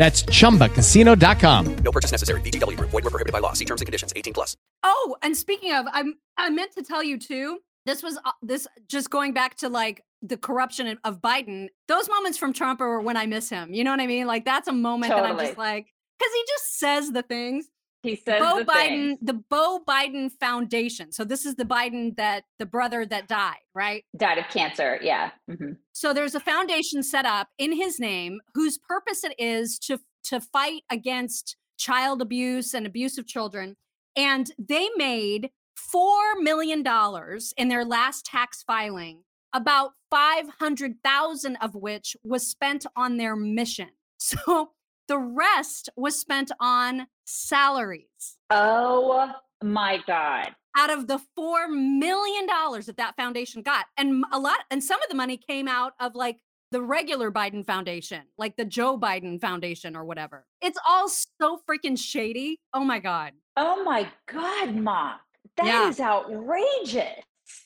That's 0.00 0.22
chumbacasino.com. 0.22 1.76
No 1.84 1.92
purchase 1.92 2.10
necessary. 2.10 2.40
VGW 2.40 2.74
Group. 2.78 2.88
Void 2.88 3.04
were 3.04 3.10
prohibited 3.10 3.34
by 3.34 3.38
law. 3.40 3.52
See 3.52 3.66
terms 3.66 3.82
and 3.82 3.86
conditions. 3.86 4.14
18 4.16 4.32
plus. 4.32 4.56
Oh, 4.82 5.14
and 5.20 5.36
speaking 5.36 5.74
of, 5.74 5.84
I'm 5.92 6.14
I 6.38 6.48
meant 6.48 6.72
to 6.78 6.82
tell 6.82 7.02
you 7.02 7.18
too. 7.18 7.58
This 7.84 8.02
was 8.02 8.18
uh, 8.24 8.32
this 8.40 8.66
just 8.88 9.10
going 9.10 9.34
back 9.34 9.56
to 9.58 9.68
like 9.68 10.02
the 10.22 10.38
corruption 10.38 10.86
of- 10.86 10.98
of 11.04 11.20
Biden. 11.20 11.68
Those 11.86 12.08
moments 12.08 12.38
from 12.38 12.54
Trump 12.54 12.80
are 12.80 12.98
when 13.02 13.18
I 13.18 13.26
miss 13.26 13.50
him. 13.50 13.74
You 13.74 13.84
know 13.84 13.90
what 13.90 14.00
I 14.00 14.06
mean? 14.06 14.26
Like 14.26 14.46
that's 14.46 14.68
a 14.68 14.72
moment 14.72 15.10
that 15.10 15.22
I'm 15.22 15.38
just 15.38 15.58
like 15.58 15.84
because 16.18 16.32
he 16.34 16.44
just 16.48 16.78
says 16.78 17.12
the 17.12 17.22
things. 17.22 17.66
He 18.02 18.16
says 18.16 18.40
Beau 18.40 18.58
the 18.60 18.64
Biden, 18.64 18.88
things. 18.88 19.18
the 19.22 19.34
Beau 19.34 19.80
Biden 19.86 20.30
Foundation. 20.40 21.12
So 21.12 21.24
this 21.24 21.44
is 21.44 21.56
the 21.56 21.64
Biden 21.64 22.16
that 22.16 22.44
the 22.58 22.66
brother 22.66 23.04
that 23.06 23.28
died, 23.28 23.58
right? 23.74 24.04
died 24.16 24.38
of 24.38 24.48
cancer. 24.48 24.98
Yeah. 25.02 25.30
Mhm. 25.50 25.76
So 25.92 26.12
there's 26.14 26.34
a 26.34 26.40
foundation 26.40 27.02
set 27.02 27.26
up 27.26 27.48
in 27.58 27.72
his 27.72 28.00
name 28.00 28.40
whose 28.54 28.78
purpose 28.78 29.24
it 29.24 29.34
is 29.38 29.78
to 29.80 30.00
to 30.24 30.40
fight 30.40 30.82
against 30.90 31.56
child 31.78 32.20
abuse 32.22 32.74
and 32.74 32.86
abuse 32.86 33.16
of 33.18 33.26
children. 33.26 33.76
And 34.16 34.50
they 34.58 34.88
made 34.96 35.50
four 35.76 36.34
million 36.40 36.82
dollars 36.82 37.52
in 37.56 37.68
their 37.68 37.84
last 37.84 38.24
tax 38.26 38.62
filing, 38.62 39.24
about 39.52 39.92
five 40.10 40.46
hundred 40.58 40.96
thousand 41.04 41.56
of 41.56 41.74
which 41.74 42.16
was 42.24 42.46
spent 42.46 42.86
on 42.96 43.16
their 43.18 43.36
mission. 43.36 43.88
So 44.18 44.72
the 45.10 45.18
rest 45.18 45.88
was 45.96 46.16
spent 46.18 46.52
on 46.60 47.08
salaries. 47.24 48.38
Oh 48.48 49.32
my 49.62 49.98
God. 50.06 50.54
out 50.78 50.88
of 50.90 51.08
the 51.08 51.18
four 51.34 51.66
million 51.66 52.46
dollars 52.46 52.86
that 52.86 52.96
that 52.96 53.16
foundation 53.16 53.60
got, 53.60 53.86
and 53.96 54.24
a 54.32 54.38
lot, 54.38 54.58
and 54.70 54.82
some 54.84 55.02
of 55.02 55.08
the 55.08 55.16
money 55.16 55.36
came 55.36 55.66
out 55.66 55.94
of 55.98 56.14
like 56.14 56.38
the 56.70 56.80
regular 56.80 57.32
Biden 57.32 57.66
Foundation, 57.66 58.22
like 58.38 58.56
the 58.56 58.64
Joe 58.64 58.96
Biden 58.96 59.40
Foundation 59.40 59.96
or 59.96 60.04
whatever. 60.04 60.46
It's 60.62 60.78
all 60.88 61.08
so 61.08 61.58
freaking 61.68 61.98
shady. 61.98 62.60
Oh 62.72 62.84
my 62.84 63.00
god, 63.00 63.32
Oh 63.56 63.82
my 63.82 64.08
God, 64.26 64.76
Ma. 64.76 65.14
That 65.56 65.88
is 65.90 65.98
Yeah. 65.98 66.08
outrageous. 66.12 67.18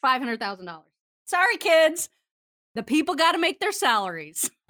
hundred 0.03 0.41
thousand 0.41 0.65
dollars. 0.65 0.89
Sorry, 1.27 1.59
kids. 1.59 2.09
The 2.75 2.83
people 2.83 3.15
got 3.17 3.33
to 3.33 3.39
make 3.39 3.61
their 3.61 3.71
salaries. 3.73 4.51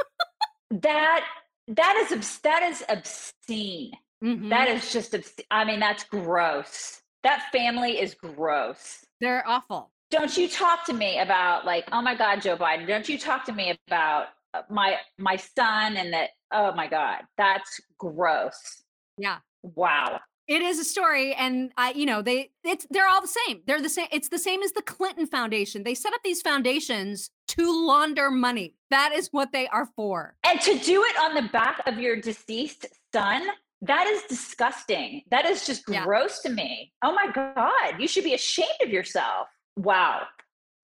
That 0.70 1.24
that 1.68 2.08
is 2.10 2.38
that 2.40 2.62
is 2.62 2.84
obscene. 2.88 3.92
Mhm. 4.22 4.50
That 4.50 4.68
is 4.68 4.92
just 4.92 5.14
obs- 5.14 5.40
I 5.50 5.64
mean 5.64 5.80
that's 5.80 6.04
gross. 6.04 7.02
That 7.22 7.50
family 7.52 8.00
is 8.00 8.14
gross. 8.14 9.04
They're 9.20 9.46
awful. 9.46 9.90
Don't 10.10 10.36
you 10.36 10.48
talk 10.48 10.84
to 10.86 10.92
me 10.92 11.18
about 11.18 11.64
like 11.64 11.88
oh 11.92 12.02
my 12.02 12.14
god 12.14 12.42
Joe 12.42 12.56
Biden. 12.56 12.86
Don't 12.86 13.08
you 13.08 13.18
talk 13.18 13.44
to 13.46 13.52
me 13.52 13.76
about 13.88 14.28
uh, 14.52 14.62
my 14.70 14.98
my 15.18 15.36
son 15.36 15.96
and 15.96 16.12
that 16.12 16.30
oh 16.52 16.74
my 16.74 16.86
god. 16.86 17.22
That's 17.36 17.80
gross. 17.98 18.82
Yeah. 19.18 19.38
Wow. 19.62 20.20
It 20.46 20.60
is 20.60 20.78
a 20.78 20.84
story, 20.84 21.32
and 21.34 21.72
I, 21.78 21.92
you 21.92 22.04
know, 22.06 22.20
they 22.20 22.50
it's 22.64 22.86
they're 22.90 23.08
all 23.08 23.22
the 23.22 23.28
same. 23.46 23.62
They're 23.66 23.80
the 23.80 23.88
same. 23.88 24.08
It's 24.12 24.28
the 24.28 24.38
same 24.38 24.62
as 24.62 24.72
the 24.72 24.82
Clinton 24.82 25.26
Foundation. 25.26 25.82
They 25.84 25.94
set 25.94 26.12
up 26.12 26.20
these 26.22 26.42
foundations 26.42 27.30
to 27.48 27.86
launder 27.86 28.30
money. 28.30 28.74
That 28.90 29.12
is 29.14 29.28
what 29.32 29.52
they 29.52 29.66
are 29.68 29.86
for. 29.96 30.36
And 30.44 30.60
to 30.60 30.78
do 30.78 31.02
it 31.02 31.16
on 31.22 31.34
the 31.34 31.48
back 31.50 31.80
of 31.86 31.98
your 31.98 32.16
deceased 32.20 32.86
son, 33.14 33.42
That 33.82 34.06
is 34.06 34.22
disgusting. 34.30 35.22
That 35.30 35.44
is 35.44 35.66
just 35.66 35.82
Yeah. 35.88 36.04
gross 36.04 36.40
to 36.40 36.48
me. 36.50 36.92
Oh 37.02 37.12
my 37.12 37.30
God. 37.32 38.00
You 38.00 38.08
should 38.08 38.24
be 38.24 38.32
ashamed 38.32 38.80
of 38.82 38.88
yourself. 38.88 39.48
Wow. 39.76 40.22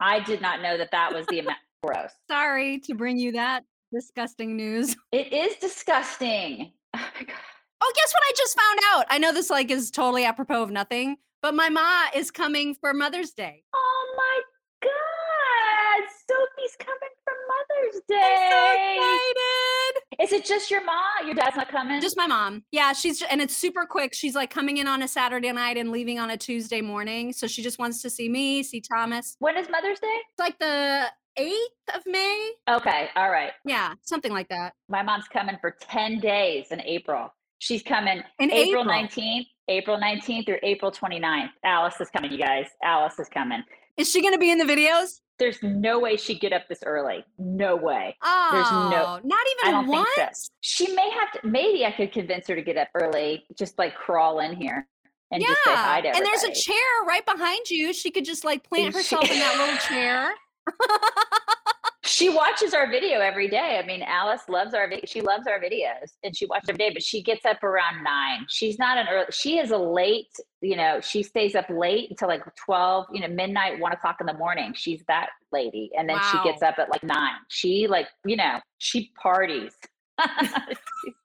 I 0.00 0.20
did 0.20 0.42
not 0.42 0.60
know 0.60 0.76
that 0.76 0.90
that 0.90 1.14
was 1.14 1.24
the 1.26 1.38
amount. 1.38 1.56
Gross. 1.82 2.10
Sorry 2.30 2.78
to 2.80 2.94
bring 2.94 3.16
you 3.16 3.32
that 3.32 3.64
disgusting 3.92 4.54
news. 4.56 4.96
It 5.12 5.32
is 5.32 5.56
disgusting. 5.56 6.72
Oh 7.82 7.92
guess 7.96 8.12
what 8.12 8.22
I 8.22 8.32
just 8.36 8.58
found 8.58 8.78
out? 8.92 9.06
I 9.08 9.18
know 9.18 9.32
this 9.32 9.50
like 9.50 9.70
is 9.70 9.90
totally 9.90 10.24
apropos 10.24 10.62
of 10.62 10.70
nothing, 10.70 11.16
but 11.42 11.54
my 11.54 11.68
ma 11.68 12.06
is 12.14 12.30
coming 12.30 12.74
for 12.74 12.92
Mother's 12.92 13.30
Day. 13.32 13.62
Oh 13.74 14.14
my 14.16 14.40
God. 14.82 16.08
Sophie's 16.28 16.76
coming 16.78 17.14
for 17.24 17.32
Mother's 17.48 17.94
I'm 17.96 18.16
Day. 18.18 18.48
so 18.50 19.02
excited. 19.02 20.24
Is 20.24 20.32
it 20.32 20.44
just 20.44 20.70
your 20.70 20.84
mom? 20.84 21.26
Your 21.26 21.34
dad's 21.34 21.56
not 21.56 21.68
coming? 21.68 22.00
Just 22.00 22.16
my 22.16 22.26
mom. 22.26 22.62
Yeah, 22.70 22.92
she's 22.92 23.18
ju- 23.20 23.26
and 23.30 23.40
it's 23.40 23.56
super 23.56 23.86
quick. 23.86 24.12
She's 24.14 24.34
like 24.34 24.50
coming 24.50 24.76
in 24.76 24.86
on 24.86 25.02
a 25.02 25.08
Saturday 25.08 25.50
night 25.52 25.76
and 25.76 25.90
leaving 25.90 26.18
on 26.18 26.30
a 26.30 26.36
Tuesday 26.36 26.80
morning. 26.82 27.32
So 27.32 27.46
she 27.46 27.62
just 27.62 27.78
wants 27.78 28.02
to 28.02 28.10
see 28.10 28.28
me, 28.28 28.62
see 28.62 28.80
Thomas. 28.80 29.36
when 29.40 29.56
is 29.56 29.68
Mother's 29.70 29.98
Day? 30.00 30.06
It's 30.28 30.38
like 30.38 30.58
the 30.58 31.06
8th 31.38 31.96
of 31.96 32.02
May. 32.06 32.50
Okay. 32.68 33.08
All 33.16 33.30
right. 33.30 33.52
Yeah, 33.64 33.94
something 34.02 34.32
like 34.32 34.48
that. 34.50 34.74
My 34.88 35.02
mom's 35.02 35.28
coming 35.28 35.56
for 35.60 35.70
10 35.80 36.20
days 36.20 36.66
in 36.70 36.80
April. 36.82 37.32
She's 37.60 37.82
coming 37.82 38.22
In 38.38 38.50
April 38.50 38.82
April. 38.82 38.94
19th, 38.94 39.46
April 39.68 39.98
19th 39.98 40.48
or 40.48 40.58
April 40.62 40.90
29th. 40.90 41.50
Alice 41.62 42.00
is 42.00 42.08
coming, 42.08 42.32
you 42.32 42.38
guys. 42.38 42.66
Alice 42.82 43.18
is 43.18 43.28
coming. 43.28 43.62
Is 43.98 44.10
she 44.10 44.22
going 44.22 44.32
to 44.32 44.38
be 44.38 44.50
in 44.50 44.56
the 44.56 44.64
videos? 44.64 45.20
There's 45.38 45.62
no 45.62 45.98
way 45.98 46.16
she'd 46.16 46.40
get 46.40 46.54
up 46.54 46.68
this 46.68 46.82
early. 46.84 47.22
No 47.38 47.76
way. 47.76 48.16
Oh, 48.22 48.48
There's 48.52 48.70
no- 48.72 49.06
oh, 49.06 49.20
not 49.24 49.44
even 49.52 49.68
I 49.68 49.70
don't 49.70 49.86
once. 49.88 50.08
think 50.16 50.34
so. 50.34 50.48
She 50.62 50.92
may 50.94 51.10
have 51.10 51.32
to, 51.32 51.46
maybe 51.46 51.84
I 51.84 51.92
could 51.92 52.12
convince 52.12 52.46
her 52.48 52.56
to 52.56 52.62
get 52.62 52.78
up 52.78 52.88
early, 52.94 53.44
just 53.58 53.78
like 53.78 53.94
crawl 53.94 54.40
in 54.40 54.54
here 54.56 54.86
and 55.30 55.42
yeah, 55.42 55.48
just 55.48 55.64
say 55.64 55.74
hi 55.74 56.00
to 56.00 56.08
and 56.08 56.24
there's 56.26 56.42
a 56.44 56.52
chair 56.52 56.76
right 57.06 57.24
behind 57.26 57.68
you. 57.70 57.92
She 57.92 58.10
could 58.10 58.24
just 58.24 58.42
like 58.44 58.64
plant 58.64 58.94
herself 58.94 59.30
in 59.30 59.38
that 59.38 59.56
little 59.58 59.76
chair. 59.76 60.32
She 62.02 62.30
watches 62.30 62.72
our 62.72 62.90
video 62.90 63.20
every 63.20 63.48
day. 63.48 63.78
I 63.82 63.86
mean, 63.86 64.02
Alice 64.02 64.42
loves 64.48 64.72
our 64.72 64.90
she 65.04 65.20
loves 65.20 65.46
our 65.46 65.60
videos 65.60 66.10
and 66.24 66.34
she 66.34 66.46
watches 66.46 66.70
every 66.70 66.78
day, 66.78 66.90
but 66.94 67.02
she 67.02 67.22
gets 67.22 67.44
up 67.44 67.62
around 67.62 68.02
nine. 68.02 68.46
She's 68.48 68.78
not 68.78 68.96
an 68.96 69.06
early, 69.10 69.26
she 69.30 69.58
is 69.58 69.70
a 69.70 69.76
late, 69.76 70.34
you 70.62 70.76
know, 70.76 71.00
she 71.02 71.22
stays 71.22 71.54
up 71.54 71.68
late 71.68 72.08
until 72.10 72.28
like 72.28 72.42
12, 72.56 73.06
you 73.12 73.20
know, 73.20 73.28
midnight, 73.28 73.78
one 73.80 73.92
o'clock 73.92 74.16
in 74.20 74.26
the 74.26 74.34
morning. 74.34 74.72
She's 74.74 75.04
that 75.08 75.28
lady. 75.52 75.90
And 75.96 76.08
then 76.08 76.18
she 76.30 76.38
gets 76.42 76.62
up 76.62 76.78
at 76.78 76.88
like 76.88 77.02
nine. 77.02 77.36
She 77.48 77.86
like, 77.86 78.08
you 78.24 78.36
know, 78.36 78.60
she 78.78 79.12
parties. 79.20 79.72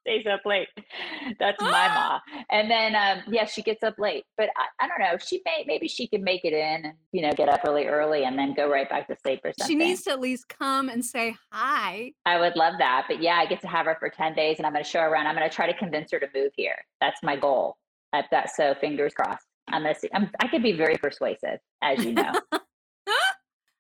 stays 0.06 0.26
up 0.32 0.42
late. 0.46 0.68
That's 1.40 1.60
my 1.62 1.70
ma. 1.70 2.20
And 2.50 2.70
then 2.70 2.96
um 2.96 3.24
yeah, 3.28 3.46
she 3.46 3.62
gets 3.62 3.84
up 3.84 3.96
late. 3.98 4.24
But 4.38 4.50
I, 4.58 4.86
I 4.86 4.88
don't 4.88 5.00
know. 5.00 5.18
She 5.18 5.42
may 5.46 5.64
maybe 5.68 5.88
she 5.88 6.08
can 6.08 6.24
make 6.24 6.46
it 6.46 6.54
in 6.54 6.86
and 6.86 6.94
you 7.12 7.22
know 7.22 7.32
get 7.32 7.50
up 7.50 7.64
really 7.64 7.86
early 7.86 8.24
and 8.24 8.38
then 8.38 8.54
go 8.54 8.70
right 8.70 8.90
back 8.90 9.08
to 9.08 9.16
sleep 9.16 9.42
or 9.44 9.52
something. 9.58 9.80
She 9.80 9.84
needs 9.84 10.04
to 10.04 10.12
at 10.12 10.20
least 10.20 10.48
come 10.50 10.90
and 10.90 11.04
say 11.04 11.36
hi. 11.52 12.14
I 12.26 12.40
would 12.40 12.56
love 12.56 12.76
that. 12.80 13.06
But 13.08 13.22
yeah, 13.22 13.36
I 13.36 13.46
get 13.46 13.62
to 13.62 13.68
have 13.68 13.86
her 13.86 13.98
for 14.00 14.10
10 14.10 14.36
days 14.36 14.58
and 14.58 14.66
I'm 14.66 14.74
going 14.74 14.84
to 14.84 14.90
show 14.90 15.00
her 15.02 15.08
around. 15.08 15.28
I'm 15.28 15.36
going 15.36 15.50
to 15.50 15.56
try 15.56 15.72
to 15.72 15.78
convince 15.78 16.12
her 16.12 16.20
to 16.20 16.28
move 16.36 16.52
here. 16.56 16.78
That's 17.02 17.22
my 17.24 17.36
goal. 17.36 17.78
I've 18.14 18.30
got 18.30 18.50
so 18.50 18.76
fingers 18.80 19.14
crossed. 19.14 19.46
I'm 19.70 19.84
going 19.84 19.94
to 19.94 20.00
see. 20.00 20.10
I'm, 20.14 20.30
I 20.40 20.48
could 20.48 20.64
be 20.64 20.72
very 20.72 20.98
persuasive, 20.98 21.60
as 21.82 22.04
you 22.06 22.14
know. 22.14 22.32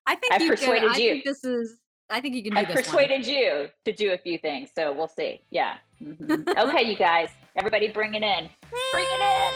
I 0.07 0.15
think 0.15 0.39
you 0.39 0.49
persuaded 0.49 0.89
could, 0.89 0.91
I 0.91 0.97
you. 0.97 1.11
think 1.11 1.25
this 1.25 1.43
is. 1.43 1.77
I 2.09 2.21
think 2.21 2.35
you 2.35 2.43
can 2.43 2.53
do 2.53 2.59
I've 2.59 2.67
this. 2.67 2.75
one. 2.75 2.83
persuaded 2.83 3.25
you 3.27 3.67
to 3.85 3.91
do 3.91 4.11
a 4.13 4.17
few 4.17 4.37
things. 4.37 4.69
So 4.75 4.93
we'll 4.93 5.07
see. 5.07 5.41
Yeah. 5.49 5.75
Mhm. 6.01 6.47
okay, 6.57 6.83
you 6.83 6.95
guys. 6.95 7.29
Everybody 7.55 7.87
bring 7.87 8.13
it 8.13 8.23
in. 8.23 8.49
Bring 8.91 9.05
it 9.05 9.21
in. 9.21 9.53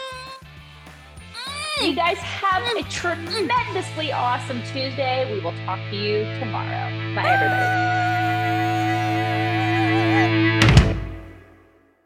You 1.89 1.95
guys 1.95 2.17
have 2.17 2.63
a 2.75 2.83
tremendously 2.89 4.11
awesome 4.11 4.61
Tuesday. 4.63 5.31
We 5.31 5.39
will 5.39 5.53
talk 5.65 5.79
to 5.91 5.95
you 5.95 6.23
tomorrow. 6.39 6.89
Bye, 7.15 7.23
everybody. 7.31 7.98